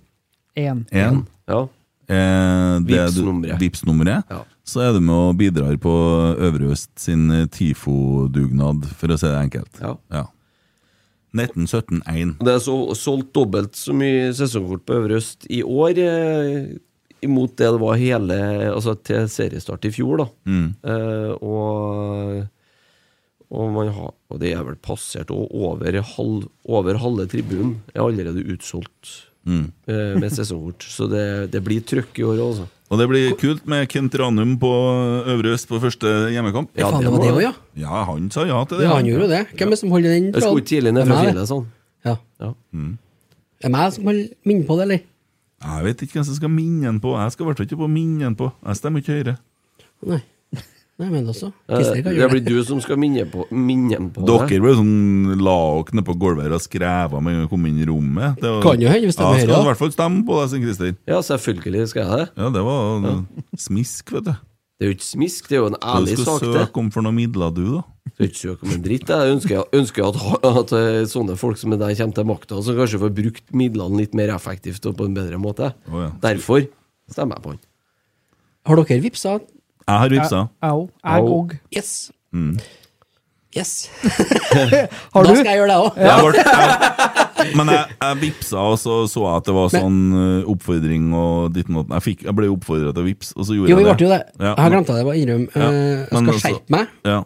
[0.61, 0.83] én.
[0.89, 1.21] 1
[1.51, 1.61] Ja.
[2.11, 3.59] Uh, det er.
[3.61, 4.27] Vips-nummeret.
[4.29, 4.41] Ja.
[4.71, 5.91] Så er du med og bidrar på
[6.39, 9.81] Øvre Øst sin eh, TIFO-dugnad, for å si det enkelt.
[9.83, 9.95] Ja.
[10.15, 10.25] Ja.
[11.35, 12.37] 1917-1.
[12.43, 16.71] Det er så, solgt dobbelt så mye sesongkort på Øvre Øst i år, eh,
[17.23, 18.37] imot det det var hele
[18.71, 20.27] Altså til seriestart i fjor, da.
[20.49, 20.67] Mm.
[20.83, 22.47] Eh, og
[23.51, 28.05] Og, man har, og det er vel passert og over, halv, over halve tribunen er
[28.05, 29.71] allerede utsolgt Mm.
[29.89, 30.83] eh, med sesongkort.
[30.85, 32.67] Så det, det blir trøkk i år også.
[32.91, 34.69] Og det blir kult med Kent Ranum på
[35.31, 36.73] Øvre Øst på første hjemmekamp.
[36.75, 37.51] Ja, det var det også, ja.
[37.79, 38.89] Ja, han sa ja til det.
[38.89, 39.45] Ja, han gjorde jo det.
[39.55, 41.69] Hvem er det som holder den Jeg skulle tidlig ned fra fjellet sånn.
[42.03, 42.17] Ja.
[42.43, 42.51] Ja.
[42.75, 42.97] Mm.
[43.61, 45.05] Er det meg som holder minne på det, eller?
[45.61, 47.15] Jeg vet ikke hvem som skal minne den på.
[47.15, 48.51] Jeg skal i hvert fall ikke på minne den på.
[48.65, 49.37] Jeg stemmer ikke Høyre.
[50.11, 50.21] Nei.
[51.01, 51.47] Nei, mener også.
[51.65, 54.59] Det blir du som skal minne på, minne på Dere det.
[54.61, 57.65] ble sånn la dere ned på gulvet og skrev av med en gang jeg kom
[57.71, 58.37] inn i rommet.
[58.37, 60.37] Det var- Kan jo hende vi stemmer ja, Høyre, Skal i hvert fall stemme på
[60.39, 60.95] deg, Sten Christer.
[61.09, 62.29] Ja, selvfølgelig skal jeg det.
[62.37, 63.25] Ja, det var
[63.57, 64.31] smisk, vet du.
[64.81, 66.53] Det er jo ikke smisk, det er jo en Du ærlig skal sak, det.
[66.57, 67.81] søke om for noen midler, du, da.
[68.15, 69.07] Skal ikke søke om en dritt.
[69.13, 72.99] Jeg ønsker, ønsker at, at eh, sånne folk som deg kommer til makta, som kanskje
[73.03, 75.73] får brukt midlene litt mer effektivt og på en bedre måte.
[75.89, 76.09] Oh, ja.
[76.19, 76.65] Derfor
[77.09, 77.59] stemmer jeg på han.
[78.65, 79.39] Har dere vippsa?
[79.91, 80.45] Jeg har vipsa.
[80.63, 81.57] Jeg òg.
[81.75, 82.11] Yes.
[82.31, 82.53] Mm.
[83.57, 83.89] Yes.
[85.13, 85.35] Har da du?
[85.35, 85.89] skal jeg gjøre det òg.
[85.97, 87.20] Ble, jeg,
[87.57, 91.53] men jeg, jeg vippsa, og så så jeg at det var sånn eh, oppfordring og
[91.55, 91.93] ditt og datt.
[91.97, 94.05] Jeg, fikk- jeg ble oppfordra til å vippse, og så gjorde Jo, vi jeg ble
[94.05, 94.19] jo det.
[94.39, 95.45] Ja, Jeg har glemt det, bare innrøm.
[95.55, 96.87] Ja, Eh, Jeg skal altså- skjerpe meg.
[97.05, 97.19] Ja,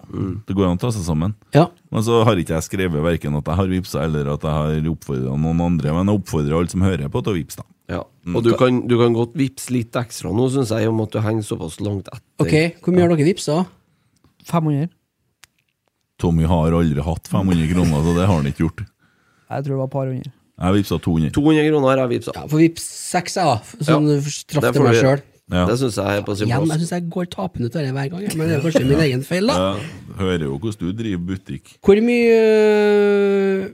[0.48, 1.36] Det går an å ta seg sammen.
[1.54, 1.68] Ja.
[1.92, 4.90] Men så har ikke jeg skrevet verken at jeg har vippsa eller at jeg har
[4.96, 5.94] oppfordra noen andre.
[5.94, 7.58] Men jeg oppfordrer alle som hører på, til å vippse.
[7.58, 7.64] da.
[7.88, 8.02] Ja.
[8.34, 11.20] Og du kan, du kan godt vippse litt ekstra nå, syns jeg, om at du
[11.22, 12.22] henger såpass langt etter.
[12.42, 13.66] Ok, Hvor mye har dere vippsa?
[14.50, 14.90] 500.
[16.18, 18.86] Tommy har aldri hatt 500 kroner, så det har han ikke gjort.
[19.50, 20.34] Jeg tror det var et par hundre.
[20.56, 21.32] Jeg vippsa 200.
[21.36, 22.34] 200 kroner har jeg vippsa.
[22.38, 23.88] Ja, For vips seks, jeg, da.
[23.90, 25.24] Sånn straff det meg sjøl.
[25.54, 25.66] Ja.
[25.70, 26.72] Det syns jeg er på sin plass.
[26.74, 29.02] jeg syns jeg går tapende ut av det hver gang, men det er kanskje min
[29.04, 29.58] egen feil, da.
[29.76, 31.76] Jeg hører jo hvordan du driver butikk.
[31.86, 33.68] Hvor mye øh,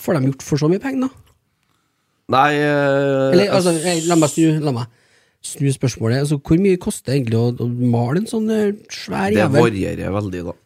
[0.00, 1.26] får de gjort for så mye penger, da?
[2.30, 4.96] Nei eh, Eller, altså, jeg, la meg snu, la meg
[5.44, 6.22] snu spørsmålet.
[6.22, 8.48] Altså, hvor mye koster det egentlig å, å male en sånn
[8.94, 9.58] svær jævel?
[9.58, 10.56] Det varierer veldig, da.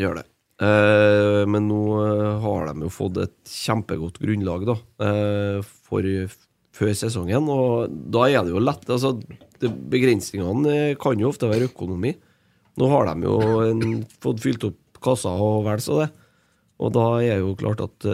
[0.00, 0.26] Gjør det.
[0.60, 4.74] Eh, men nå eh, har de jo fått et kjempegodt grunnlag da
[5.06, 6.04] eh, for
[6.76, 8.84] før sesongen, og da er det jo lett.
[8.92, 9.14] Altså,
[9.60, 12.12] begrensningene kan jo ofte være økonomi.
[12.80, 16.10] Nå har de jo en, fått fylt opp kassa og vel så det.
[16.80, 18.06] Og da er jo klart at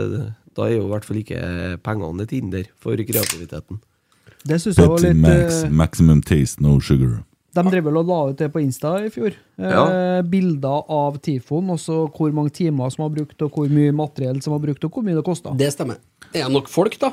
[0.56, 1.38] da er jo i hvert fall ikke
[1.84, 3.78] pengene et hinder for kreativiteten.
[4.46, 7.20] Det syns jeg var litt Max, maximum taste, no sugar.
[7.56, 9.34] De drev vel og la ut det på Insta i fjor.
[9.58, 9.84] Eh, Ja.
[10.22, 14.54] Bilder av Tifon, også hvor mange timer som var brukt, og hvor mye materiell som
[14.56, 15.54] var brukt, og hvor mye det kosta.
[15.56, 15.98] Det stemmer.
[16.32, 17.12] Er det nok folk, da?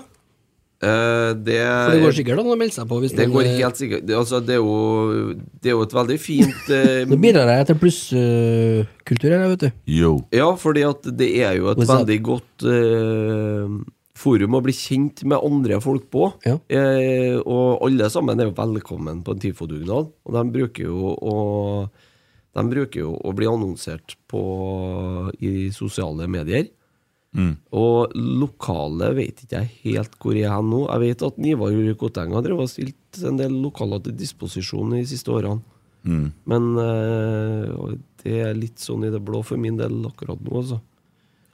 [0.84, 2.98] Eh, det, For det går sikkert an å melde seg på.
[3.00, 5.84] Hvis Det noen, går eh, helt sikkert det, altså, det, er jo, det er jo
[5.86, 9.70] et veldig fint eh, Nå bidrar jeg til plusskultur her, vet du.
[9.96, 10.14] Yo.
[10.36, 13.78] Ja, fordi at det er jo et What's veldig godt eh,
[14.18, 16.28] forum å bli kjent med andre folk på.
[16.46, 16.58] Ja.
[16.70, 20.12] Eh, og alle sammen er jo velkommen på en TIFO-dugnad.
[20.14, 21.38] Og de bruker jo å
[22.54, 24.42] de bruker jo å bli annonsert på,
[25.42, 26.68] i sosiale medier.
[27.34, 27.56] Mm.
[27.74, 30.84] Og lokale vet ikke jeg helt hvor jeg er hen nå.
[30.86, 35.34] Jeg vet at Nivar Koteng har og stilt en del lokaler til disposisjon de siste
[35.34, 35.66] årene.
[36.06, 36.28] Mm.
[36.52, 40.82] Men eh, det er litt sånn i det blå for min del akkurat nå, altså.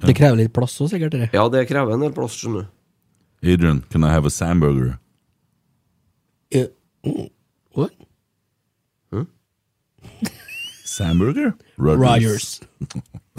[0.06, 1.16] Det krever litt plass òg, sikkert.
[1.16, 1.30] Det.
[1.36, 2.76] Ja, det krever en del plass, skjønner du.
[3.44, 4.98] Adrian, can I have a sandburger?
[6.56, 6.68] Uh,
[7.76, 7.92] what?
[9.12, 9.26] Huh?
[10.86, 11.54] Sandburger?
[11.78, 12.62] Rogers.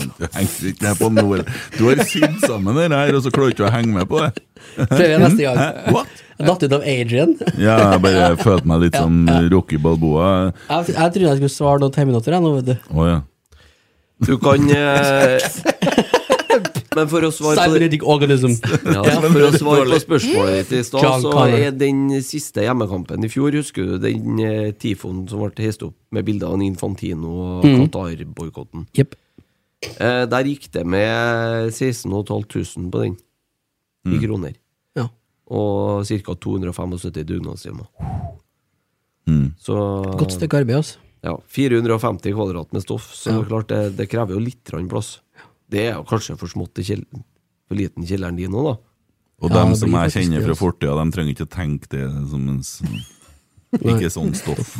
[0.00, 1.40] Du henger ikke med på noe.
[1.76, 4.20] Du har sydd sammen det her, og så klarer du ikke å henge med på
[4.22, 4.44] det.
[4.92, 5.80] Prøver jeg neste gang.
[5.96, 6.22] What?
[6.40, 7.34] Jeg datt ut av Adrian.
[7.66, 9.18] Ja, jeg bare følte meg litt som
[9.52, 10.30] Rocky Balboa.
[10.68, 12.94] Jeg, jeg trodde jeg skulle svare noen Terminator, jeg nå, vet du.
[12.96, 13.18] Å ja.
[14.24, 16.16] Du kan eh,
[16.96, 18.56] Men for å svare på det organism.
[18.96, 23.30] ja, For å svare på spørsmålet ditt i stad, så er den siste hjemmekampen i
[23.30, 27.68] fjor Husker du den eh, tifoen som ble heist opp med bilder av Infantino og
[27.68, 27.84] Mhm.
[27.86, 28.88] Qatar-boikotten?
[28.98, 29.14] Yep.
[30.00, 33.16] Eh, der gikk det med 16 500 på den,
[34.10, 34.54] i kroner.
[34.98, 35.06] Ja.
[35.48, 36.34] Og ca.
[36.34, 37.86] 275 dugnadstimer.
[39.28, 39.54] Mm.
[39.60, 39.76] Så
[40.18, 40.98] Godt stykke arbeid, altså.
[41.22, 43.42] Ja, 450 kvadrat med stoff, så Ja.
[43.44, 45.20] klart det, det krever jo litt plass.
[45.70, 47.20] Det er kanskje for smått i kjelleren,
[47.68, 48.76] for liten kjelleren din òg, da.
[49.40, 50.60] Og Ja, dem som jeg kjenner fra altså.
[50.60, 52.98] fortida, de trenger ikke å tenke det som en sånn
[53.80, 54.70] Ikke sånn stoff.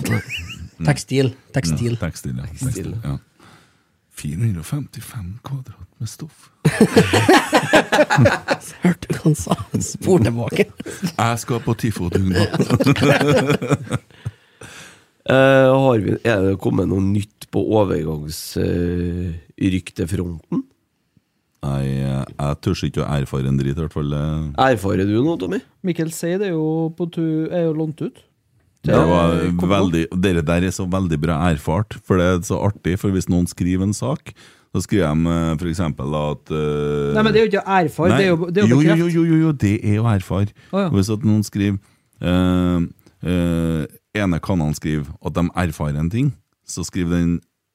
[0.85, 1.29] Tekstil.
[1.55, 1.93] Tekstil.
[1.95, 2.43] Ja, tekstil, ja.
[2.51, 3.15] tekstil ja.
[4.21, 6.51] 455 kvadrat med stoff.
[8.83, 9.55] Hørte du hva han sa?
[9.81, 10.65] Spor tilbake.
[11.15, 12.49] Jeg skal på TIFO-dugnad.
[15.31, 20.59] uh, har vi, er det kommet noe nytt på overgangsryktefronten?
[20.61, 20.70] Nei,
[21.61, 24.15] jeg tør ikke å erfare en drit, i hvert fall.
[24.65, 25.61] Erfarer du noe, Tommy?
[25.85, 28.23] Mikkel Seid er jo, på tu, er jo lånt ut.
[28.81, 32.97] Det var veldig, Dere der er så veldig bra erfart, for det er så artig.
[33.01, 34.35] For hvis noen skriver en sak,
[34.71, 35.59] Så skriver de f.eks.
[35.59, 38.37] for eksempel at uh, Nei, men det er jo ikke å erfare, det er jo,
[38.47, 40.55] det er jo jo, jo, jo, jo, jo, det er å erfare.
[40.71, 40.91] Å, ja.
[40.95, 41.81] Hvis at noen skriver
[42.23, 42.79] uh,
[43.27, 43.83] uh,
[44.15, 46.31] ene kanalen skriver at de erfarer en ting,
[46.63, 47.33] så skriver den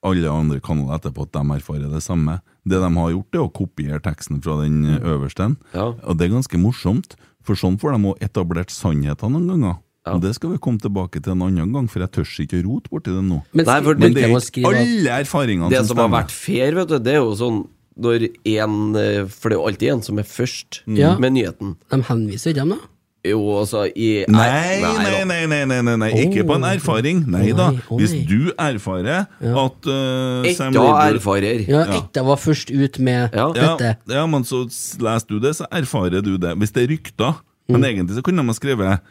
[0.07, 2.37] alle andre kanaler etterpå at de erfarer det samme.
[2.65, 5.51] Det de har gjort, er å kopiere teksten fra den øverste.
[5.75, 5.91] Ja.
[6.01, 7.13] Og det er ganske morsomt,
[7.45, 9.75] for sånn får de òg etablert sannheter noen ganger.
[10.05, 12.65] Og Det skal vi komme tilbake til en annen gang, for jeg tør ikke å
[12.67, 13.39] rote borti det nå.
[13.53, 16.75] Men Nei, for Men det- er ikke alle erfaringene Det som som har vært fair,
[16.75, 17.67] vet du, det er jo sånn
[17.97, 21.19] når en eh, For det er jo alltid en som er først mm.
[21.19, 21.75] med nyheten.
[21.89, 22.77] De henviser ikke dem, da?
[23.25, 24.91] Jo, altså i Nei, da.
[25.01, 26.09] nei, nei, nei, nei, nei, nei.
[26.25, 27.23] ikke på en erfaring.
[27.31, 27.71] Nei da.
[27.89, 30.69] Hvis du erfarer at uh, Etta
[31.09, 31.65] erfarer.
[31.69, 33.91] Ja, Etta var først ut med dette.
[34.05, 34.63] Ja, ja, men så
[35.01, 36.53] leser du det, så erfarer du det.
[36.61, 37.85] Hvis det er rykter Men Mm.
[37.89, 39.01] egentlig så kunne de ha skrevet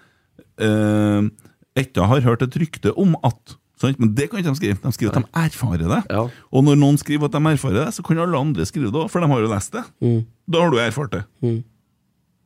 [0.62, 1.22] uh,
[1.74, 3.98] Etta har hørt et rykte om at sant?
[3.98, 4.78] Men det kan ikke de skrive.
[4.78, 6.02] De skriver at de erfarer det.
[6.54, 9.10] Og når noen skriver at de erfarer det, så kan alle andre skrive det òg,
[9.10, 9.82] for de har jo lest det.
[10.04, 10.20] Mm.
[10.46, 11.24] Da har du erfart det.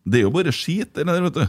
[0.08, 1.44] Det er jo bare skit, det der, vet du.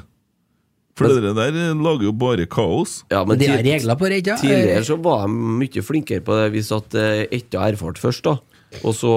[0.97, 3.03] For det der lager jo bare kaos.
[3.11, 4.37] Ja, men Det er regler på det, ikke?
[4.41, 8.37] Tidligere så var de mye flinkere på det hvis at etter Etta erfart først, da.
[8.83, 9.11] Og så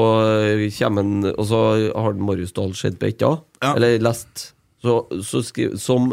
[0.54, 3.40] en, kommer Og så har Marius Dahl sett på Etta,
[3.74, 4.52] eller lest.
[4.82, 6.12] Så, så skriv, som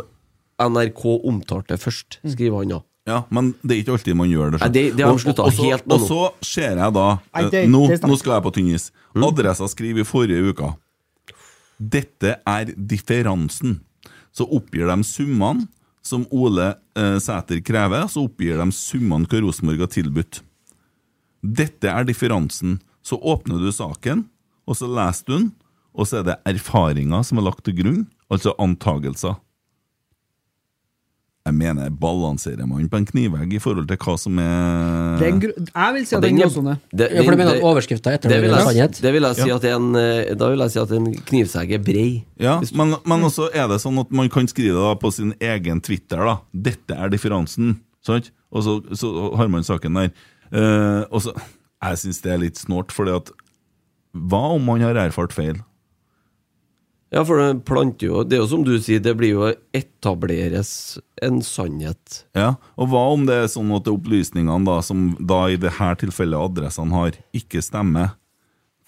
[0.59, 2.81] NRK omtalte først, skriver han da.
[3.09, 4.59] Ja, men det er ikke alltid man gjør det.
[4.61, 7.69] Nei, det- det Og- og så- helt Og så ser jeg da Nei, eh, det-
[7.69, 8.91] nå, nå skal jeg på tynn is.
[9.15, 9.23] Mm.
[9.23, 10.75] Adressa skriver i forrige uke
[11.79, 13.79] Dette er differansen.
[14.35, 15.67] Så oppgir de summene
[16.05, 20.41] som Ole eh, Sæter krever, så oppgir de summene hva Rosenborg har tilbudt.
[21.41, 22.79] Dette er differansen.
[23.05, 24.25] Så åpner du saken,
[24.67, 25.51] og så leser du den,
[25.95, 29.39] og så er det erfaringer som er lagt til grunn, altså antagelser.
[31.47, 35.37] Jeg mener, balanserer man på en knivegg i forhold til hva som er Det er
[35.39, 36.73] gru- jeg vil si at det er en gråsone.
[36.93, 39.01] Det- Ja, for du mener at overskrifta etter det vil er jeg- sannhet?
[39.01, 41.79] Det vil jeg si at en, eh, Da vil jeg si at en knivsegg er
[41.79, 42.25] brei.
[42.37, 45.81] Ja, men, men også er det sånn at man kan skrive det på sin egen
[45.81, 46.17] Twitter.
[46.17, 47.79] da Dette er differansen.
[48.05, 48.31] Sant?
[48.51, 50.11] Og så, så har man saken der.
[50.53, 51.33] Uh, og så
[51.81, 53.31] Jeg syns det er litt snålt, fordi at
[54.15, 55.63] Hva om man har erfart feil?
[57.11, 60.99] Ja, for det planter jo Det er jo som du sier, det blir jo etableres
[61.25, 62.23] en sannhet.
[62.37, 65.95] Ja, Og hva om det er sånn at opplysningene da som da i det her
[65.95, 68.13] tilfellet adressene har, ikke stemmer?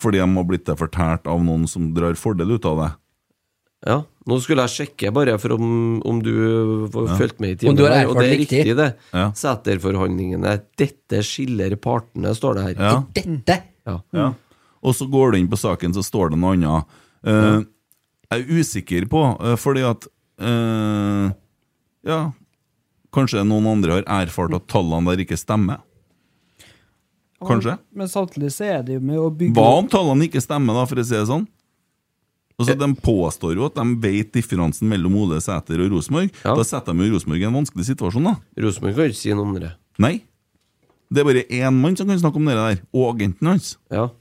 [0.01, 2.91] Fordi de har blitt det fortalt av noen som drar fordel ut av det?
[3.87, 3.99] Ja,
[4.29, 6.29] Nå skulle jeg sjekke bare for om, om du
[6.93, 7.15] har Ja.
[7.17, 7.75] fulgte med i timen.
[7.75, 8.59] du har her, og det er riktig.
[8.65, 8.95] riktig, det.
[9.11, 9.31] Ja.
[9.33, 10.61] Seterforhandlingene.
[10.77, 12.75] Dette skiller partene, står det her.
[12.77, 13.03] Ja.
[13.17, 13.55] Dette?
[13.89, 13.95] Ja.
[14.13, 14.27] Ja.
[14.83, 16.85] Og så går du inn på saken, så står det noe annet.
[17.25, 17.63] Eh,
[18.31, 20.07] Jeg er usikker på, eh, fordi at
[20.39, 21.31] øh,
[22.07, 22.19] Ja,
[23.13, 25.83] kanskje noen andre har erfart at tallene der ikke stemmer?
[27.41, 27.75] Kanskje?
[27.97, 30.85] Men samtidig så er det jo med å bygge Hva om tallene ikke stemmer, da,
[30.89, 31.47] for å si det sånn?
[32.61, 36.29] Altså, De påstår jo at de vet differansen mellom Ole Sæter og Rosenborg.
[36.45, 38.35] Da setter de jo Rosenborg i en vanskelig situasjon, da.
[38.61, 39.71] Rosenborg kan ikke si noe om det.
[40.01, 40.19] Nei.
[41.11, 43.73] Det er bare én mann som kan snakke om det der, og agenten hans.
[43.91, 44.11] Ja.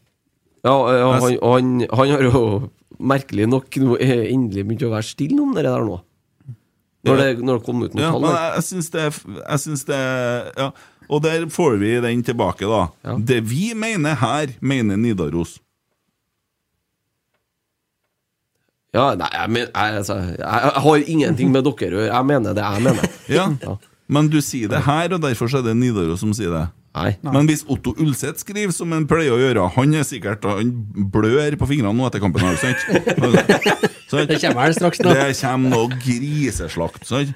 [0.64, 2.40] Ja, ja han, han, han har jo
[2.98, 5.98] merkelig nok nå eh, endelig begynt å være stille om det der nå.
[7.08, 8.24] Når det, når det kom ut noen Ja, tall.
[8.26, 9.04] men jeg, jeg syns det,
[9.40, 10.00] jeg syns det
[10.60, 10.70] ja.
[11.10, 13.16] Og der får vi den tilbake, da.
[13.18, 15.56] Det vi mener her, mener Nidaros.
[18.94, 22.10] Ja, nei, jeg, men, jeg, altså, jeg, har ingenting med dere å gjøre.
[22.10, 23.16] Jeg mener det jeg mener.
[23.30, 23.46] Ja.
[24.10, 26.64] Men du sier det her, og derfor så er det Nidaros som sier det.
[26.90, 27.12] Nei.
[27.22, 30.72] Men hvis Otto Ulseth skriver som han pleier å gjøre Han er sikkert Han
[31.14, 32.42] blør på fingrene nå etter kampen.
[32.42, 32.82] her, sant?
[34.10, 34.26] Sant?
[34.26, 35.12] Det kommer vel straks nå.
[35.14, 37.06] Det kommer noe griseslakt.
[37.06, 37.30] Sant?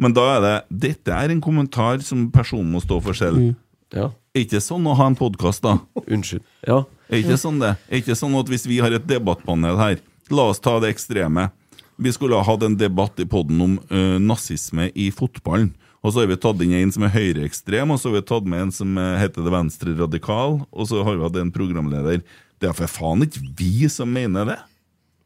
[0.00, 0.54] Men da er det
[0.86, 3.52] Dette er en kommentar som personen må stå for selv.
[3.92, 4.08] Ja.
[4.36, 5.76] Er ikke sånn å ha en podkast, da?
[6.06, 6.44] Unnskyld.
[6.66, 6.82] Ja.
[7.12, 7.74] Er ikke sånn det?
[7.88, 10.00] Er ikke sånn at hvis vi har et debattpanel her
[10.34, 11.50] La oss ta det ekstreme.
[12.02, 15.68] Vi skulle ha hatt en debatt i podden om øh, nazisme i fotballen.
[16.06, 18.44] Og så har vi tatt inn en som er høyreekstrem, og så har vi tatt
[18.46, 22.20] med en som øh, heter det venstre radikal, og så har vi hatt en programleder.
[22.62, 24.58] Det er for faen ikke vi som mener det.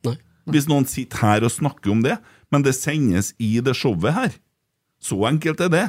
[0.09, 0.17] Nei.
[0.49, 2.17] Hvis noen sitter her og snakker om det,
[2.51, 4.39] men det sendes i det showet her.
[5.05, 5.85] Så enkelt er det.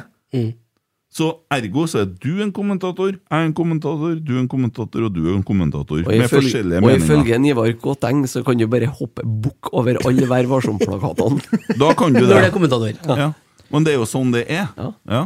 [1.12, 5.08] Så ergo så er du en kommentator, jeg er en kommentator, du er en kommentator,
[5.08, 6.04] og du er en kommentator.
[6.04, 7.04] Med følge, forskjellige og meninger.
[7.04, 11.60] ifølge Nivar Kåteng så kan du bare hoppe bukk over alle Vær varsom-plakatene.
[11.80, 12.30] Da kan du det.
[12.30, 13.00] Når det er kommentator.
[13.08, 13.32] Ja.
[13.72, 14.68] Men det er jo sånn det er.
[15.08, 15.22] Ja.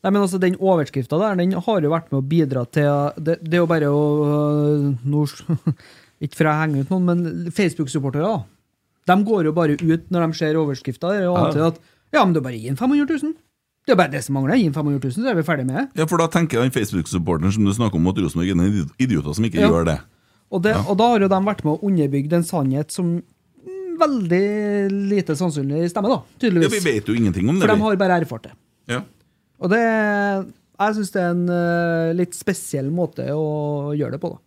[0.00, 3.34] Nei, men altså Den overskrifta der Den har jo vært med å bidra til Det,
[3.44, 5.24] det er jo bare å øh, nå,
[6.24, 8.30] Ikke for å henge ut noen, men Facebook-supportere
[9.10, 11.34] De går jo bare ut når de ser overskrifta og Ja.
[11.44, 11.80] antyder at
[12.12, 13.34] ja, men det er bare gi en 500 000.
[13.86, 14.56] Det er bare det som mangler.
[14.58, 15.84] Gi en 500 000, så er vi ferdig med det.
[16.00, 19.44] ja, for da tenker den Facebook-supporteren som du snakker om, at Rosenborg er idioter som
[19.46, 19.68] ikke Ja.
[19.70, 19.98] gjør det.
[20.50, 23.12] Og, det, og da har jo de vært med å underbygge en sannhet som
[24.00, 24.44] veldig
[25.10, 27.66] lite sannsynlig stemme, da, Ja, vi vet jo ingenting om det.
[27.66, 28.54] For de har bare erfart det.
[28.90, 29.02] Ja.
[29.60, 34.32] Og det Jeg syns det er en uh, litt spesiell måte å gjøre det på,
[34.32, 34.40] da.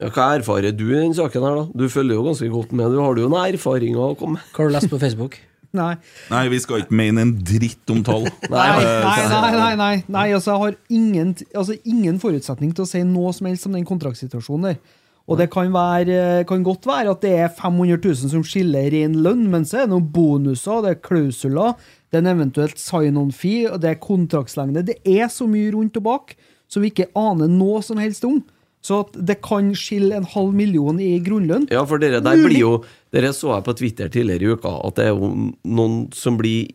[0.00, 1.64] Ja, hva erfarer du i den saken her, da?
[1.76, 2.88] Du følger jo ganske godt med.
[2.94, 4.46] Du har jo noen erfaringer å komme med.
[4.54, 5.36] Hva har du lest på Facebook?
[5.76, 5.92] Nei.
[6.32, 8.24] Nei, vi skal ikke mene en dritt om tall.
[8.50, 8.86] Nei, nei,
[9.30, 13.30] nei, nei, nei, nei altså, jeg har ingen, altså, ingen forutsetning til å si noe
[13.36, 14.80] som helst om den kontraktsituasjonen der.
[15.30, 19.14] Og det kan, være, kan godt være at det er 500 000 som skiller ren
[19.22, 21.76] lønn, men så er det noen bonuser, det er klausuler,
[22.10, 24.82] det er en eventuelt sign-on-fee, og det er kontraktslengde.
[24.88, 26.34] Det er så mye rundt og bak
[26.70, 28.40] som vi ikke aner noe som helst om.
[28.82, 31.68] Så at det kan skille en halv million i grunnlønn.
[31.70, 32.74] Ja, for dere der blir jo
[33.12, 35.30] Dere så jeg på Twitter tidligere i uka at det er jo
[35.66, 36.70] noen som blir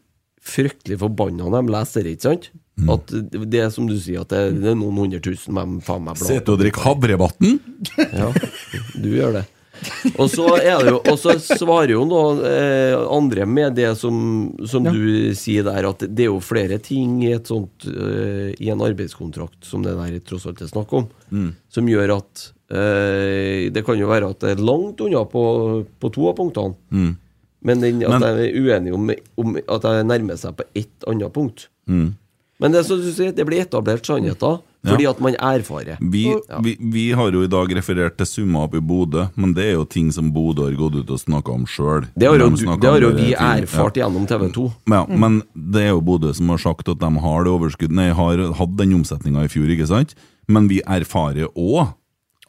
[0.46, 2.50] fryktelig forbanna når de leser det, ikke sant?
[2.92, 6.04] At det er som du sier, at det, det er noen hundre tusen med faen
[6.04, 6.28] meg blad.
[6.28, 7.54] Sitter og drikker Havrevatn?
[8.20, 8.32] Ja,
[9.00, 9.46] du gjør det.
[10.20, 14.16] Og så er det jo Og så svarer jo nå eh, andre med det som,
[14.68, 18.70] som du sier der, at det er jo flere ting i et sånt eh, I
[18.72, 21.50] en arbeidskontrakt som det der tross alt er snakk om, Mm.
[21.74, 25.44] som gjør at eh, Det kan jo være at det er langt unna på,
[26.00, 26.76] på to av punktene.
[26.92, 27.16] Mm.
[27.66, 29.10] Men den, at Men- jeg er uenig om,
[29.42, 31.68] om at jeg nærmer seg på ett annet punkt.
[31.90, 32.14] Mm.
[32.60, 35.98] Men det, du sier, det blir etablert sannheter fordi at man erfarer.
[36.00, 36.60] Vi, Ja.
[36.62, 39.74] vi, vi har jo i dag referert til summer opp i Bodø, men det er
[39.80, 42.06] jo ting som Bodø har gått ut og snakka om sjøl.
[42.14, 44.68] Det har jo de det har jo vi erfart gjennom TV 2.
[44.94, 48.12] Ja, men det er jo Bodø som har sagt at de har det overskuddet Nei,
[48.14, 50.14] har hatt den omsetninga i fjor, ikke sant?
[50.48, 51.96] Men vi erfarer òg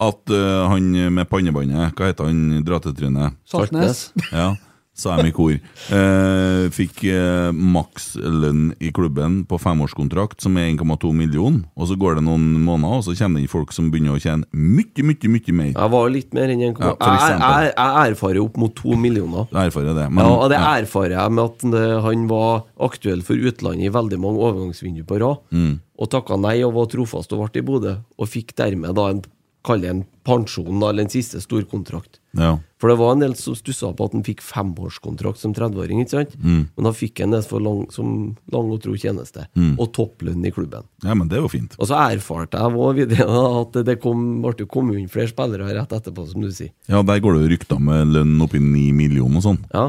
[0.05, 3.39] at uh, han med pannebåndet, hva heter han drattetrynet?
[3.49, 4.11] Saltnes.
[4.29, 4.51] Ja,
[4.97, 5.53] sa de i kor.
[5.53, 11.61] Eh, fikk eh, makslønn i klubben på femårskontrakt, som er 1,2 million.
[11.77, 14.23] Og så går det noen måneder, og så kommer det inn folk som begynner å
[14.23, 15.73] tjene mye, mye, mye mer.
[15.75, 19.49] Jeg var litt mer enn 1,2 Ja, jeg, jeg, jeg erfarer opp mot to millioner.
[19.53, 20.09] Jeg erfarer det.
[20.11, 20.75] Men, ja, og det ja.
[20.81, 25.45] erfarer jeg med at han var aktuell for utlandet i veldig mange overgangsvinduer på rad.
[25.53, 25.75] Mm.
[25.97, 27.97] Og takka nei og var trofast og ble i Bodø.
[28.21, 29.23] Og fikk dermed da en
[29.67, 32.21] Kall det en pensjon, eller en siste storkontrakt.
[32.39, 32.53] Ja.
[32.79, 36.13] For det var en del som stussa på at han fikk femårskontrakt som 30-åring, ikke
[36.13, 36.37] sant?
[36.39, 36.61] Mm.
[36.77, 39.49] Men da fikk han det for lang, som lang og tro tjeneste.
[39.59, 39.73] Mm.
[39.83, 40.87] Og topplønn i klubben.
[41.03, 41.75] ja, men det var fint.
[41.81, 43.27] Og så erfarte jeg også videre
[43.63, 46.71] at det kom, ble kommet inn flere spillere rett etterpå, som du sier.
[46.87, 49.61] Ja, der går det jo rykter med lønn oppi ni millioner og sånn.
[49.75, 49.89] Ja.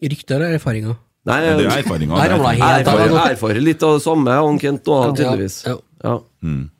[0.00, 0.96] Rykter eller erfaringer?
[1.28, 2.40] Nei, Ja, det er erfaringer, er av.
[2.48, 5.12] erfarer, erfarer litt av det samme, han Kent, Ja.
[5.12, 5.64] tydeligvis.
[5.66, 6.20] Ja, Ja.
[6.42, 6.70] Mm.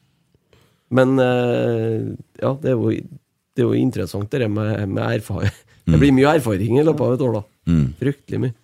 [0.97, 2.11] Men eh,
[2.43, 5.53] ja, det er jo, det er jo interessant, det med, med erfaring.
[5.85, 5.93] Mm.
[5.95, 7.45] Det blir mye erfaring i løpet av et år, da.
[7.71, 7.87] Mm.
[8.01, 8.57] Fryktelig mye.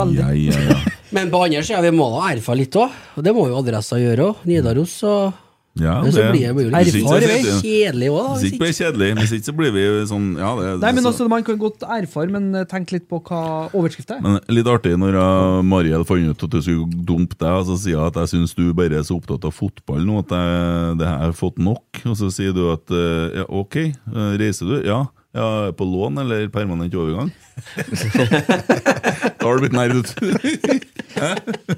[0.00, 0.18] Veldig.
[0.20, 0.80] Ja, ja, ja.
[1.16, 2.98] Men på andre sida, vi må da erfare litt òg.
[3.18, 4.44] Og det må jo Adressa gjøre òg.
[4.46, 5.38] Nidaros og
[5.78, 8.32] ja Men så blir det jo litt kjedelig òg, da.
[8.34, 9.10] Hvis ikke blir kjedelig.
[9.20, 12.32] Hvis ikke så blir vi sånn Ja, det, Nei, men altså, Man kan godt erfare,
[12.34, 14.24] men eh, tenk litt på hva overskriften er.
[14.24, 17.78] Men litt artig når uh, Mariel fant ut at du skulle dumpe deg, og så
[17.78, 20.98] sier jeg at jeg syns du bare er så opptatt av fotball nå at jeg,
[21.00, 22.02] det har jeg fått nok.
[22.02, 23.78] Og så sier du at uh, ja, ok,
[24.10, 24.76] uh, reiser du?
[24.88, 25.04] Ja.
[25.36, 25.48] ja.
[25.76, 27.30] På lån eller permanent overgang?
[29.38, 30.02] da har du blitt nerd.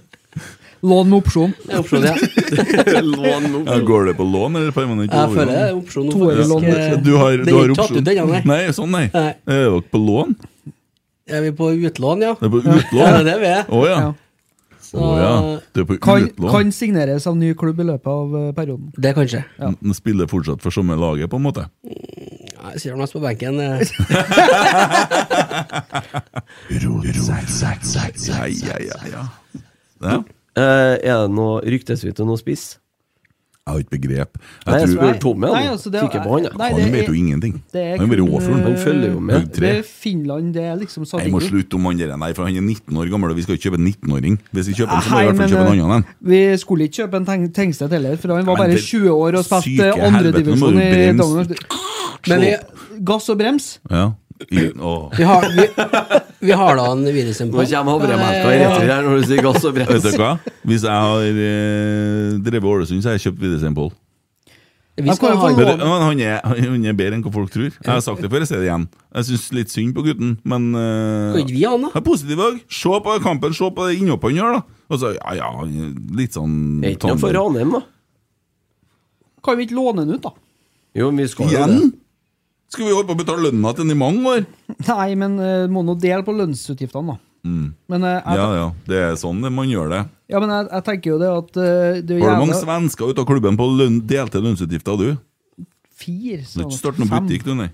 [0.83, 1.53] Lån med opsjon.
[1.71, 2.11] Er opsjon, ja.
[3.07, 3.59] Lån nå.
[3.69, 6.51] Ja, går det på lån eller permanent Jeg føler det er opsjon nå, faktisk.
[6.51, 8.41] Du har, Du har, Den du er ikke tatt ut ennå, nei.
[8.51, 9.05] Nei, sånn nei.
[9.15, 9.31] Nei.
[9.47, 10.35] Er dere på lån?
[11.31, 12.33] Er vi på utlån, ja?
[12.41, 12.61] Det er på
[12.99, 13.53] Ja, det er vi.
[13.79, 13.99] Å ja.
[14.09, 14.13] Ja.
[14.83, 15.35] Så oh, ja.
[15.73, 16.51] Det er på Kan, utlån?
[16.53, 18.91] kan signeres av ny klubb i løpet av eh, perioden.
[18.99, 19.41] det kan skje.
[19.63, 19.71] Ja.
[19.73, 21.63] N- Spiller fortsatt for samme laget, på en måte?
[21.87, 23.55] Jeg sitter mest på benken.
[23.63, 23.79] eh.
[28.29, 29.29] Ja, ja, ja, ja.
[30.03, 30.23] ja.
[30.57, 32.79] Eh, er det noe ryktesvitt og noe spiss?
[33.63, 34.39] Jeg har ikke begrep.
[34.67, 35.73] Jeg nei, tror, spør Tommy, Nei, han.
[35.77, 36.43] altså, det- Kikker på han.
[36.59, 37.53] Nei, han det vet jo ingenting.
[37.73, 38.63] Er Han er bare kun.
[38.65, 39.53] Han følger jo med.
[39.55, 42.57] Det er Finland, det er liksom Jeg må slutte om han der, nei, for han
[42.57, 44.39] er 19 år gammel, og vi skal ikke kjøpe en 19-åring.
[44.53, 46.05] Hvis vi kjøper en, så må vi i hvert fall kjøpe en eh, annen en.
[46.21, 49.39] Vi skulle ikke kjøpe en Teng Tengstedt heller, for han var bare det- 20 år
[49.39, 51.13] og spilte andredivisjon i.
[51.23, 51.57] Danmark.
[52.29, 52.57] Men vi,
[53.05, 53.79] gass og brems.
[53.89, 54.11] Ja.
[54.51, 55.67] Vi har, vi,
[56.49, 59.65] vi har da en Virisen Nå kommer havremelka i retur her når du sier gass
[59.69, 60.33] og Vet du hva?
[60.69, 63.93] Hvis jeg har eh, drevet Ålesund, så har jeg kjøpt Videsheim Pål.
[65.03, 67.33] Vi skal ha få Men lov- det- men Han er, han er bedre enn hva
[67.33, 67.71] folk tror.
[67.73, 68.89] Jeg har sagt det før, jeg sier det igjen.
[69.17, 71.93] Jeg syns litt synd på gutten, men uh, ikke vi ha han, da?
[71.97, 72.59] Er positiv òg.
[72.69, 74.63] Se på kampen, se på det innhoppet han gjør, da.
[74.93, 77.83] Og så, ja, ja, han er litt sånn Det er ikke noe for Ranheim, da.
[79.43, 80.35] Kan vi ikke låne den ut, da?
[81.01, 81.81] Jo, men vi skal jo det.
[82.73, 84.47] Skal vi holde på å betale lønna til den i mange år?
[84.93, 87.21] Nei, men uh, må nå dele på lønnsutgiftene, da.
[87.43, 87.67] Mm.
[87.91, 88.69] Men, uh, jeg, Ja, ja.
[88.89, 90.05] Det er sånn man gjør det.
[90.33, 93.13] Ja, men jeg, jeg tenker jo det at uh, det er Har du mange svensker
[93.13, 95.21] ut av klubben på løn, delte lønnsutgifter, du?
[96.03, 96.43] fire.
[96.43, 97.27] Du Så har ikke startet noen fem.
[97.29, 97.71] butikk, du, nei?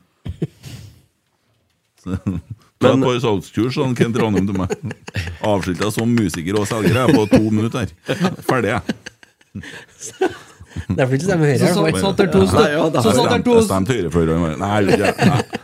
[2.05, 2.39] Du
[2.79, 4.71] Ta et par salgskurs, sa han Kent Ranum til meg.
[5.43, 7.91] Avslutta som musiker og selger jeg på to minutter.
[8.49, 10.45] Ferdig, jeg.
[10.89, 11.59] Derfor ikke stemmer Høyre.
[11.59, 14.33] i Så satt der to, stø ja, så satt der to, stemte Høyre før.
[14.61, 15.13] Nei, jeg jeg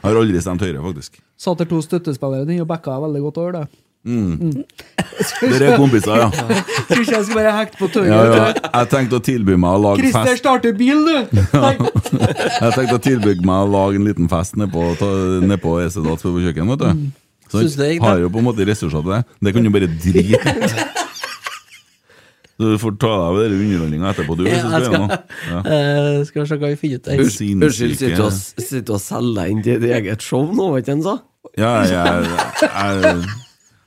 [0.04, 1.18] har aldri stemt Høyre, faktisk.
[1.38, 3.66] satt der to støttespillere og backa veldig godt over det.
[4.04, 6.26] Dere er kompiser, ja.
[6.28, 8.10] Tror ikke jeg skal bare hekte på tøyet.
[8.12, 8.48] ja, ja.
[8.66, 11.40] Jeg tenkte å tilby meg å lage Christer fest starter bil, du!
[12.64, 14.68] Jeg tenkte å tilby meg å lage en liten fest nede
[15.62, 17.08] på, Esedals på kjøkken, vet du.
[17.54, 18.10] Så det gikk, da?
[18.10, 19.22] har jo på en måte ressurser til det.
[19.46, 21.00] Det kan du bare drite i.
[22.60, 24.44] Du får ta deg av den underholdninga etterpå, du.
[24.46, 25.14] Ja, Hvis ja, jeg skal.
[25.50, 25.62] Ja.
[25.66, 27.22] uh, skal vi se hva vi finner ut der.
[27.24, 30.92] Unnskyld, sitter du og, sitter deg og selger inn ditt eget show nå, vet du
[30.92, 31.16] det han sa?
[31.60, 32.30] Ja, jeg,
[32.62, 33.24] jeg,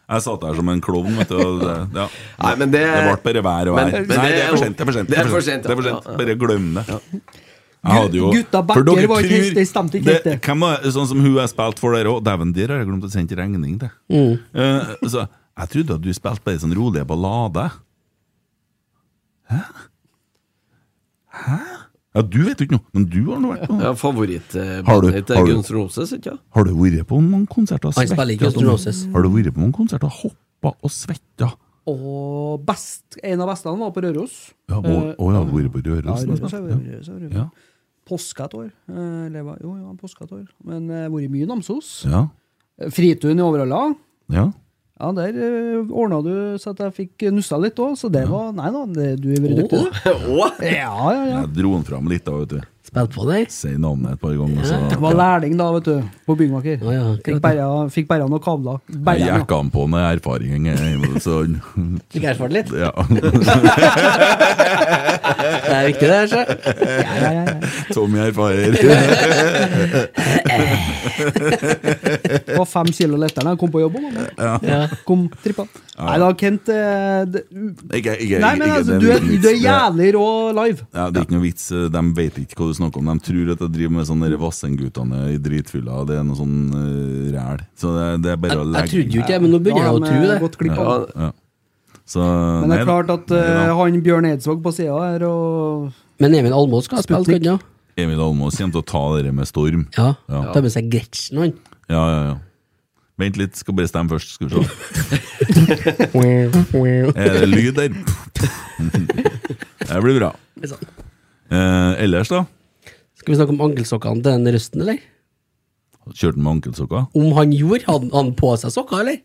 [0.07, 1.39] jeg satt der som en klovn, vet du.
[1.39, 2.05] Og det, ja.
[2.43, 3.91] Nei, men det- det ble bare vær og vær.
[3.91, 4.77] men Nei, det er for sent.
[4.77, 5.09] Det er for sent.
[5.09, 5.97] det er for sent, er for ja.
[6.03, 6.19] sent.
[6.21, 6.85] Bare glem det.
[7.87, 10.37] Jeg hadde jo Gutta for backer var ikke det stemte ikke.
[10.43, 12.23] Hvem var sånn som hun jeg spilte for dere òg?
[12.25, 13.91] Dæven, der har jeg glemt å sende regning til.
[14.11, 14.33] Mm.
[14.51, 15.27] Uh, så,
[15.57, 17.77] jeg trodde at du spilte bare sånn rolige ballader.
[19.51, 19.59] Hæ?
[21.37, 21.57] Hæ?
[22.17, 23.81] Ja, du vet jo ikke noe, men du har nå vært noe.
[23.83, 26.41] Ja, Favorittbandet ditt er Guns Roses, ikke sant?
[26.55, 28.65] Har du vært på noen konserter og Han spiller ikke Guns?
[28.71, 29.01] Roses.
[29.13, 31.51] Har du vært på noen konserter og hoppa og svetta?
[31.87, 34.33] Og best, en av bestene var på Røros.
[34.67, 36.25] Ja, og, Eh, og jeg har vært på Ja, Røros.
[36.25, 36.79] Røros nesten.
[36.81, 37.33] Røros.
[37.37, 37.45] Ja.
[38.07, 38.71] Påska et år.
[38.89, 40.47] Eh, Eller, jo, ja, påska et år.
[40.65, 41.91] Men jeg har vært mye i Namsos.
[42.09, 42.25] Ja.
[42.81, 43.95] Eh, Fritun i Overhalla.
[44.31, 44.51] ja.
[44.97, 48.49] Ja, der uh, ordna du så at jeg fikk nussa litt òg, så det var
[48.57, 49.89] Nei da, det, du er veldig dyktig, du.
[50.41, 50.49] Åh.
[50.65, 51.21] Ja, ja, ja.
[51.43, 52.59] Jeg dro den fram litt, da, vet du.
[52.87, 53.49] Spilt på deg?
[53.51, 56.77] Si navnet et par ganger, så Jeg var lærling da, vet du, på byggmaker.
[56.81, 58.79] Å ja, Fikk bare, fikk bare noen kabler.
[58.89, 60.65] jeg Bare jekka han på med erfaring.
[60.71, 60.77] jeg,
[61.21, 61.43] Så
[62.15, 62.69] Fikk erfart litt.
[62.73, 62.91] ja.
[65.77, 66.29] Det er viktig, det.
[66.31, 66.39] Så.
[66.87, 67.55] Ja, ja, ja, ja.
[67.95, 68.71] Tommy erfarer.
[72.57, 73.97] Var fem kilo lettere da jeg kom på jobb.
[74.01, 74.17] mann.
[74.65, 74.81] Ja.
[75.07, 75.67] Kom trippa.
[75.97, 77.41] Nei da, Kent eh, det,
[77.97, 80.27] Ikke, ikke, Nei, men ikke- altså, du er, du er jævlig rå
[80.59, 80.85] live.
[80.93, 81.65] Ja, det er ikke noe vits.
[81.95, 83.09] De vet ikke hva du snakker om.
[83.13, 86.03] De tror at jeg driver med sånne Vassendgutane i dritfylla.
[86.09, 87.65] Det er noe sånn uh, ræl.
[87.79, 89.83] Så det, det er bare Jeg, å jeg trodde jo ikke det, men nå begynner
[89.87, 90.77] jeg å tro det.
[90.77, 91.27] Ja.
[91.27, 91.31] Ja.
[92.07, 95.25] Så, Men det er nei, klart at Nei eh, han Bjørn Eidsvåg på sida her
[95.27, 95.89] og
[96.23, 97.49] Men Emil Almås skal ha spilt, Sputnik.
[97.51, 97.59] han?
[97.99, 99.83] Emil Almås kommer til å ta det med storm.
[99.97, 100.13] Ja.
[100.31, 100.41] Ja.
[100.53, 101.51] Ta med seg Gretchen, han.
[101.91, 102.35] Ja, ja, ja.
[103.17, 104.35] Vent litt, skal bare stemme først.
[104.37, 104.61] Skal vi se.
[107.17, 107.89] Er det lyd der?
[109.87, 110.29] Det blir bra.
[110.61, 112.43] Eh, ellers, da?
[113.17, 114.97] Skal vi snakke om ankelsokkene til den Røsten, eller?
[116.13, 117.01] Kjørte han med ankelsokker?
[117.17, 117.85] Om han gjorde?
[117.89, 119.17] Hadde han på seg sokker, eller?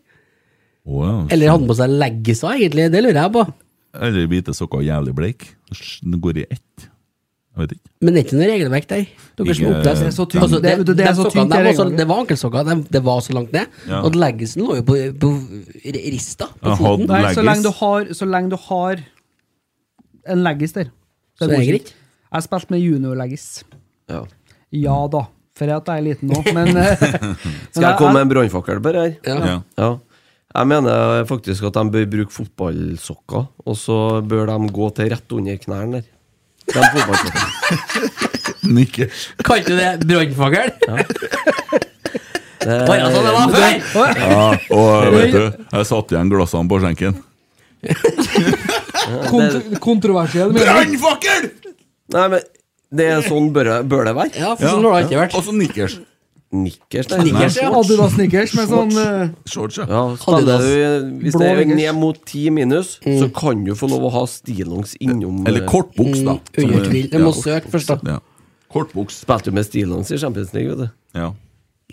[0.85, 1.11] Ja.
[1.31, 2.89] Eller hadde han på seg leggiser, egentlig?
[2.91, 3.43] Det lurer jeg på.
[4.03, 5.45] Eller hvite sokker jævlig bleik.
[6.03, 6.89] Den går i ett.
[7.53, 7.89] Jeg vet ikke.
[8.01, 9.03] Men det er ikke noe regelverk der.
[9.37, 9.83] Dere som er.
[9.85, 10.41] Det er så tynt.
[10.43, 13.03] Altså, Det- det, det er så tynt, det var så- Det var ankelsokker, de, det
[13.03, 13.67] var så langt ned.
[13.87, 14.01] Ja.
[14.01, 15.29] Og leggisen lå jo på, på
[15.93, 17.07] rista på foten.
[17.07, 19.03] Nei, så lenge du har, så lenge du har
[20.27, 20.89] en leggis der.
[21.39, 21.93] Så er det greit.
[21.93, 23.63] Jeg har spilt med junior-leggis.
[24.09, 24.23] Ja.
[24.73, 26.95] Ja da, for at jeg er liten nå, men eh,
[27.71, 29.13] Skal jeg komme med en brannfakkel på det her?
[29.29, 29.61] Ja.
[29.77, 29.97] Ja.
[30.53, 30.59] Ja.
[30.61, 35.31] Jeg mener faktisk at de bør bruke fotballsokker, og så bør de gå til rett
[35.33, 36.09] under knærne der.
[36.69, 38.11] De fotballsokkene.
[38.77, 39.23] Nikkers.
[39.43, 40.69] Kalte du det brannfagl?
[42.63, 43.49] Det- Å ja, sånn det var
[43.91, 44.19] før!
[44.21, 47.17] Ja, og vet du, jeg satte igjen glassene på skjenken.
[49.27, 50.53] kont kontroversiell.
[50.55, 51.49] Brannfakkel!
[52.13, 52.45] Nei, men
[52.93, 54.31] det er sånn bør, det- bør det være.
[54.39, 55.35] Ja, for sånn har det ikke vært.
[55.35, 55.97] Og så nikkers.
[56.53, 57.23] Nikkers, nei.
[57.31, 57.69] Nikkers, ja.
[57.73, 59.87] Adidas Snickers med sånn eh, Shorts, ja.
[59.89, 61.79] Ja, du, hvis det er nikkers.
[61.79, 65.69] ned mot 10 minus, så kan du få lov å ha stillongs innom Eller eh,
[65.71, 66.37] kortbuks, da.
[66.59, 66.75] Mm.
[66.93, 67.23] Jeg ja.
[67.23, 68.17] må søke først, da.
[68.17, 68.19] Ja.
[68.73, 69.23] Kortbuks.
[69.25, 70.93] Spilte du med stillongs i Champions League, vet du.
[71.17, 71.31] Ja.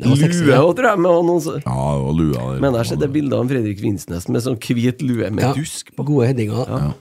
[0.00, 0.16] Lue
[0.48, 0.60] ja.
[0.62, 3.12] òg, tror jeg, med noen så- ja, og lua det, Men jeg har sett det
[3.12, 5.52] bildet av Fredrik Vinsnes med sånn hvit lue med Ja.
[5.52, 6.04] dusk på.
[6.04, 6.94] Gode headinger.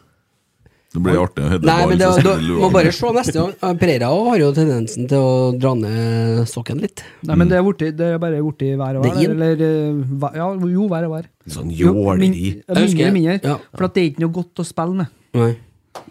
[0.89, 3.77] Det blir artig å Nei, men det, da, må bare se neste gang.
[3.77, 7.03] Pereira har jo tendensen til å dra ned sokken litt.
[7.29, 9.13] Nei, men det er, borti, det er bare borti vær og hver.
[9.13, 9.21] vær.
[9.21, 9.35] er.
[9.35, 11.27] Eller eh, Ja, jo, vær og vær.
[11.45, 12.31] Sånn jåleri.
[12.65, 13.39] ja, Jeg Mindre, mindre.
[13.43, 13.57] ja.
[13.77, 15.13] For at det er ikke noe godt å spille med.
[15.37, 15.51] Nei.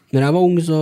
[0.09, 0.77] Når jeg var ung, så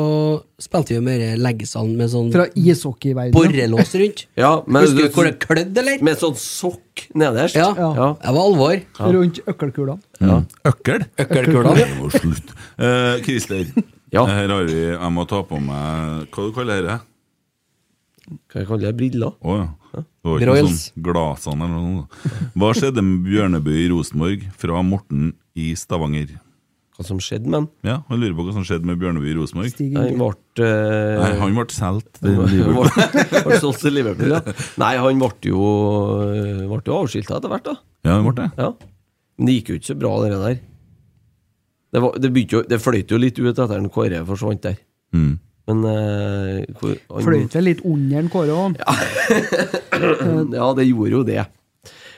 [0.63, 3.35] spilte vi mer leggesand med sånn Fra ishockeyverdenen.
[3.35, 4.21] borrelås rundt.
[4.39, 6.05] Ja, men Husker du hvor det klødde, eller?
[6.07, 7.59] Med sånn sokk nederst.
[7.59, 7.73] Ja.
[7.75, 8.13] ja.
[8.23, 8.79] Det var alvor.
[9.17, 9.99] Rundt økkelkulene.
[10.23, 10.39] Ja.
[10.71, 11.09] Økkel?
[11.25, 11.75] Økkelkula.
[11.75, 12.55] Det var slutt.
[12.79, 13.67] Eh, Christer,
[14.15, 14.23] Ja.
[14.31, 17.01] her har vi Jeg må ta på meg Hva du kaller du dette?
[18.53, 18.95] Hva jeg kaller det?
[18.99, 19.35] Briller?
[19.43, 19.67] Å ja.
[19.97, 20.81] Det var ikke noe Broils.
[20.93, 22.31] sånn glasene eller noe.
[22.59, 26.35] Hva skjedde med Bjørnebø i Rosenborg fra Morten i Stavanger?
[26.97, 27.67] Hva som skjedde med han.
[27.85, 29.75] Ja, Han lurer på hva som skjedde med Bjørneby i Rosenborg.
[29.97, 32.89] Han ble eh, Nei, han ble solgt til Han Liverpool.
[32.97, 34.41] ble- ble solgt til Liverpool, ja.
[34.81, 35.67] Nei, han ble jo,
[36.73, 37.77] ble jo avskilta etter hvert, da.
[38.09, 38.49] Ja, han ble det.
[38.61, 38.71] Ja.
[39.37, 40.57] Men det gikk jo ikke så bra, det der.
[41.97, 44.79] Det, var, det, jo, det fløyt jo litt ut etter at Kåre forsvant der.
[45.17, 45.35] Mm.
[45.67, 48.81] Men uh, hvor- han- Fløyt vel litt under en Kåre òg.
[50.57, 51.45] ja, det gjorde jo det.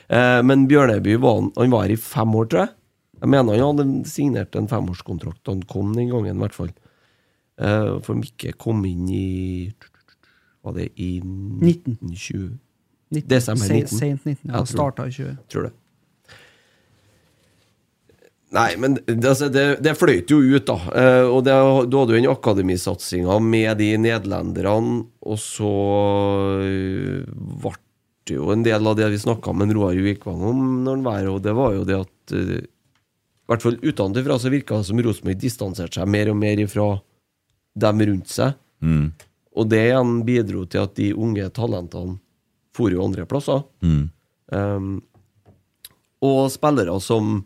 [0.09, 2.73] Uh, men Bjørneby var, han var her i fem år, tror jeg.
[3.19, 6.71] Jeg mener han hadde signert en femårskontrakt da han kom den gangen, i hvert fall.
[7.59, 9.69] Uh, for Mikke kom inn i
[10.63, 12.13] Var det i 19.
[12.15, 12.53] 20?
[13.11, 13.27] 19.
[13.27, 13.97] Desember Se- 19.
[13.99, 14.53] sent 19.
[14.53, 15.35] Ja, Starta i 20.
[15.51, 15.73] Tror det.
[18.49, 20.77] Nei, men det, altså, det, det fløyt jo ut, da.
[20.97, 21.53] Eh, og det,
[21.91, 25.69] du hadde jo den akademisatsinga med de nederlenderne, og så
[26.65, 27.27] eh,
[27.61, 27.75] ble
[28.29, 31.19] det jo en del av det vi snakka med Roar Vikvang om når han var
[31.19, 32.65] her, og det var jo det at eh,
[33.49, 36.87] I hvert fall utenfra så virka det som Rosenborg distanserte seg mer og mer ifra
[37.81, 38.53] dem rundt seg.
[38.85, 39.07] Mm.
[39.57, 42.19] Og det igjen bidro til at de unge talentene
[42.77, 43.63] for jo andre plasser.
[43.81, 44.03] Mm.
[44.53, 44.91] Um,
[46.21, 47.39] og spillere som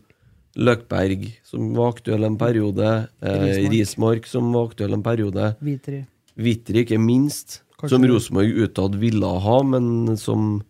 [0.59, 2.89] Løkberg, som var aktuell en periode.
[3.23, 4.27] Eh, Rismark.
[4.29, 5.53] Som var aktuell en periode.
[5.63, 6.03] Vitri.
[6.35, 7.61] Vitri, ikke minst.
[7.79, 10.61] Kanskje- Som Rosenborg utad ville ha, men som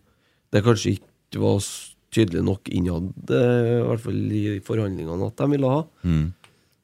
[0.52, 1.58] det kanskje ikke var
[2.14, 5.80] tydelig nok innad, eh, i hvert fall i forhandlingene, at de ville ha.
[6.06, 6.26] Mm.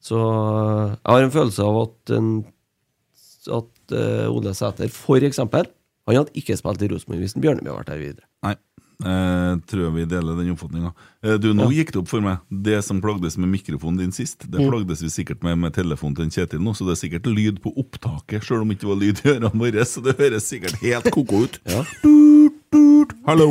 [0.01, 2.31] Så eh, jeg har en følelse av at, en,
[3.61, 5.69] at uh, Ole Sæter, for eksempel,
[6.09, 8.27] han hadde ikke spilt i Rosenborg hvis Bjørneby hadde vært her videre.
[8.45, 8.55] Nei.
[9.01, 10.91] Eh, tror jeg vi deler den oppfatninga.
[11.25, 12.43] Eh, du, nå gikk det opp for meg.
[12.53, 14.67] Det som plagdes med mikrofonen din sist, det Mm.
[14.69, 17.73] plagdes vi sikkert med med telefonen til Kjetil nå, så det er sikkert lyd på
[17.81, 21.09] opptaket, sjøl om det ikke var lyd i ørene våre, så det høres sikkert helt
[21.17, 21.57] ko-ko ut.
[21.65, 22.60] Tut,
[23.27, 23.47] Hallo!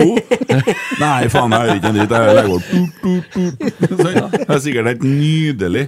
[1.02, 2.14] Nei, faen, jeg hører ikke en dritt.
[2.14, 2.66] Jeg legger bort.
[4.40, 5.84] Det er sikkert helt nydelig.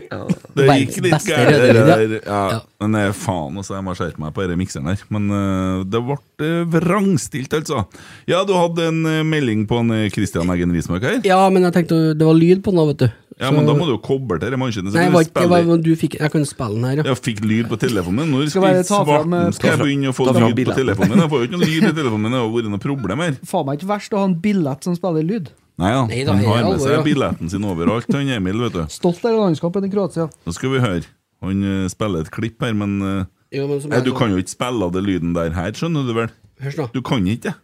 [0.57, 2.16] Det gikk litt gærent.
[2.27, 2.43] Ja,
[2.82, 5.03] men eh, faen, altså, jeg må skjerpe meg på denne mikseren her.
[5.12, 7.85] Men eh, det ble eh, vrangstilt, altså.
[8.31, 11.20] Ja, du hadde en melding på en Christian Eggen Rismark her?
[11.27, 13.22] Ja, men jeg tenkte det var lyd på den, vet du.
[13.38, 14.92] Ja, Så- men da må du jo koble til maskinen.
[14.92, 17.02] Nei, du var ikke, var, du fikk, jeg kan spille den her, ja.
[17.12, 18.32] Jeg fikk lyd på telefonen min.
[18.34, 21.22] Når Skal eh, svarten skal jeg begynne å få lyd på telefonen min?
[21.24, 23.32] Jeg får jo ikke noe lyd i telefonen min, det har vært noe problem her.
[23.48, 25.50] Faen meg ikke verst å ha en billett som spiller lyd.
[25.80, 28.82] Nei da, Nei da, han har med seg billetten sin overalt, han Emil, vet du.
[28.92, 30.28] Stolt av landskampen i Kroatia.
[30.46, 31.06] Nå skal vi høre.
[31.42, 33.24] Han eh, spiller et klipp her, men, eh,
[33.56, 35.72] Jo, men som nei, jeg Du kan jo ikke spille av det lyden der her,
[35.72, 36.30] skjønner du vel?
[36.62, 36.86] Hørs da.
[36.92, 37.54] Du kan ikke det.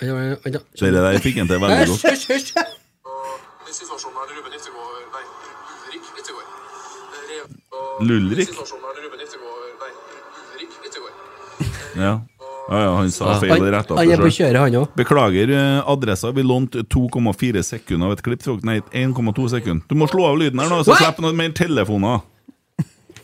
[0.00, 2.02] Det der fikk han til veldig godt.
[2.10, 2.52] hysj, hysj!
[3.76, 5.24] Situasjonen er Ruben Yttergård Nei,
[5.88, 6.48] Ulrik Yttergård.
[8.08, 8.50] Lulrik?
[8.52, 9.92] Nei,
[10.54, 11.14] Ulrik Yttergård.
[11.96, 12.14] Ja.
[12.66, 14.86] Ja, ja, han sa feil og Han- retta han er på kjøret, han.
[14.98, 16.32] Beklager eh, adressa.
[16.34, 18.42] Vi lånte 2,4 sekunder av et klipp.
[18.64, 19.84] Nei, 1,2 sekunder.
[19.88, 22.20] Du må slå av lyden her, nå, så slipper noe mer telefoner.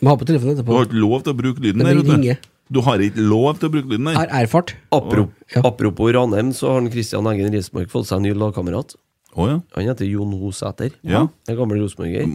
[0.01, 1.93] Må ha på telefonen Du har ikke lov til å bruke lyden der.
[2.01, 2.81] det vet du.
[2.81, 4.19] har ikke lov til å bruke lyden der.
[4.23, 4.75] Er erfart.
[4.91, 5.33] Apropos,
[5.63, 8.95] apropos Ranheim, så har han Christian Eggen Rismark fått seg en ny lagkamerat.
[9.35, 9.59] Oh, ja.
[9.75, 10.91] Han heter Jon Ho Sæter.
[11.01, 11.27] Ja.
[11.49, 12.27] En gammel rosenborger.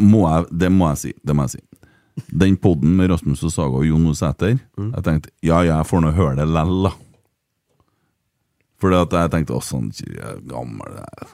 [0.50, 1.12] Det må jeg si.
[1.22, 1.64] Det må jeg si.
[2.34, 4.14] Den podden med Rasmus og Saga og Jon O.
[4.18, 4.92] Sæter, Mm.
[4.94, 6.90] jeg tenkte ja, ja, jeg får nå høre det lell, da.
[8.82, 9.90] Fordi at jeg tenkte å, sånn
[10.46, 11.28] gammel det er.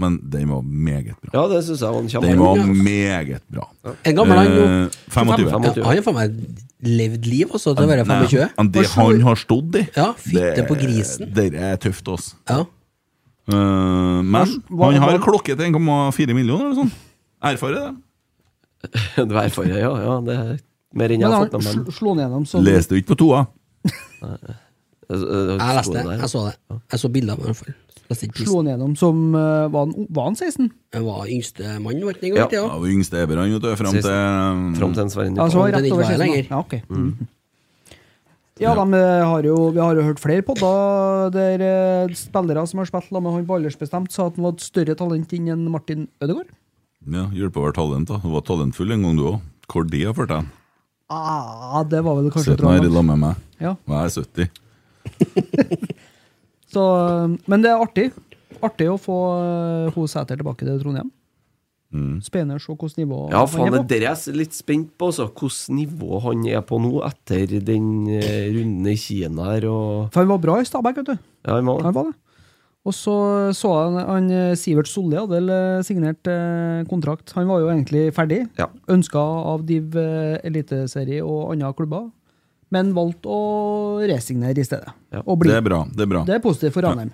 [0.00, 1.30] Men den var meget bra.
[1.34, 3.68] Ja, det syns jeg var en Den var meget bra.
[4.04, 4.64] En gammel han jo.
[4.64, 5.46] Eh, 25.
[5.50, 6.36] Ja, han har faen meg
[6.82, 8.50] levd liv også, til å være 25.
[8.56, 11.32] Men det han har stått i Ja, fytte det- på grisen.
[11.34, 12.34] Det er tøft, altså.
[12.48, 12.60] Ja.
[13.50, 16.92] Eh, men Hva- han har klokke til 1,4 millioner eller sånn.
[17.42, 17.96] Erfarer det.
[19.28, 19.90] Du er erfaren, ja.
[20.04, 20.20] ja.
[20.24, 20.58] Det er
[20.94, 21.86] mer enn jeg Men har han fått med meg.
[21.86, 23.46] sl- slo han gjennom som Leste du ikke på toa?
[25.10, 26.18] Jeg leste det.
[26.20, 26.54] Jeg så det.
[26.92, 27.74] Jeg så bilder av det, i hvert fall.
[28.10, 30.70] Slo han gjennom som eh, Var han, var han 16?
[30.96, 32.32] Han var yngste mann, var han?
[32.34, 34.08] Ja, ja, og yngste eber han, vet du, fram til
[34.80, 36.24] Fram til Sverre Ja, så var Den rett over 16.
[36.24, 36.48] lenger.
[36.50, 36.74] Ja, ok.
[36.90, 37.28] Mm.
[38.60, 42.82] Ja, de eh, har jo, vi har jo hørt flere podder der eh, spillere som
[42.82, 46.08] har spilt med han på aldersbestemt, sa at han var et større talent enn Martin
[46.20, 46.50] Ødegaard.
[47.08, 48.18] Ja, Hjelper å være talent, da.
[48.20, 49.38] Du var talentfull en gang, du òg.
[49.70, 50.50] Hvor de har ført deg?
[51.10, 53.40] Ah, det var vel kanskje Sitter nå her i lag med meg.
[53.62, 53.72] Ja.
[53.88, 55.88] Og jeg er 70.
[56.70, 58.10] Så, eh, men det er artig.
[58.60, 61.08] Artig å få uh, Ho Sæter tilbake til Trondheim.
[61.90, 62.20] Mm.
[62.22, 63.78] Spennende å se hvilket nivå Ja, han faen, på.
[63.82, 63.94] det på.
[63.96, 65.26] er jeg litt spent på, altså.
[65.26, 70.22] Hvilket nivå han er på nå, etter den eh, runden i Kina her, og For
[70.22, 71.16] han var bra i Stabæk, vet du.
[71.48, 72.18] Ja, han var Han var det.
[72.86, 73.14] Og så
[73.52, 77.34] så han, han eh, Sivert Solli hadde eh, signert eh, kontrakt.
[77.36, 78.44] Han var jo egentlig ferdig.
[78.60, 78.70] Ja.
[78.88, 79.18] Ønska
[79.50, 82.06] av Div eh, Eliteserie og andre klubber,
[82.74, 83.40] men valgte å
[84.06, 84.92] resignere i stedet.
[85.12, 85.22] Ja.
[85.24, 85.50] bli.
[85.50, 85.82] Det er bra.
[85.90, 86.24] Det er bra.
[86.28, 87.10] Det er positivt for Ranheim.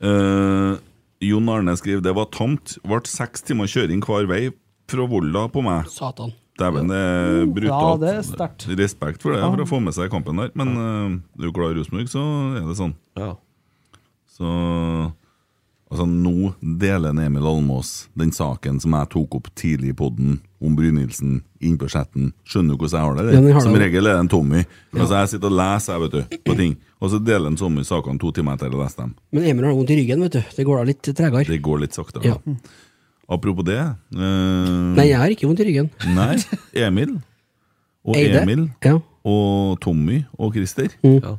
[0.00, 0.78] Eh,
[1.26, 2.76] Jon Arne skriver det var tamt.
[2.84, 4.42] Ble seks timer kjøring hver vei
[4.90, 5.88] fra Volda på meg.
[5.92, 6.34] Satan.
[6.56, 7.84] Dæven, det er brutalt.
[7.84, 8.64] Ja, det er sterkt.
[8.78, 9.50] Respekt for det, Ja.
[9.52, 10.50] for å få med seg kampen der.
[10.56, 12.22] Men uh, er du glad i Rosenborg, så
[12.56, 12.94] er det sånn.
[14.36, 14.48] Så
[15.86, 16.48] Altså, nå
[16.82, 21.76] deler Emil Almås den saken som jeg tok opp tidlig i podden om Brynildsen inn
[21.78, 22.32] på chatten.
[22.48, 23.34] Skjønner du hvordan jeg har det?
[23.36, 23.60] Ja, der?
[23.62, 24.64] Som regel er det en Tommy.
[24.96, 27.84] Altså, jeg sitter og leser jeg, vet du, på ting, og så deler en Tommy
[27.86, 29.14] sakene to timer etter å ha lest dem.
[29.36, 30.42] Men Emil har vondt i ryggen, vet du.
[30.58, 31.46] Det går da litt tregere.
[31.54, 32.34] Det går litt saktere.
[32.34, 32.58] Ja.
[33.36, 34.94] Apropos det øh...
[34.98, 35.90] Nei, jeg har ikke vondt i ryggen.
[36.18, 36.34] Nei,
[36.82, 37.16] Emil
[38.06, 38.42] og Eide.
[38.42, 38.98] Emil Ja.
[39.26, 40.90] og Tommy og Christer.
[41.06, 41.20] Mm.
[41.22, 41.36] Ja.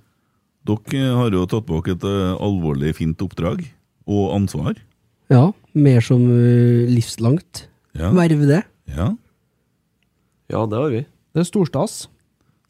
[0.67, 3.61] Dere har jo tatt bak et eh, alvorlig fint oppdrag
[4.07, 4.77] og ansvar.
[5.31, 7.65] Ja, mer som uh, livslangt
[7.97, 8.11] Ja.
[8.15, 8.63] verv, det.
[8.95, 9.11] Ja.
[10.49, 11.01] Ja, det har vi.
[11.35, 12.05] Det er storstas.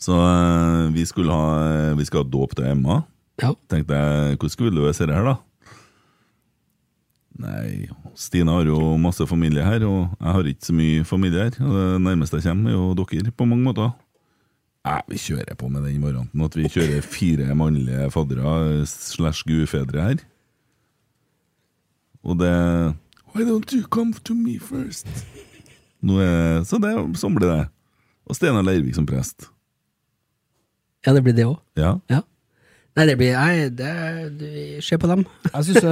[0.01, 2.99] Så eh, vi skulle ha Vi skal ha dåp til Emma.
[3.41, 3.51] Ja.
[3.69, 5.35] Tenkte jeg, hvordan skulle vi det være her, da?
[7.37, 7.87] Nei,
[8.17, 11.57] Stine har jo masse familie her, og jeg har ikke så mye familie her.
[11.61, 13.91] Og det nærmeste jeg kommer, er jo dere, på mange måter.
[14.87, 20.01] Nei, vi kjører på med den varianten at vi kjører fire mannlige faddere slash gudfedre
[20.07, 20.23] her.
[22.27, 22.53] Og det
[23.33, 25.07] Why don't you come to me first?
[26.03, 27.61] Nå er, så det, sånn blir det.
[28.27, 29.47] Og Steinar Leirvik som prest.
[31.05, 31.59] Ja, det blir det òg.
[31.79, 31.95] Ja.
[32.11, 32.23] Ja.
[32.97, 33.91] Nei, det blir Nei, det,
[34.39, 34.51] det
[34.85, 35.21] Se på dem.
[35.53, 35.83] Jeg syns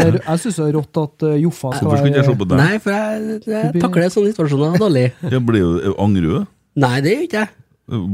[0.57, 2.57] det, er- rått at uh, Joffa skal Hvorfor skulle jeg se på deg?
[2.57, 5.05] Nei, for jeg, jeg takler sånne situasjoner dårlig.
[5.35, 6.47] Jeg blir jo, angrer du?
[6.81, 7.53] Nei, det gjør ikke jeg.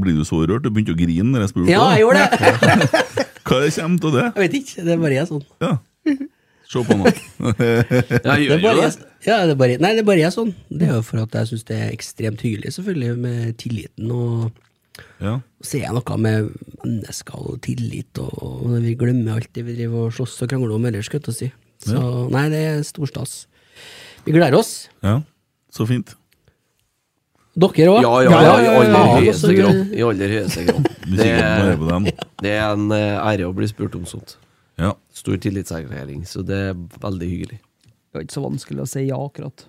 [0.02, 0.66] Blir du så rørt?
[0.66, 1.72] Du begynte å grine når jeg spurte.
[1.72, 3.00] Ja, jeg gjorde det.
[3.48, 4.26] Hva kommer av det?
[4.26, 4.84] Jeg vet ikke.
[4.84, 5.42] Det er bare jeg sånn.
[5.64, 5.72] Ja.
[6.72, 7.04] Se på nå.
[7.60, 8.42] det er
[9.22, 10.54] ja, det er bare, nei, det er bare jeg sånn.
[10.72, 14.50] Det er jo for at jeg syns det er ekstremt hyggelig, selvfølgelig, med tilliten og
[15.22, 15.38] Ja.
[15.64, 16.48] Så er jeg noe med
[16.82, 20.74] mennesker og tillit, og, og vi glemmer alt det vi driver og slåss og krangler
[20.74, 21.50] om ellers, skal jeg si.
[21.86, 22.26] Så Ja.
[22.34, 23.46] nei, det er storstas.
[24.26, 24.88] Vi gleder oss.
[25.02, 25.20] Ja,
[25.72, 26.16] så fint.
[27.52, 28.00] Dere òg?
[28.00, 29.80] Ja, ja, ja, i aller høyeste grad.
[29.92, 30.86] I aller høyeste grad.
[31.04, 32.06] Det, kikker bare på dem.
[32.40, 34.38] det er en eh, ære å bli spurt om sånt.
[34.80, 34.94] Ja.
[35.12, 37.60] Stor tillitserklæring, så det er veldig hyggelig.
[37.84, 39.66] Det er ikke så vanskelig å si ja, akkurat.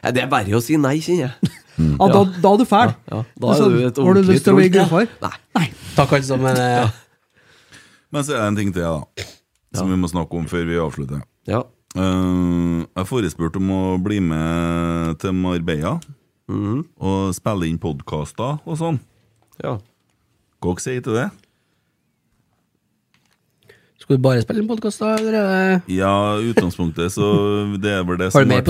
[0.00, 1.52] Ja, det er verre å si nei, kjenner jeg.
[1.74, 2.92] Ja, da, da er du fæl.
[3.10, 5.08] Ja, da er du et Har du lyst til å bli gudfar?
[5.24, 5.66] Nei.
[5.96, 6.60] Takk, alle sammen.
[8.14, 9.30] Men så er det en ting til, da.
[9.74, 11.24] Som vi må snakke om før vi avslutter.
[11.50, 11.64] Ja.
[11.94, 15.96] Uh, jeg forespurte om å bli med til Marbella
[16.50, 18.98] og spille inn podkaster og sånn.
[19.62, 19.78] Ja.
[20.60, 21.28] Hva dere sier til det?
[24.04, 25.14] Skal du bare spille en podkast, da?
[25.16, 25.34] Eller?
[25.40, 27.28] er Ja, i utgangspunktet så
[27.82, 28.68] det er vel det som i hvert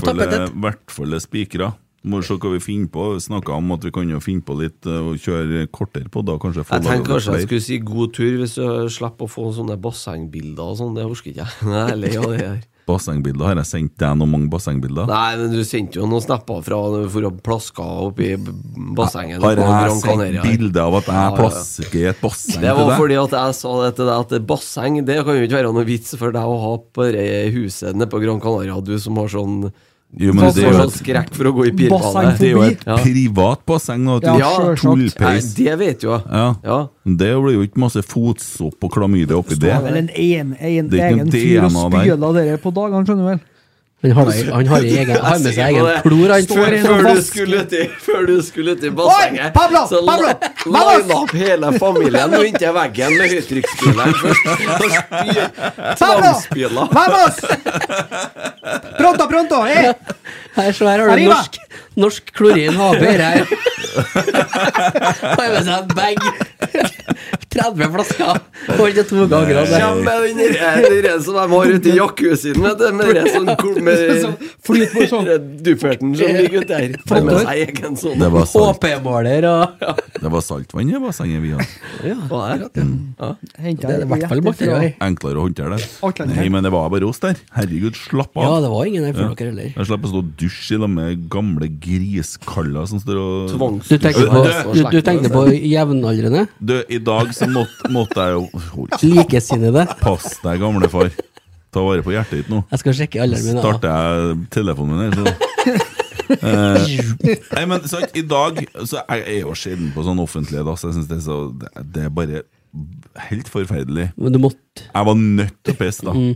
[0.94, 1.73] fall er- spikra.
[2.05, 3.06] Må se hva vi finner på.
[3.19, 6.36] Snakka om at vi kan jo finne på litt eh, og kjøre kortere på da,
[6.39, 6.62] kanskje.
[6.69, 9.47] få Jeg tenker tenkte kanskje jeg skulle si god tur hvis du slipper å få
[9.56, 10.94] sånne bassengbilder og sånn.
[10.94, 11.56] Det orker ikke jeg.
[11.74, 12.61] Jeg er lei av det her.
[12.89, 13.47] Bassengbilder.
[13.48, 15.06] Har jeg sendt deg noen mange bassengbilder?
[15.09, 16.81] Nei, men du sendte jo noen snapper fra
[17.15, 18.35] for å plaske oppi
[18.98, 20.43] bassenget Har jeg sendt Canaria.
[20.44, 23.90] bilde av at jeg plasker i et basseng Det var fordi at jeg sa det
[23.97, 26.61] til deg at det basseng Det kan jo ikke være noe vits for deg å
[26.66, 29.70] ha på det huset nede på Gran Canaria, du som har sånn
[30.16, 32.38] Jo, men det er jo et- skrekk for å gå i pirbadet.
[32.38, 34.04] Det er jo et privat basseng.
[34.22, 35.54] Ja, Ja, Tullpeis.
[35.54, 36.22] det vet jo jeg.
[36.62, 36.86] Ja.
[37.04, 39.60] Det blir jo ikke masse fotsopp og klamydia oppi det.
[39.66, 42.72] Det er vel en, en, en Det er ikke egen fyr og spyler dere på
[42.74, 43.40] dagene, skjønner du vel?
[44.05, 46.28] Han har, han har, egen, har med seg egen klor.
[46.35, 49.86] Han Før, før, du skulle uti, før du skulle til bassenget, Pablo!
[49.89, 50.28] så Pablo!
[50.74, 54.44] la- opp hele familien og inntil veggen med høytrykksspyleren først.
[56.93, 57.40] Vamos!
[58.98, 59.62] Pronto, pronto!
[59.66, 59.93] Eh?
[60.55, 61.56] Her, så her har du norsk,
[61.98, 63.47] norsk klorin haber her.
[65.35, 66.16] Har med seg en bag.
[67.55, 68.40] 30 flasker.
[68.78, 69.60] Holdt det to ganger.
[69.62, 69.81] altså.
[69.81, 72.86] Kjem med den der- som de har ute i jacuzzien, vet du.
[72.98, 75.51] Med den sånn kol- med sånn.
[75.64, 76.97] dufferten som ligger ute der.
[77.09, 78.18] Får med seg egen sånn.
[78.20, 79.94] Det var salt, HP-måler og
[80.24, 82.14] det var saltvann i bassenget vi hadde.
[82.31, 82.85] Hva er det?
[83.18, 83.31] Ja.
[83.44, 84.86] Det er i hvert fall.
[85.05, 85.89] Enklere å håndtere det.
[86.35, 87.36] Nei, men det var bare oss der.
[87.56, 88.44] Herregud, slapp av.
[88.47, 89.72] Ja, det var ingen der for dere heller.
[89.76, 93.97] Jeg slapp å stå og dusje i lag med gamle griskaller som står og Du
[93.98, 94.43] tenkte på,
[94.94, 96.47] du tenkte på jevnaldrende?
[96.60, 99.86] Du, i dag så måtte, måtte jeg jo Likesinnede?
[100.00, 101.10] Pass deg, gamle far.
[101.74, 102.62] Ta vare på hjertet ditt nå.
[102.70, 103.58] Jeg skal sjekke alderen min.
[103.58, 105.90] Så Starter jeg telefonen min her, så
[106.24, 106.86] Eh,
[107.52, 108.56] Nei, men sant, i dag
[108.88, 110.64] Så jeg er jo sjelden på sånn offentlighet.
[110.72, 112.40] Altså, jeg synes det, så, det, det er bare
[113.28, 114.06] helt forferdelig.
[114.16, 116.14] Men du måtte Jeg var nødt til å pisse, da.
[116.16, 116.32] Mm.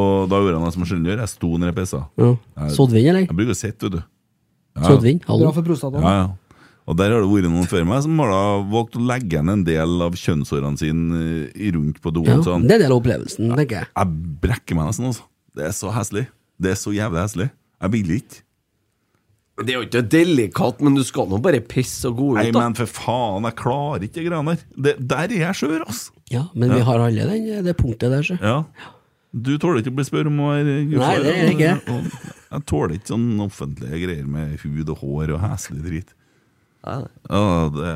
[0.00, 1.20] Og da gjorde jeg noe som jeg sjelden gjør.
[1.26, 2.00] Jeg sto når jeg pissa.
[2.16, 2.30] Ja.
[2.62, 3.26] Jeg- Soddvin, eller?
[3.28, 4.00] Jeg bruker å sitte, vet du.
[4.00, 4.88] Ja, ja.
[4.88, 5.20] Soddvin?
[5.28, 5.44] Hallo?
[5.44, 6.08] Bra for prostataen.
[6.08, 6.28] Ja, ja.
[6.88, 8.42] Og der har det vært noen før meg som har da
[8.72, 11.22] valgt å legge igjen en del av kjønnshårene sine
[11.76, 12.24] rundt på doen.
[12.30, 12.64] Ja, sånn.
[12.64, 13.88] det er del av opplevelsen, tenker jeg.
[13.92, 15.26] Jeg brekker meg nesten, altså.
[15.58, 16.26] Det er så heslig.
[16.58, 17.50] Det er så jævlig heslig.
[17.84, 18.40] Jeg vil ikke.
[19.58, 22.52] Det er jo ikke delikat, men du skal nå bare pisse og gå ut, Nei,
[22.54, 24.60] men for faen, jeg klarer ikke de greiene der.
[24.86, 26.14] Det, der er jeg skjør, altså.
[26.30, 28.36] Ja, men vi har alle den, det punktet der, så.
[28.38, 28.60] Ja.
[29.34, 31.02] Du tåler ikke å bli spurt om å være gudfar?
[31.02, 31.74] Nei, det gjør jeg ikke.
[31.92, 36.14] og- Jeg tåler ikke sånn offentlige greier med hud og hår og heslig drit.
[36.88, 37.94] Ja, det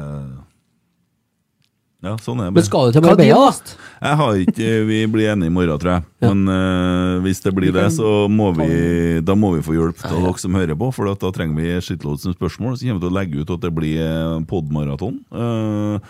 [2.03, 2.57] Ja, sånn er det.
[2.57, 3.75] Men skal du til Marbella, da?
[4.03, 6.07] Jeg har ikke Vi blir enige i morgen, tror jeg.
[6.25, 10.17] Men uh, hvis det blir det, så må vi Da må vi få hjelp av
[10.19, 12.75] dere som hører på, for da trenger vi shitloads med spørsmål.
[12.75, 15.21] Så kommer vi til å legge ut at det blir eh, podmaraton.
[15.31, 16.03] Uh,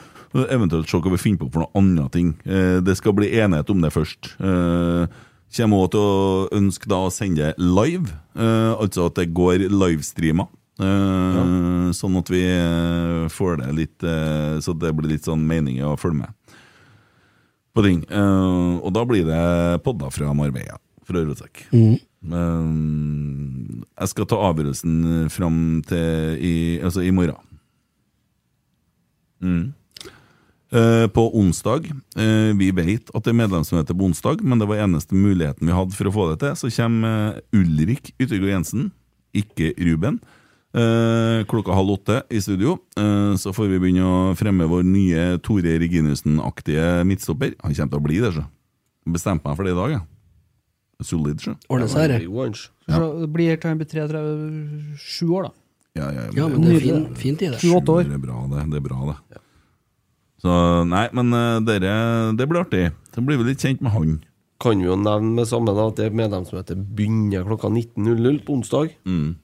[0.48, 2.32] eventuelt se hva vi finner på for noe andre ting.
[2.48, 4.32] Uh, det skal bli enighet om det først.
[4.40, 5.04] Uh,
[5.56, 10.48] kommer også til å ønske da å sende live, eh, altså at det går livestreamer.
[10.82, 15.86] Eh, Sånn at vi eh, får det litt eh, Så det blir litt sånn meninger
[15.88, 16.58] å følge med
[17.72, 18.02] på ting.
[18.12, 19.44] Og da blir det
[19.80, 20.74] podder fra Marbella,
[21.08, 21.62] fra Rotsekk.
[21.72, 22.74] det Men
[23.96, 25.56] jeg skal ta avgjørelsen fram
[25.88, 26.52] til i,
[26.84, 27.40] altså i morgen.
[29.40, 29.72] Mm.
[31.16, 31.88] På onsdag
[32.60, 35.96] Vi vet at det er medlemsmøte på onsdag, men det var eneste muligheten vi hadde
[35.96, 36.60] for å få det til.
[36.60, 38.90] Så kommer Ulrik Yttergård Jensen,
[39.32, 40.20] ikke Ruben.
[40.72, 42.78] Eh, klokka halv åtte i studio.
[42.96, 47.52] Eh, så får vi begynne å fremme vår nye Tore Reginussen-aktige midtstopper.
[47.60, 48.46] Han kommer til å bli det, så.
[49.04, 50.06] Bestemte meg for det i dag, jeg.
[51.02, 51.56] Solid, så.
[51.68, 52.22] Ordner seg, det.
[52.86, 55.52] Så det blir til han blir 33 år, da.
[55.98, 57.58] Ja, ja, Ja, men det er fin, fint i det.
[57.60, 58.04] 28 år.
[58.08, 58.66] Det er bra, det.
[58.70, 59.40] det, er bra, det.
[60.42, 60.58] Så
[60.88, 61.94] nei, men eh, dere,
[62.38, 62.86] det blir artig.
[63.12, 64.16] Så blir vi litt kjent med han.
[64.62, 68.94] Kan vi jo nevne med sammen at det medlemsmøtet begynner klokka 19.00 på onsdag.
[69.04, 69.34] Mm.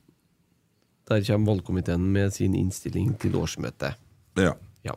[1.08, 3.94] Der kommer valgkomiteen med sin innstilling til årsmøtet.
[4.36, 4.52] Ja.
[4.84, 4.92] Ja.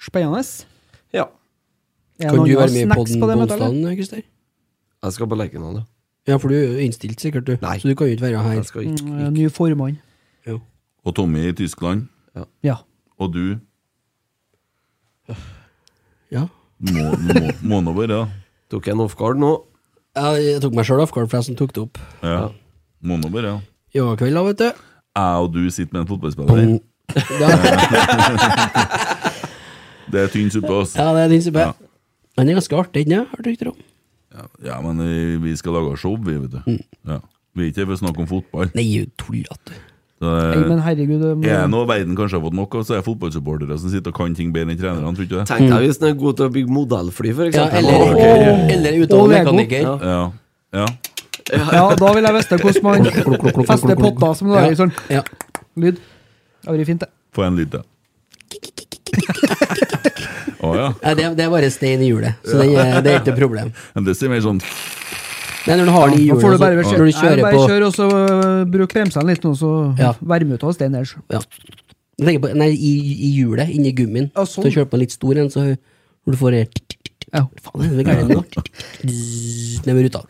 [0.00, 0.42] Spennende.
[1.12, 1.24] Ja.
[2.20, 4.22] Kan du være med på den på møtet, Christer?
[5.02, 5.82] Jeg skal på Lerkendal, ja.
[6.26, 7.54] Ja, for du er innstilt sikkert, du.
[7.62, 7.76] Nei.
[7.78, 8.52] Så du kan jo ikke være her.
[8.58, 9.30] Jeg skal ikke, ikke.
[9.30, 9.98] Ny formann.
[11.06, 12.08] Og Tommy i Tyskland.
[12.62, 12.74] Ja.
[13.18, 13.56] Og du
[16.30, 16.46] Ja.
[16.80, 18.26] må, må, må nå være
[18.70, 19.52] Tok jeg en offguard nå?
[20.16, 22.00] Ja, jeg tok meg sjøl avkall, for jeg som tok det opp.
[22.24, 22.48] Ja.
[23.06, 23.60] Må nå være
[23.94, 24.82] I overkveld, kveld, da, vet du.
[25.16, 26.56] Jeg og du sitter med en fotballspiller.
[30.12, 30.96] det er tynn suppe, altså.
[31.00, 31.60] Ja, det er tynn suppe.
[31.64, 31.70] Ja.
[32.36, 33.78] Den er ganske artig, den, har jeg rykter om.
[34.64, 36.60] Ja, men eh, vi skal lage show, vi, vet du.
[37.08, 37.18] Ja.
[37.56, 38.68] Vi er ikke her for å snakke om fotball.
[38.76, 39.72] Nei, tullete.
[40.16, 42.80] At du men herregud det må- Er det noe verden kanskje har fått nok av,
[42.88, 45.38] så er det fotballsupportere som sitter og kan ting bedre enn trenerne, tror du ikke
[45.42, 45.46] det?
[45.50, 48.72] Tenk deg hvis den er god til å bygge modellfly, for Ja, eller, eller, okay.
[48.76, 49.80] eller utdannet mekaniker.
[49.82, 49.94] Ja.
[50.00, 50.32] Ja.
[50.80, 50.86] ja.
[51.52, 55.22] Ja, da vil jeg vite hvordan man fester potter som det lager sånn Ja.
[55.78, 56.00] lyd.
[56.00, 57.10] Det hadde vært fint, det.
[57.36, 57.82] Få en lyd da.
[60.66, 60.86] Å ja.
[61.02, 63.34] ja det, er- det er bare stein i hjulet, så det, er, det er ikke
[63.34, 63.72] et problem.
[63.94, 64.60] Men det ser mer sånn
[65.66, 67.14] Nei, når du har den i hjulet, får du hjulet, bare så, når du Nei,
[67.20, 70.12] kjører bare på kjør, og så øh, bruk bremsene litt, og så Ja.
[70.22, 71.14] varme ut av steinen der.
[71.34, 71.40] ja.
[72.26, 72.92] Jeg på, Nei, i,
[73.26, 74.30] i hjulet, inni gummien.
[74.36, 74.64] Ja, sånn.
[74.64, 76.62] Så kjører på en litt stor en, så du får det
[77.34, 77.42] Ja.
[77.66, 78.44] Faen, det er gærent nå.
[79.04, 80.22] Ned med ruta.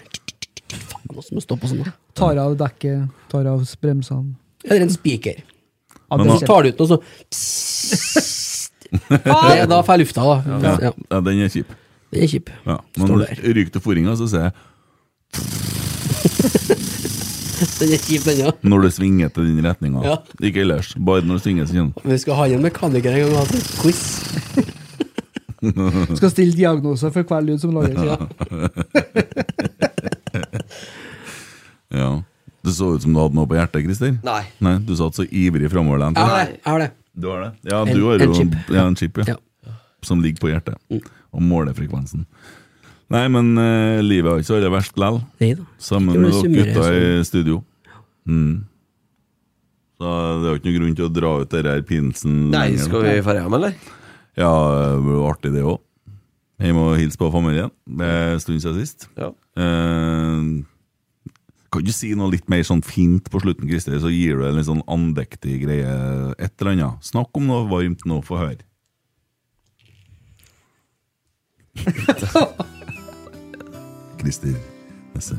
[1.08, 1.92] Faen, nå må sånn.
[2.16, 2.98] Tar av dekket,
[3.32, 4.34] tar av bremsene.
[4.66, 5.36] Eller en spiker.
[6.10, 6.96] Ja, Men Så tar du ut noe, så
[9.08, 10.42] det, Da får lufta, da.
[10.46, 10.92] Ja, Ja.
[11.10, 11.66] ja den er kjip.
[12.12, 12.50] Den er kjip.
[12.66, 12.76] Ja.
[12.96, 14.52] Men når du ryker til foringa, så sier jeg
[17.80, 18.50] Den er kjip, den, ja.
[18.62, 20.00] når du svinger til den retninga.
[20.04, 20.16] Ja.
[20.44, 20.92] Ikke ellers.
[20.98, 21.92] Bare når du svinger, sånn.
[22.04, 24.02] Vi skal ha en mekaniker en gang og ha en quiz.
[26.20, 27.98] Skal stille diagnoser for hver lyd som lages.
[28.10, 28.16] Ja.
[31.96, 32.10] Ja.
[32.66, 34.16] Det så ut som du hadde noe på hjertet, Christer.
[34.26, 34.42] Nei.
[34.64, 36.18] Nei, Du satt så ivrig framoverlent.
[36.18, 36.60] Jeg har det.
[36.60, 36.90] Jeg har det.
[37.16, 37.50] Du har det?
[37.70, 38.54] Ja, En- du har en jo chip.
[38.74, 39.24] Ja, en chip, ja.
[39.36, 39.74] Ja.
[40.02, 40.76] Som ligger på hjertet.
[41.32, 42.26] Og måler frekvensen.
[43.08, 45.60] Nei, men uh, livet har ikke så veldig verst likevel.
[45.78, 47.60] Sammen med dere gutta i studio.
[48.26, 48.64] Mm.
[49.96, 50.12] Så
[50.42, 53.14] det er jo ikke noen grunn til å dra ut denne pinsen Nei, skal vi
[53.24, 53.76] dra hjem, eller?
[54.36, 54.50] Ja,
[54.90, 55.78] det blir jo artig det òg.
[56.60, 57.70] Jeg må hilse på familien.
[57.86, 59.06] Det er en stund siden sist.
[59.16, 59.30] Ja.
[59.56, 60.42] Eh,
[61.76, 64.56] kan du si noe litt mer sånn fint på slutten, Christer, så gir du en
[64.56, 65.90] litt sånn andektig greie?
[66.40, 67.04] Et eller annet.
[67.04, 68.64] Snakk om noe varmt nå, få høre.
[74.20, 74.56] Christer
[75.12, 75.36] Nesse.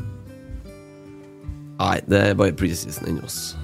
[1.77, 3.26] Nei, det er bare preseason ennå.
[3.26, 3.57] ass.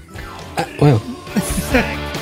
[0.82, 2.22] Å ja.